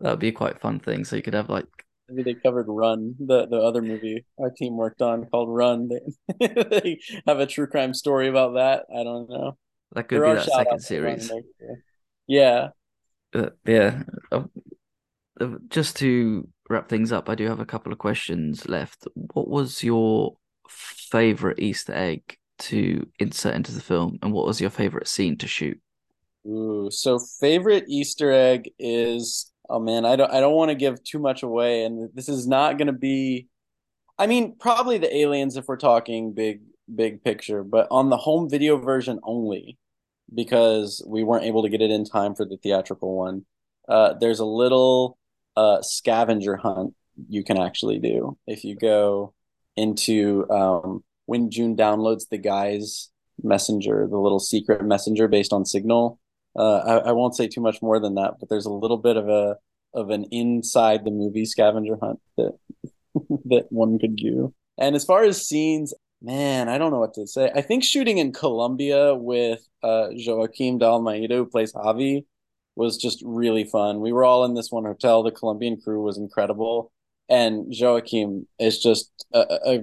that 0.00 0.10
would 0.10 0.18
be 0.18 0.28
a 0.28 0.32
quite 0.32 0.60
fun 0.60 0.80
thing. 0.80 1.04
So 1.04 1.16
you 1.16 1.22
could 1.22 1.34
have 1.34 1.48
like 1.48 1.66
Maybe 2.08 2.22
they 2.22 2.34
covered 2.34 2.66
Run, 2.68 3.14
the 3.18 3.46
the 3.46 3.56
other 3.58 3.80
movie 3.80 4.26
our 4.38 4.50
team 4.50 4.76
worked 4.76 5.00
on 5.00 5.24
called 5.26 5.48
Run. 5.48 5.88
They, 5.88 6.46
they 6.70 6.98
have 7.26 7.40
a 7.40 7.46
true 7.46 7.66
crime 7.66 7.94
story 7.94 8.28
about 8.28 8.54
that. 8.54 8.84
I 8.94 9.04
don't 9.04 9.28
know. 9.28 9.56
That 9.92 10.08
could 10.08 10.20
there 10.20 10.34
be 10.34 10.40
that 10.40 10.50
second 10.50 10.80
series. 10.80 11.32
Yeah. 12.26 12.68
Uh, 13.34 13.50
yeah. 13.64 14.02
Uh, 14.30 14.44
just 15.68 15.96
to 15.96 16.48
wrap 16.68 16.88
things 16.88 17.10
up, 17.12 17.28
I 17.28 17.34
do 17.34 17.48
have 17.48 17.60
a 17.60 17.66
couple 17.66 17.92
of 17.92 17.98
questions 17.98 18.68
left. 18.68 19.06
What 19.14 19.48
was 19.48 19.82
your 19.82 20.36
favorite 20.68 21.58
Easter 21.58 21.92
egg 21.94 22.38
to 22.58 23.06
insert 23.18 23.54
into 23.54 23.72
the 23.72 23.80
film, 23.80 24.18
and 24.22 24.32
what 24.32 24.46
was 24.46 24.60
your 24.60 24.70
favorite 24.70 25.08
scene 25.08 25.36
to 25.38 25.48
shoot? 25.48 25.80
Ooh, 26.46 26.90
so 26.90 27.18
favorite 27.18 27.84
Easter 27.88 28.30
egg 28.30 28.70
is 28.78 29.50
oh 29.68 29.80
man, 29.80 30.04
I 30.04 30.16
don't 30.16 30.30
I 30.30 30.40
don't 30.40 30.54
want 30.54 30.70
to 30.70 30.74
give 30.74 31.02
too 31.02 31.18
much 31.18 31.42
away, 31.42 31.84
and 31.84 32.10
this 32.14 32.28
is 32.28 32.46
not 32.46 32.78
going 32.78 32.86
to 32.86 32.92
be. 32.92 33.48
I 34.18 34.26
mean, 34.26 34.56
probably 34.58 34.98
the 34.98 35.14
aliens 35.14 35.56
if 35.56 35.66
we're 35.66 35.76
talking 35.76 36.32
big 36.32 36.60
big 36.94 37.24
picture, 37.24 37.64
but 37.64 37.88
on 37.90 38.10
the 38.10 38.16
home 38.16 38.48
video 38.48 38.76
version 38.76 39.18
only, 39.22 39.78
because 40.32 41.02
we 41.06 41.24
weren't 41.24 41.44
able 41.44 41.62
to 41.62 41.68
get 41.68 41.82
it 41.82 41.90
in 41.90 42.04
time 42.04 42.34
for 42.34 42.44
the 42.44 42.58
theatrical 42.58 43.16
one. 43.16 43.44
Uh, 43.88 44.14
there's 44.14 44.40
a 44.40 44.44
little 44.44 45.18
uh, 45.56 45.82
scavenger 45.82 46.56
hunt 46.56 46.94
you 47.28 47.44
can 47.44 47.58
actually 47.58 47.98
do 47.98 48.36
if 48.46 48.64
you 48.64 48.74
go 48.74 49.32
into 49.76 50.48
um, 50.50 51.04
when 51.26 51.50
June 51.50 51.76
downloads 51.76 52.28
the 52.28 52.38
guy's 52.38 53.10
messenger, 53.42 54.06
the 54.08 54.18
little 54.18 54.40
secret 54.40 54.84
messenger 54.84 55.28
based 55.28 55.52
on 55.52 55.64
Signal. 55.64 56.18
Uh, 56.56 56.76
I, 56.78 57.08
I 57.08 57.12
won't 57.12 57.34
say 57.34 57.48
too 57.48 57.60
much 57.60 57.82
more 57.82 57.98
than 57.98 58.14
that, 58.14 58.34
but 58.38 58.48
there's 58.48 58.66
a 58.66 58.72
little 58.72 58.98
bit 58.98 59.16
of 59.16 59.28
a 59.28 59.56
of 59.92 60.10
an 60.10 60.24
inside 60.32 61.04
the 61.04 61.10
movie 61.10 61.44
scavenger 61.44 61.96
hunt 62.00 62.20
that 62.36 62.58
that 63.46 63.66
one 63.70 63.98
could 63.98 64.16
do. 64.16 64.54
And 64.78 64.96
as 64.96 65.04
far 65.04 65.22
as 65.24 65.46
scenes, 65.46 65.94
man, 66.20 66.68
I 66.68 66.78
don't 66.78 66.90
know 66.90 66.98
what 66.98 67.14
to 67.14 67.26
say. 67.26 67.50
I 67.54 67.60
think 67.60 67.84
shooting 67.84 68.18
in 68.18 68.32
Colombia 68.32 69.14
with 69.14 69.66
uh, 69.82 70.08
Joaquim 70.10 70.78
de 70.78 70.84
Almeida, 70.84 71.36
who 71.36 71.46
plays 71.46 71.72
Javi, 71.72 72.24
was 72.76 72.96
just 72.96 73.22
really 73.24 73.64
fun. 73.64 74.00
We 74.00 74.12
were 74.12 74.24
all 74.24 74.44
in 74.44 74.54
this 74.54 74.70
one 74.70 74.84
hotel. 74.84 75.22
The 75.22 75.30
Colombian 75.30 75.80
crew 75.80 76.02
was 76.02 76.18
incredible, 76.18 76.92
and 77.28 77.66
Joaquim 77.68 78.48
is 78.58 78.82
just 78.82 79.10
a, 79.32 79.58
a, 79.64 79.80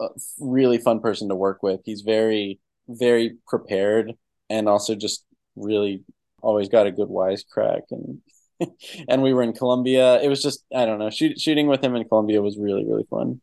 a 0.00 0.08
really 0.38 0.78
fun 0.78 1.00
person 1.00 1.28
to 1.28 1.34
work 1.34 1.62
with. 1.62 1.80
He's 1.84 2.02
very, 2.02 2.60
very 2.88 3.36
prepared, 3.46 4.12
and 4.50 4.68
also 4.68 4.94
just 4.94 5.24
really 5.56 6.04
always 6.42 6.68
got 6.68 6.86
a 6.86 6.92
good 6.92 7.08
wisecrack. 7.08 7.82
And 7.90 8.20
and 9.08 9.22
we 9.22 9.32
were 9.32 9.42
in 9.42 9.52
Colombia. 9.52 10.20
It 10.20 10.28
was 10.28 10.42
just 10.42 10.64
I 10.74 10.86
don't 10.86 10.98
know. 10.98 11.10
Shoot, 11.10 11.40
shooting 11.40 11.66
with 11.66 11.82
him 11.82 11.94
in 11.94 12.08
Colombia 12.08 12.42
was 12.42 12.58
really 12.58 12.84
really 12.84 13.06
fun. 13.10 13.40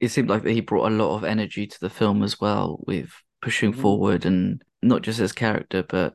It 0.00 0.10
seemed 0.10 0.30
like 0.30 0.46
he 0.46 0.60
brought 0.60 0.92
a 0.92 0.94
lot 0.94 1.16
of 1.16 1.24
energy 1.24 1.66
to 1.66 1.80
the 1.80 1.90
film 1.90 2.22
as 2.22 2.40
well, 2.40 2.80
with 2.86 3.10
pushing 3.42 3.72
mm-hmm. 3.72 3.82
forward 3.82 4.24
and 4.24 4.62
not 4.82 5.02
just 5.02 5.18
his 5.18 5.32
character, 5.32 5.82
but 5.82 6.14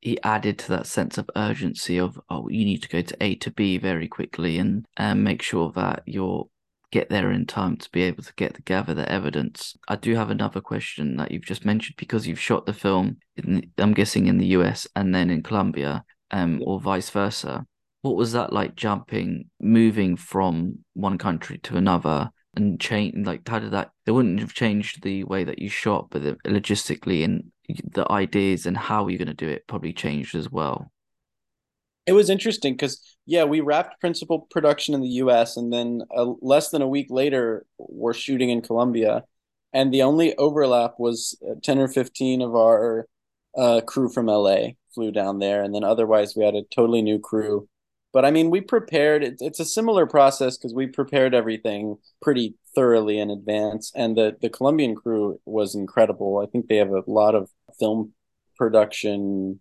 he 0.00 0.20
added 0.22 0.58
to 0.58 0.68
that 0.68 0.86
sense 0.86 1.16
of 1.16 1.30
urgency 1.36 1.98
of 1.98 2.20
oh 2.28 2.48
you 2.48 2.64
need 2.64 2.82
to 2.82 2.88
go 2.88 3.00
to 3.00 3.16
A 3.20 3.36
to 3.36 3.50
B 3.50 3.78
very 3.78 4.08
quickly 4.08 4.58
and 4.58 4.84
and 4.96 5.24
make 5.24 5.40
sure 5.42 5.72
that 5.72 6.02
you're 6.06 6.48
get 6.92 7.08
there 7.08 7.32
in 7.32 7.46
time 7.46 7.76
to 7.78 7.90
be 7.90 8.02
able 8.02 8.22
to 8.22 8.32
get 8.34 8.54
to 8.54 8.62
gather 8.62 8.94
the 8.94 9.10
evidence. 9.10 9.74
I 9.88 9.96
do 9.96 10.14
have 10.14 10.30
another 10.30 10.60
question 10.60 11.16
that 11.16 11.32
you've 11.32 11.44
just 11.44 11.64
mentioned 11.64 11.96
because 11.96 12.26
you've 12.26 12.38
shot 12.38 12.66
the 12.66 12.74
film 12.74 13.16
in, 13.36 13.72
I'm 13.78 13.94
guessing 13.94 14.26
in 14.26 14.38
the 14.38 14.48
US 14.58 14.86
and 14.94 15.14
then 15.14 15.30
in 15.30 15.42
Colombia 15.42 16.04
um 16.30 16.62
or 16.64 16.80
vice 16.80 17.10
versa. 17.10 17.66
What 18.02 18.16
was 18.16 18.32
that 18.32 18.52
like 18.52 18.76
jumping 18.76 19.46
moving 19.60 20.16
from 20.16 20.78
one 20.92 21.18
country 21.18 21.58
to 21.58 21.76
another 21.76 22.30
and 22.54 22.78
change 22.78 23.26
like 23.26 23.48
how 23.48 23.58
did 23.58 23.70
that 23.70 23.90
they 24.04 24.12
wouldn't 24.12 24.40
have 24.40 24.52
changed 24.52 25.02
the 25.02 25.24
way 25.24 25.42
that 25.42 25.58
you 25.58 25.70
shot 25.70 26.08
but 26.10 26.22
the, 26.22 26.36
logistically 26.46 27.24
and 27.24 27.44
the 27.92 28.10
ideas 28.12 28.66
and 28.66 28.76
how 28.76 29.08
you're 29.08 29.16
going 29.16 29.26
to 29.26 29.34
do 29.34 29.48
it 29.48 29.66
probably 29.66 29.92
changed 29.92 30.34
as 30.34 30.50
well 30.50 30.92
it 32.04 32.12
was 32.12 32.28
interesting 32.28 32.74
because 32.74 33.11
yeah 33.26 33.44
we 33.44 33.60
wrapped 33.60 34.00
principal 34.00 34.40
production 34.50 34.94
in 34.94 35.00
the 35.00 35.08
us 35.08 35.56
and 35.56 35.72
then 35.72 36.02
uh, 36.16 36.32
less 36.40 36.70
than 36.70 36.82
a 36.82 36.88
week 36.88 37.06
later 37.10 37.64
we're 37.78 38.14
shooting 38.14 38.50
in 38.50 38.60
colombia 38.60 39.24
and 39.72 39.92
the 39.92 40.02
only 40.02 40.36
overlap 40.36 40.94
was 40.98 41.38
uh, 41.48 41.54
10 41.62 41.78
or 41.78 41.88
15 41.88 42.42
of 42.42 42.54
our 42.54 43.06
uh, 43.56 43.80
crew 43.82 44.08
from 44.08 44.26
la 44.26 44.58
flew 44.94 45.10
down 45.10 45.38
there 45.38 45.62
and 45.62 45.74
then 45.74 45.84
otherwise 45.84 46.34
we 46.36 46.44
had 46.44 46.54
a 46.54 46.62
totally 46.74 47.02
new 47.02 47.18
crew 47.18 47.68
but 48.12 48.24
I 48.24 48.30
mean, 48.30 48.50
we 48.50 48.60
prepared. 48.60 49.24
It, 49.24 49.36
it's 49.40 49.60
a 49.60 49.64
similar 49.64 50.06
process 50.06 50.56
because 50.56 50.74
we 50.74 50.86
prepared 50.86 51.34
everything 51.34 51.96
pretty 52.20 52.54
thoroughly 52.74 53.18
in 53.18 53.30
advance, 53.30 53.90
and 53.94 54.16
the 54.16 54.36
the 54.40 54.50
Colombian 54.50 54.94
crew 54.94 55.40
was 55.46 55.74
incredible. 55.74 56.38
I 56.38 56.50
think 56.50 56.68
they 56.68 56.76
have 56.76 56.90
a 56.90 57.02
lot 57.06 57.34
of 57.34 57.50
film 57.78 58.12
production 58.56 59.60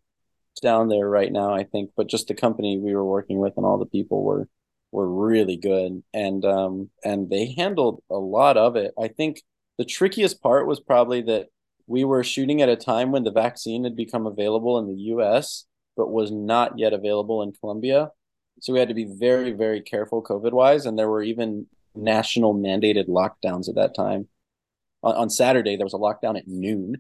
down 0.60 0.90
there 0.90 1.08
right 1.08 1.32
now. 1.32 1.54
I 1.54 1.64
think, 1.64 1.92
but 1.96 2.10
just 2.10 2.28
the 2.28 2.34
company 2.34 2.78
we 2.78 2.94
were 2.94 3.06
working 3.06 3.40
with 3.40 3.54
and 3.58 3.66
all 3.66 3.78
the 3.78 3.86
people 3.86 4.24
were 4.24 4.48
were 4.92 5.10
really 5.10 5.58
good, 5.58 6.04
and 6.14 6.46
um 6.46 6.90
and 7.04 7.30
they 7.30 7.54
handled 7.58 8.04
a 8.10 8.18
lot 8.18 8.58
of 8.58 8.76
it. 8.76 8.94
I 9.00 9.08
think 9.08 9.42
the 9.78 9.86
trickiest 9.86 10.42
part 10.42 10.68
was 10.68 10.80
probably 10.80 11.22
that 11.24 11.48
we 11.88 12.04
were 12.04 12.24
shooting 12.24 12.62
at 12.62 12.70
a 12.70 12.76
time 12.76 13.12
when 13.12 13.24
the 13.24 13.32
vaccine 13.32 13.84
had 13.84 13.96
become 13.96 14.28
available 14.28 14.78
in 14.80 14.88
the 14.88 15.02
U.S. 15.14 15.66
but 15.98 16.12
was 16.12 16.32
not 16.32 16.78
yet 16.78 16.94
available 16.94 17.42
in 17.42 17.54
Colombia 17.54 18.12
so 18.62 18.74
we 18.74 18.80
had 18.80 18.90
to 18.90 18.94
be 18.94 19.06
very, 19.06 19.52
very 19.52 19.82
careful 19.82 20.24
COVID 20.24 20.52
wise. 20.52 20.86
And 20.86 20.98
there 20.98 21.10
were 21.10 21.24
even 21.24 21.66
national 21.96 22.54
mandated 22.54 23.08
lockdowns 23.08 23.68
at 23.68 23.76
that 23.76 23.96
time. 23.96 24.28
On, 25.04 25.16
on 25.16 25.30
Saturday, 25.30 25.76
there 25.76 25.86
was 25.86 25.96
a 25.96 25.98
lockdown 25.98 26.38
at 26.38 26.48
noon. 26.48 26.98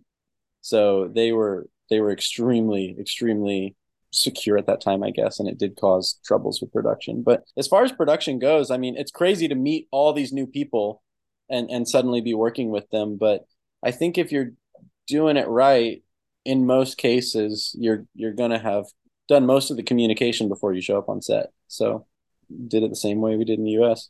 So 0.61 1.07
they 1.07 1.31
were 1.31 1.67
they 1.91 1.99
were 1.99 2.11
extremely, 2.11 2.95
extremely 2.99 3.75
secure 4.11 4.57
at 4.57 4.65
that 4.65 4.81
time, 4.81 5.03
I 5.03 5.11
guess, 5.11 5.39
and 5.39 5.47
it 5.47 5.59
did 5.59 5.75
cause 5.79 6.19
troubles 6.25 6.59
with 6.59 6.73
production. 6.73 7.21
But 7.21 7.43
as 7.57 7.67
far 7.67 7.83
as 7.83 7.91
production 7.91 8.39
goes, 8.39 8.71
I 8.71 8.77
mean, 8.77 8.97
it's 8.97 9.11
crazy 9.11 9.47
to 9.47 9.55
meet 9.55 9.87
all 9.91 10.13
these 10.13 10.33
new 10.33 10.47
people 10.47 11.03
and 11.49 11.69
and 11.69 11.87
suddenly 11.87 12.21
be 12.21 12.33
working 12.33 12.71
with 12.71 12.89
them. 12.89 13.17
But 13.17 13.45
I 13.83 13.91
think 13.91 14.17
if 14.17 14.31
you're 14.31 14.53
doing 15.05 15.37
it 15.37 15.47
right, 15.47 16.01
in 16.45 16.65
most 16.65 16.97
cases, 16.97 17.75
you're 17.77 18.05
you're 18.15 18.33
gonna 18.33 18.59
have 18.59 18.85
done 19.27 19.45
most 19.45 19.69
of 19.69 19.77
the 19.77 19.83
communication 19.83 20.49
before 20.49 20.73
you 20.73 20.81
show 20.81 20.97
up 20.97 21.09
on 21.09 21.21
set. 21.21 21.51
So 21.67 22.07
did 22.67 22.83
it 22.83 22.89
the 22.89 22.95
same 22.95 23.21
way 23.21 23.35
we 23.35 23.45
did 23.45 23.59
in 23.59 23.65
the 23.65 23.83
US. 23.83 24.09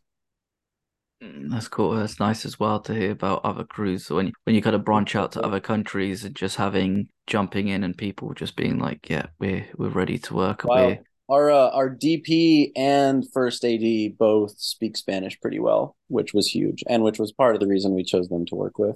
Mm, 1.22 1.52
that's 1.52 1.68
cool. 1.68 1.92
That's 1.92 2.20
nice 2.20 2.46
as 2.46 2.60
well 2.60 2.80
to 2.82 2.94
hear 2.94 3.12
about 3.12 3.46
other 3.46 3.64
crews. 3.64 4.06
So 4.06 4.16
when 4.16 4.28
you, 4.28 4.34
when 4.46 4.56
you 4.56 4.62
kind 4.62 4.76
of 4.76 4.84
branch 4.84 5.16
out 5.16 5.32
to 5.34 5.42
other 5.42 5.60
countries 5.60 6.24
and 6.24 6.36
just 6.36 6.56
having 6.56 7.10
jumping 7.28 7.68
in 7.68 7.84
and 7.84 7.96
people 7.96 8.34
just 8.34 8.56
being 8.56 8.80
like, 8.80 9.10
"Yeah, 9.10 9.28
we're 9.40 9.68
we're 9.78 9.90
ready 9.90 10.18
to 10.18 10.34
work." 10.34 10.64
Wow. 10.64 10.98
Our 11.30 11.52
uh, 11.52 11.70
our 11.70 11.90
DP 11.90 12.72
and 12.76 13.24
first 13.32 13.64
AD 13.64 14.18
both 14.18 14.60
speak 14.60 14.98
Spanish 14.98 15.40
pretty 15.40 15.60
well, 15.60 15.96
which 16.08 16.34
was 16.34 16.48
huge, 16.48 16.84
and 16.90 17.04
which 17.04 17.20
was 17.20 17.32
part 17.32 17.56
of 17.56 17.62
the 17.62 17.68
reason 17.68 17.94
we 17.94 18.04
chose 18.04 18.28
them 18.28 18.46
to 18.48 18.56
work 18.56 18.80
with, 18.80 18.96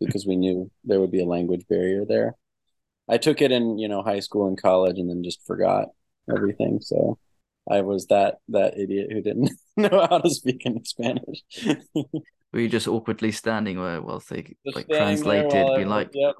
because 0.00 0.26
we 0.26 0.36
knew 0.36 0.70
there 0.84 1.00
would 1.00 1.10
be 1.10 1.20
a 1.22 1.26
language 1.26 1.66
barrier 1.68 2.04
there. 2.06 2.36
I 3.08 3.18
took 3.18 3.42
it 3.42 3.52
in 3.52 3.78
you 3.78 3.88
know 3.88 4.02
high 4.02 4.20
school 4.20 4.46
and 4.46 4.60
college, 4.60 4.98
and 4.98 5.10
then 5.10 5.24
just 5.24 5.44
forgot 5.44 5.88
everything. 6.30 6.80
So 6.80 7.18
I 7.68 7.80
was 7.80 8.06
that 8.06 8.36
that 8.48 8.78
idiot 8.78 9.08
who 9.10 9.20
didn't 9.20 9.50
know 9.90 10.06
how 10.08 10.18
to 10.18 10.30
speak 10.30 10.64
in 10.64 10.84
Spanish. 10.84 11.42
Were 12.52 12.60
you 12.60 12.68
just 12.68 12.86
awkwardly 12.86 13.32
standing 13.32 13.80
where 13.80 14.00
while 14.00 14.22
they 14.28 14.54
just 14.64 14.76
like 14.76 14.88
translated, 14.88 15.50
be 15.50 15.84
like, 15.84 16.10
yep. 16.14 16.34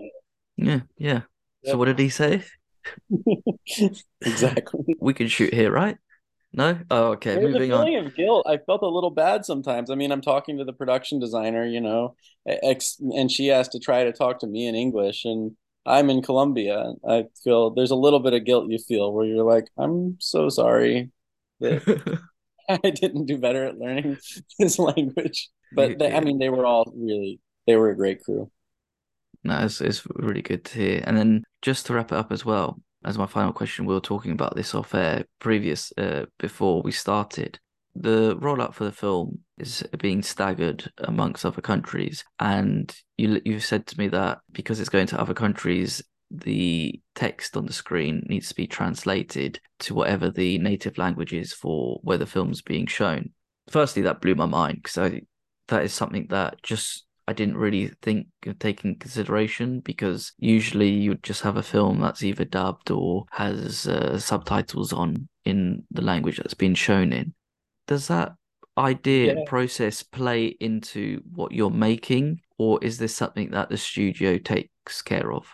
yeah, 0.57 0.81
yeah. 0.97 1.13
Yep. 1.13 1.25
So 1.65 1.77
what 1.77 1.87
did 1.87 1.99
he 1.99 2.09
say? 2.09 2.45
exactly. 4.21 4.97
we 5.01 5.15
can 5.15 5.27
shoot 5.27 5.53
here, 5.53 5.73
right? 5.73 5.97
No. 6.53 6.79
Oh, 6.89 7.07
okay. 7.13 7.35
There's 7.35 7.53
Moving 7.53 7.73
a 7.73 7.77
feeling 7.77 7.97
on. 7.97 8.07
of 8.07 8.15
guilt. 8.15 8.47
I 8.49 8.59
felt 8.59 8.83
a 8.83 8.89
little 8.89 9.11
bad 9.11 9.45
sometimes. 9.45 9.91
I 9.91 9.97
mean, 9.97 10.13
I'm 10.13 10.21
talking 10.21 10.59
to 10.59 10.65
the 10.65 10.73
production 10.73 11.19
designer, 11.19 11.67
you 11.67 11.81
know, 11.81 12.15
ex- 12.47 13.01
and 13.01 13.29
she 13.31 13.49
has 13.49 13.69
to 13.71 13.81
try 13.81 14.05
to 14.05 14.13
talk 14.13 14.39
to 14.41 14.47
me 14.47 14.69
in 14.69 14.77
English, 14.77 15.25
and 15.25 15.57
I'm 15.85 16.11
in 16.11 16.23
Colombia. 16.23 16.93
I 17.09 17.25
feel 17.43 17.71
there's 17.71 17.91
a 17.91 17.97
little 17.97 18.21
bit 18.21 18.35
of 18.35 18.45
guilt 18.45 18.71
you 18.71 18.79
feel 18.79 19.13
where 19.13 19.27
you're 19.27 19.45
like, 19.45 19.67
I'm 19.77 20.17
so 20.21 20.49
sorry 20.49 21.11
that 21.59 22.21
I 22.85 22.91
didn't 22.91 23.27
do 23.27 23.39
better 23.39 23.65
at 23.65 23.79
learning 23.79 24.19
this 24.59 24.79
language. 24.79 25.49
But 25.73 25.99
they, 25.99 26.13
I 26.13 26.21
mean, 26.21 26.39
they 26.39 26.51
were 26.51 26.67
all 26.67 26.93
really, 26.95 27.41
they 27.67 27.77
were 27.77 27.91
a 27.91 27.97
great 27.97 28.23
crew. 28.23 28.51
No, 29.43 29.59
it's, 29.65 29.81
it's 29.81 30.07
really 30.15 30.43
good 30.43 30.65
to 30.67 30.79
hear. 30.79 31.05
And 31.07 31.17
then 31.17 31.45
just 31.63 31.87
to 31.87 31.95
wrap 31.95 32.13
it 32.13 32.19
up 32.19 32.33
as 32.33 32.45
well, 32.45 32.81
as 33.05 33.19
my 33.19 33.27
final 33.27 33.53
question, 33.53 33.85
we 33.85 33.95
were 33.95 34.01
talking 34.01 34.33
about 34.33 34.57
this 34.57 34.75
off 34.75 34.95
air 34.95 35.25
previous 35.39 35.93
uh, 35.99 36.25
before 36.39 36.81
we 36.83 36.93
started 36.93 37.59
the 37.95 38.37
rollout 38.37 38.75
for 38.75 38.85
the 38.85 38.93
film 38.93 39.41
is 39.59 39.85
being 39.99 40.23
staggered 40.23 40.91
amongst 40.99 41.47
other 41.47 41.61
countries, 41.61 42.25
and 42.41 42.95
you 43.17 43.41
you've 43.45 43.65
said 43.65 43.87
to 43.87 43.99
me 43.99 44.09
that 44.09 44.39
because 44.53 44.81
it's 44.81 44.89
going 44.89 45.07
to 45.07 45.21
other 45.21 45.35
countries, 45.35 46.03
the 46.41 47.01
text 47.15 47.57
on 47.57 47.67
the 47.67 47.73
screen 47.73 48.25
needs 48.29 48.49
to 48.49 48.55
be 48.55 48.67
translated 48.67 49.61
to 49.81 49.95
whatever 49.95 50.31
the 50.31 50.59
native 50.59 50.99
language 50.99 51.33
is 51.33 51.53
for 51.53 52.01
where 52.03 52.19
the 52.19 52.27
film's 52.27 52.63
being 52.63 52.87
shown. 52.87 53.31
firstly, 53.69 54.03
that 54.03 54.21
blew 54.21 54.35
my 54.35 54.47
mind 54.47 54.83
because 54.83 55.23
that 55.69 55.85
is 55.85 55.93
something 55.93 56.27
that 56.29 56.63
just 56.63 57.05
I 57.27 57.33
didn't 57.33 57.57
really 57.57 57.91
think 58.03 58.27
of 58.47 58.59
taking 58.59 58.99
consideration 58.99 59.81
because 59.81 60.33
usually 60.39 60.91
you'd 60.91 61.23
just 61.23 61.43
have 61.43 61.57
a 61.57 61.63
film 61.63 62.01
that's 62.01 62.23
either 62.23 62.45
dubbed 62.45 62.91
or 62.91 63.25
has 63.31 63.87
uh, 63.87 64.19
subtitles 64.19 64.93
on 64.93 65.29
in 65.45 65.85
the 65.91 66.03
language 66.03 66.37
that's 66.37 66.55
been 66.55 66.75
shown 66.75 67.13
in. 67.13 67.33
Does 67.87 68.09
that 68.09 68.35
idea 68.77 69.35
yeah. 69.37 69.45
process 69.47 70.03
play 70.03 70.47
into 70.61 71.23
what 71.33 71.53
you're 71.53 71.71
making, 71.71 72.41
or 72.59 72.83
is 72.83 72.99
this 72.99 73.17
something 73.17 73.51
that 73.53 73.71
the 73.71 73.79
studio 73.79 74.37
takes 74.37 75.01
care 75.01 75.33
of? 75.33 75.47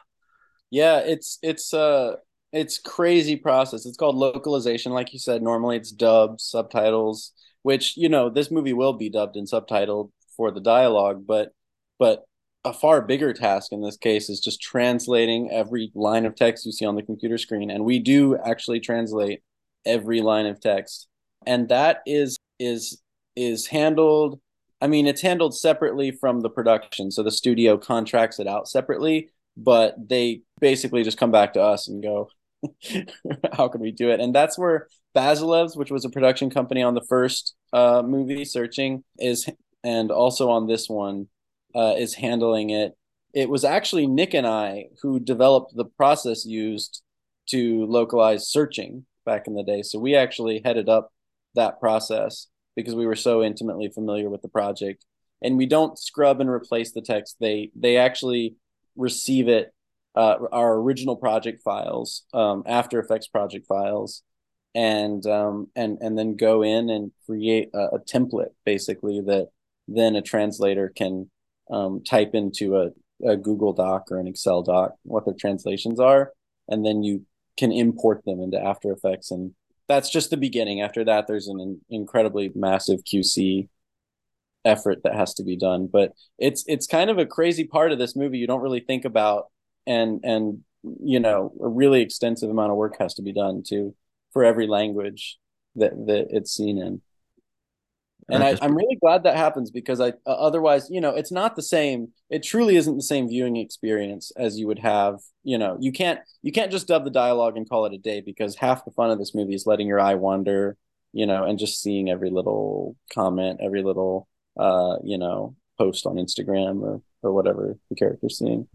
Yeah, 0.71 0.99
it's 0.99 1.39
it's 1.43 1.75
uh 1.75 2.17
it's 2.53 2.79
crazy 2.79 3.37
process. 3.37 3.87
It's 3.87 3.97
called 3.97 4.17
localization, 4.17 4.93
like 4.93 5.13
you 5.13 5.19
said. 5.19 5.43
Normally, 5.43 5.77
it's 5.77 5.93
dubbed 5.93 6.41
subtitles, 6.41 7.33
which 7.63 7.97
you 7.97 8.09
know 8.09 8.31
this 8.31 8.51
movie 8.51 8.73
will 8.73 8.93
be 8.93 9.11
dubbed 9.11 9.37
and 9.37 9.49
subtitled 9.49 10.11
for 10.37 10.51
the 10.51 10.61
dialogue, 10.61 11.27
but 11.27 11.53
but 11.99 12.25
a 12.65 12.73
far 12.73 13.01
bigger 13.01 13.33
task 13.33 13.73
in 13.73 13.81
this 13.83 13.97
case 13.97 14.29
is 14.29 14.41
just 14.41 14.61
translating 14.61 15.51
every 15.51 15.91
line 15.95 16.27
of 16.27 16.35
text 16.35 16.67
you 16.67 16.73
see 16.73 16.85
on 16.85 16.95
the 16.95 17.03
computer 17.03 17.39
screen 17.39 17.71
and 17.71 17.85
we 17.85 17.99
do 17.99 18.37
actually 18.37 18.81
translate 18.81 19.43
every 19.87 20.21
line 20.21 20.47
of 20.47 20.61
text 20.61 21.09
and 21.47 21.69
that 21.71 22.03
is 22.07 22.37
is 22.59 23.01
is 23.35 23.67
handled 23.69 24.41
i 24.83 24.87
mean 24.87 25.07
it's 25.07 25.23
handled 25.23 25.57
separately 25.57 26.11
from 26.11 26.41
the 26.41 26.51
production 26.51 27.11
so 27.11 27.23
the 27.23 27.31
studio 27.31 27.79
contracts 27.79 28.39
it 28.39 28.47
out 28.47 28.69
separately 28.69 29.31
but 29.57 29.95
they 30.09 30.43
basically 30.61 31.03
just 31.03 31.19
come 31.19 31.31
back 31.31 31.53
to 31.55 31.61
us 31.61 31.89
and 31.89 32.03
go 32.03 32.29
how 33.55 33.69
can 33.69 33.81
we 33.81 33.91
do 33.91 34.11
it 34.11 34.21
and 34.21 34.35
that's 34.35 34.59
where 34.59 34.87
Bazelevs 35.17 35.77
which 35.77 35.91
was 35.91 36.05
a 36.05 36.11
production 36.11 36.51
company 36.51 36.83
on 36.83 36.95
the 36.95 37.05
first 37.09 37.55
uh, 37.73 38.03
movie 38.05 38.45
searching 38.45 39.03
is 39.19 39.49
and 39.83 40.11
also 40.11 40.51
on 40.51 40.67
this 40.67 40.89
one 40.89 41.29
uh, 41.75 41.95
is 41.97 42.15
handling 42.15 42.71
it. 42.71 42.97
It 43.33 43.49
was 43.49 43.65
actually 43.65 44.07
Nick 44.07 44.35
and 44.35 44.47
I 44.47 44.87
who 45.03 45.21
developed 45.21 45.75
the 45.75 45.85
process 45.85 46.45
used 46.45 47.03
to 47.51 47.87
localize 47.87 48.49
searching 48.49 49.07
back 49.25 49.47
in 49.47 49.55
the 49.55 49.63
day. 49.63 49.83
So 49.83 49.99
we 49.99 50.15
actually 50.15 50.63
headed 50.65 50.89
up 50.89 51.13
that 51.55 51.81
process 51.81 52.49
because 52.77 52.95
we 52.95 53.07
were 53.07 53.17
so 53.17 53.43
intimately 53.43 53.89
familiar 53.89 54.29
with 54.29 54.43
the 54.43 54.49
project. 54.49 55.05
And 55.43 55.57
we 55.57 55.67
don't 55.67 55.99
scrub 55.99 56.41
and 56.41 56.51
replace 56.51 56.93
the 56.93 57.01
text. 57.01 57.37
They 57.41 57.71
they 57.75 57.97
actually 57.97 58.57
receive 59.01 59.49
it, 59.49 59.73
uh, 60.15 60.37
our 60.53 60.75
original 60.75 61.17
project 61.17 61.63
files, 61.63 62.25
um, 62.35 62.63
After 62.67 63.01
Effects 63.01 63.29
project 63.29 63.67
files, 63.67 64.23
and 64.75 65.25
um, 65.27 65.69
and 65.75 65.99
and 66.01 66.17
then 66.17 66.37
go 66.37 66.63
in 66.63 66.91
and 66.91 67.11
create 67.27 67.71
a, 67.75 67.97
a 67.97 67.99
template 68.01 68.53
basically 68.65 69.21
that 69.21 69.49
then 69.89 70.15
a 70.15 70.23
translator 70.23 70.93
can 70.95 71.31
um, 71.71 72.03
type 72.05 72.35
into 72.35 72.77
a, 72.77 72.91
a 73.29 73.37
Google 73.37 73.73
Doc 73.73 74.07
or 74.11 74.19
an 74.19 74.29
Excel 74.29 74.63
doc 74.63 74.95
what 75.03 75.25
their 75.25 75.35
translations 75.35 75.99
are, 75.99 76.33
and 76.69 76.85
then 76.85 77.03
you 77.03 77.27
can 77.57 77.73
import 77.73 78.25
them 78.25 78.41
into 78.41 78.61
After 78.61 78.93
Effects. 78.93 79.31
And 79.31 79.55
that's 79.89 80.11
just 80.11 80.31
the 80.31 80.37
beginning. 80.37 80.81
After 80.81 81.05
that, 81.05 81.27
there's 81.27 81.49
an 81.49 81.81
incredibly 81.89 82.53
massive 82.55 83.01
QC 83.05 83.69
effort 84.65 85.03
that 85.05 85.15
has 85.15 85.35
to 85.35 85.45
be 85.45 85.57
done. 85.57 85.89
But 85.91 86.13
it's 86.39 86.65
it's 86.67 86.87
kind 86.87 87.11
of 87.11 87.19
a 87.19 87.27
crazy 87.27 87.65
part 87.65 87.93
of 87.93 87.99
this 87.99 88.17
movie 88.17 88.39
you 88.39 88.47
don't 88.47 88.63
really 88.63 88.81
think 88.81 89.05
about, 89.05 89.47
and 89.87 90.21
and 90.25 90.61
you 90.83 91.21
know 91.21 91.53
a 91.63 91.69
really 91.69 92.01
extensive 92.03 92.51
amount 92.51 92.71
of 92.71 92.77
work 92.77 92.97
has 92.99 93.15
to 93.15 93.23
be 93.23 93.33
done 93.33 93.63
too 93.67 93.95
for 94.33 94.45
every 94.45 94.67
language 94.67 95.39
that 95.77 95.93
that 96.07 96.29
it's 96.31 96.53
seen 96.53 96.79
in 96.79 97.01
and 98.31 98.45
I, 98.45 98.57
am 98.65 98.77
really 98.77 98.97
glad 98.97 99.25
that 99.25 99.37
happens 99.37 99.71
because 99.71 100.01
I 100.01 100.11
uh, 100.27 100.31
otherwise, 100.31 100.89
you 100.91 101.01
know, 101.01 101.11
it's 101.11 101.33
not 101.33 101.57
the 101.57 101.63
same. 101.63 102.09
It 102.29 102.43
truly 102.43 102.77
isn't 102.77 102.97
the 102.97 103.03
same 103.03 103.29
viewing 103.29 103.57
experience 103.57 104.33
as 104.37 104.59
you 104.59 104.67
would 104.67 104.79
have. 104.79 105.21
You 105.43 105.59
know, 105.59 105.77
you 105.81 105.93
can't 105.93 106.21
you 106.43 106.53
can't 106.53 106.71
just 106.71 106.87
dub 106.87 107.05
the 107.05 107.11
dialogue 107.11 107.57
and 107.57 107.69
call 107.69 107.87
it 107.87 107.95
a 107.95 107.99
day 107.99 108.21
because 108.21 108.57
half 108.57 108.85
the 108.85 108.91
fun 108.93 109.11
of 109.11 109.19
this 109.19 109.35
movie 109.35 109.55
is 109.55 109.67
letting 109.67 109.87
your 109.87 110.01
eye 110.01 110.15
wander, 110.15 110.77
you 111.13 111.27
know, 111.27 111.45
and 111.45 111.59
just 111.59 111.81
seeing 111.83 112.11
every 112.11 112.31
little 112.31 112.97
comment, 113.13 113.61
every 113.63 113.83
little, 113.83 114.29
uh, 114.59 114.97
you 115.05 115.19
know, 115.19 115.55
post 115.79 116.07
on 116.07 116.17
Instagram 116.17 116.83
or 116.83 117.03
or 117.23 117.33
whatever 117.33 117.77
the 117.89 117.97
character's 117.97 118.39
seeing. 118.39 118.67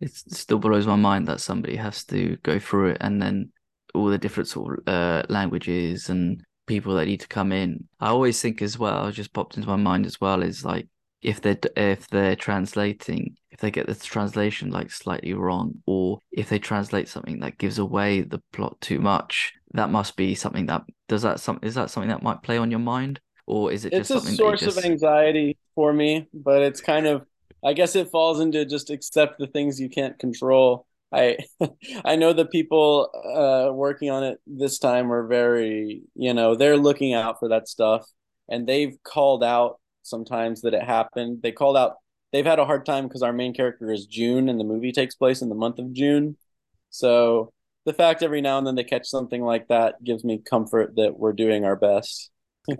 It 0.00 0.14
still 0.14 0.58
blows 0.58 0.86
my 0.86 0.96
mind 0.96 1.28
that 1.28 1.40
somebody 1.40 1.76
has 1.76 2.04
to 2.06 2.36
go 2.42 2.58
through 2.58 2.90
it 2.90 2.98
and 3.00 3.20
then 3.20 3.52
all 3.94 4.06
the 4.06 4.18
different 4.18 4.48
sort 4.48 4.78
of 4.78 4.88
uh, 4.88 5.22
languages 5.28 6.08
and 6.08 6.42
people 6.66 6.94
that 6.94 7.06
need 7.06 7.20
to 7.20 7.28
come 7.28 7.52
in. 7.52 7.88
I 7.98 8.08
always 8.08 8.40
think 8.40 8.62
as 8.62 8.78
well, 8.78 9.10
just 9.10 9.32
popped 9.32 9.56
into 9.56 9.68
my 9.68 9.76
mind 9.76 10.06
as 10.06 10.20
well, 10.20 10.42
is 10.42 10.64
like 10.64 10.86
if 11.22 11.40
they're 11.40 11.58
if 11.76 12.08
they're 12.08 12.36
translating, 12.36 13.36
if 13.50 13.60
they 13.60 13.70
get 13.70 13.86
the 13.86 13.94
translation 13.94 14.70
like 14.70 14.90
slightly 14.90 15.34
wrong, 15.34 15.82
or 15.86 16.20
if 16.32 16.48
they 16.48 16.58
translate 16.58 17.08
something 17.08 17.40
that 17.40 17.58
gives 17.58 17.78
away 17.78 18.22
the 18.22 18.40
plot 18.52 18.80
too 18.80 19.00
much, 19.00 19.52
that 19.74 19.90
must 19.90 20.16
be 20.16 20.34
something 20.34 20.66
that 20.66 20.82
does 21.08 21.22
that 21.22 21.40
some 21.40 21.58
is 21.62 21.74
that 21.74 21.90
something 21.90 22.10
that 22.10 22.22
might 22.22 22.42
play 22.42 22.56
on 22.56 22.70
your 22.70 22.80
mind, 22.80 23.20
or 23.50 23.72
is 23.72 23.84
it 23.84 23.92
it's 23.92 24.08
just 24.08 24.28
a 24.28 24.32
source 24.32 24.60
just... 24.60 24.78
of 24.78 24.84
anxiety 24.84 25.58
for 25.74 25.92
me? 25.92 26.28
But 26.32 26.62
it's 26.62 26.80
kind 26.80 27.06
of 27.06 27.26
I 27.64 27.72
guess 27.72 27.96
it 27.96 28.10
falls 28.10 28.40
into 28.40 28.64
just 28.64 28.90
accept 28.90 29.38
the 29.38 29.48
things 29.48 29.80
you 29.80 29.90
can't 29.90 30.18
control. 30.18 30.86
I 31.12 31.38
I 32.04 32.14
know 32.14 32.32
the 32.32 32.46
people 32.46 33.10
uh, 33.12 33.72
working 33.72 34.08
on 34.10 34.22
it 34.22 34.38
this 34.46 34.78
time 34.78 35.12
are 35.12 35.26
very, 35.26 36.02
you 36.14 36.32
know, 36.32 36.54
they're 36.54 36.76
looking 36.76 37.12
out 37.12 37.40
for 37.40 37.48
that 37.48 37.68
stuff, 37.68 38.06
and 38.48 38.66
they've 38.68 38.96
called 39.02 39.42
out 39.42 39.80
sometimes 40.02 40.62
that 40.62 40.74
it 40.74 40.82
happened. 40.82 41.42
They 41.42 41.52
called 41.52 41.76
out. 41.76 41.96
They've 42.32 42.46
had 42.46 42.60
a 42.60 42.64
hard 42.64 42.86
time 42.86 43.08
because 43.08 43.22
our 43.22 43.32
main 43.32 43.52
character 43.52 43.90
is 43.90 44.06
June, 44.06 44.48
and 44.48 44.60
the 44.60 44.64
movie 44.64 44.92
takes 44.92 45.16
place 45.16 45.42
in 45.42 45.48
the 45.48 45.56
month 45.56 45.80
of 45.80 45.92
June. 45.92 46.36
So 46.90 47.52
the 47.84 47.92
fact 47.92 48.22
every 48.22 48.42
now 48.42 48.58
and 48.58 48.66
then 48.66 48.76
they 48.76 48.84
catch 48.84 49.08
something 49.08 49.42
like 49.42 49.66
that 49.68 50.02
gives 50.04 50.22
me 50.22 50.38
comfort 50.38 50.94
that 50.96 51.18
we're 51.18 51.32
doing 51.32 51.64
our 51.64 51.76
best. 51.76 52.30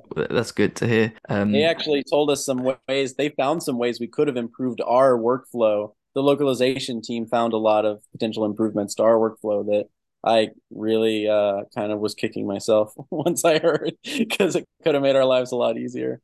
That's 0.16 0.52
good 0.52 0.76
to 0.76 0.86
hear. 0.86 1.12
Um, 1.28 1.52
they 1.52 1.64
actually 1.64 2.02
told 2.02 2.30
us 2.30 2.44
some 2.44 2.68
ways. 2.88 3.14
They 3.14 3.30
found 3.30 3.62
some 3.62 3.78
ways 3.78 4.00
we 4.00 4.06
could 4.06 4.28
have 4.28 4.36
improved 4.36 4.80
our 4.84 5.16
workflow 5.16 5.92
the 6.14 6.22
localization 6.22 7.02
team 7.02 7.26
found 7.26 7.52
a 7.52 7.58
lot 7.58 7.84
of 7.84 8.02
potential 8.12 8.44
improvements 8.44 8.94
to 8.96 9.02
our 9.02 9.16
workflow 9.16 9.64
that 9.66 9.86
I 10.24 10.50
really 10.70 11.28
uh, 11.28 11.62
kind 11.74 11.92
of 11.92 12.00
was 12.00 12.14
kicking 12.14 12.46
myself 12.46 12.92
once 13.10 13.44
I 13.44 13.58
heard 13.58 13.94
because 14.04 14.56
it 14.56 14.66
could 14.82 14.94
have 14.94 15.02
made 15.02 15.16
our 15.16 15.24
lives 15.24 15.52
a 15.52 15.56
lot 15.56 15.78
easier. 15.78 16.20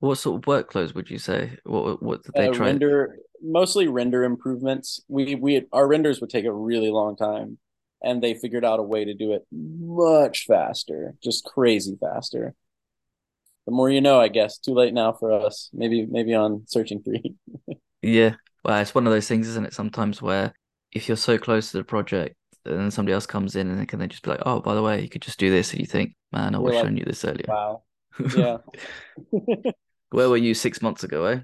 What 0.00 0.18
sort 0.18 0.36
of 0.36 0.42
workflows 0.42 0.94
would 0.94 1.10
you 1.10 1.18
say? 1.18 1.56
What 1.64 2.02
what 2.02 2.22
did 2.22 2.34
they 2.34 2.48
uh, 2.48 2.52
try? 2.52 2.66
Render 2.66 3.16
mostly 3.42 3.88
render 3.88 4.24
improvements. 4.24 5.00
We 5.08 5.34
we 5.34 5.66
our 5.72 5.88
renders 5.88 6.20
would 6.20 6.30
take 6.30 6.44
a 6.44 6.52
really 6.52 6.90
long 6.90 7.16
time, 7.16 7.58
and 8.02 8.22
they 8.22 8.34
figured 8.34 8.66
out 8.66 8.80
a 8.80 8.82
way 8.82 9.06
to 9.06 9.14
do 9.14 9.32
it 9.32 9.46
much 9.50 10.44
faster, 10.46 11.14
just 11.22 11.44
crazy 11.44 11.96
faster. 11.98 12.54
The 13.66 13.72
more 13.72 13.90
you 13.90 14.00
know, 14.00 14.20
I 14.20 14.28
guess. 14.28 14.58
Too 14.58 14.74
late 14.74 14.92
now 14.92 15.12
for 15.12 15.32
us. 15.32 15.70
Maybe 15.72 16.06
maybe 16.06 16.34
on 16.34 16.64
searching 16.66 17.02
three. 17.02 17.34
yeah, 18.02 18.34
well, 18.64 18.80
it's 18.80 18.94
one 18.94 19.06
of 19.06 19.12
those 19.12 19.28
things, 19.28 19.48
isn't 19.48 19.66
it? 19.66 19.74
Sometimes 19.74 20.20
where 20.20 20.52
if 20.92 21.08
you're 21.08 21.16
so 21.16 21.38
close 21.38 21.70
to 21.70 21.78
the 21.78 21.84
project 21.84 22.36
and 22.64 22.78
then 22.78 22.90
somebody 22.90 23.12
else 23.12 23.26
comes 23.26 23.56
in 23.56 23.68
and 23.68 23.78
they 23.78 23.86
can 23.86 23.98
then 23.98 24.08
just 24.08 24.22
be 24.22 24.30
like, 24.30 24.42
oh, 24.46 24.60
by 24.60 24.74
the 24.74 24.82
way, 24.82 25.02
you 25.02 25.08
could 25.08 25.22
just 25.22 25.38
do 25.38 25.50
this. 25.50 25.72
And 25.72 25.80
you 25.80 25.86
think, 25.86 26.14
man, 26.32 26.54
I 26.54 26.58
would 26.58 26.74
have 26.74 26.84
shown 26.84 26.96
you 26.96 27.04
this 27.04 27.24
earlier. 27.24 27.46
Wow. 27.48 27.82
Yeah. 28.36 28.58
Where 30.10 30.28
were 30.28 30.36
you 30.36 30.54
six 30.54 30.80
months 30.80 31.02
ago, 31.02 31.24
eh? 31.24 31.40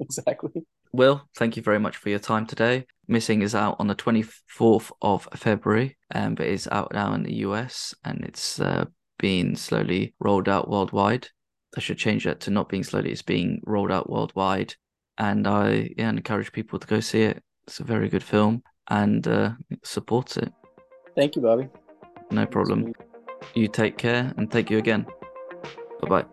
exactly. 0.00 0.64
Will, 0.92 1.28
thank 1.36 1.56
you 1.56 1.62
very 1.62 1.80
much 1.80 1.96
for 1.96 2.10
your 2.10 2.20
time 2.20 2.46
today. 2.46 2.86
Missing 3.08 3.42
is 3.42 3.56
out 3.56 3.74
on 3.80 3.88
the 3.88 3.96
24th 3.96 4.92
of 5.02 5.26
February, 5.34 5.98
um, 6.14 6.36
but 6.36 6.46
it's 6.46 6.68
out 6.70 6.92
now 6.92 7.12
in 7.14 7.24
the 7.24 7.34
US 7.38 7.92
and 8.04 8.24
it's 8.24 8.60
uh, 8.60 8.84
being 9.18 9.56
slowly 9.56 10.14
rolled 10.20 10.48
out 10.48 10.70
worldwide. 10.70 11.28
I 11.76 11.80
should 11.80 11.98
change 11.98 12.24
that 12.24 12.40
to 12.40 12.50
not 12.50 12.68
being 12.68 12.82
slowly, 12.82 13.12
it's 13.12 13.22
being 13.22 13.60
rolled 13.66 13.92
out 13.92 14.10
worldwide 14.10 14.74
and 15.18 15.46
I 15.46 15.90
yeah, 15.96 16.10
encourage 16.10 16.52
people 16.52 16.78
to 16.78 16.86
go 16.86 17.00
see 17.00 17.22
it. 17.22 17.42
It's 17.66 17.80
a 17.80 17.84
very 17.84 18.08
good 18.08 18.22
film 18.22 18.62
and 18.88 19.26
uh, 19.26 19.52
support 19.84 20.36
it. 20.36 20.52
Thank 21.14 21.36
you, 21.36 21.42
Bobby. 21.42 21.68
No 22.30 22.46
problem. 22.46 22.92
You 23.54 23.68
take 23.68 23.98
care 23.98 24.32
and 24.36 24.50
thank 24.50 24.70
you 24.70 24.78
again. 24.78 25.06
Bye 26.02 26.08
bye. 26.08 26.24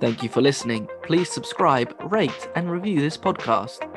Thank 0.00 0.22
you 0.24 0.28
for 0.28 0.40
listening. 0.40 0.88
Please 1.04 1.30
subscribe, 1.30 1.94
rate, 2.10 2.48
and 2.56 2.68
review 2.68 3.00
this 3.00 3.16
podcast. 3.16 3.88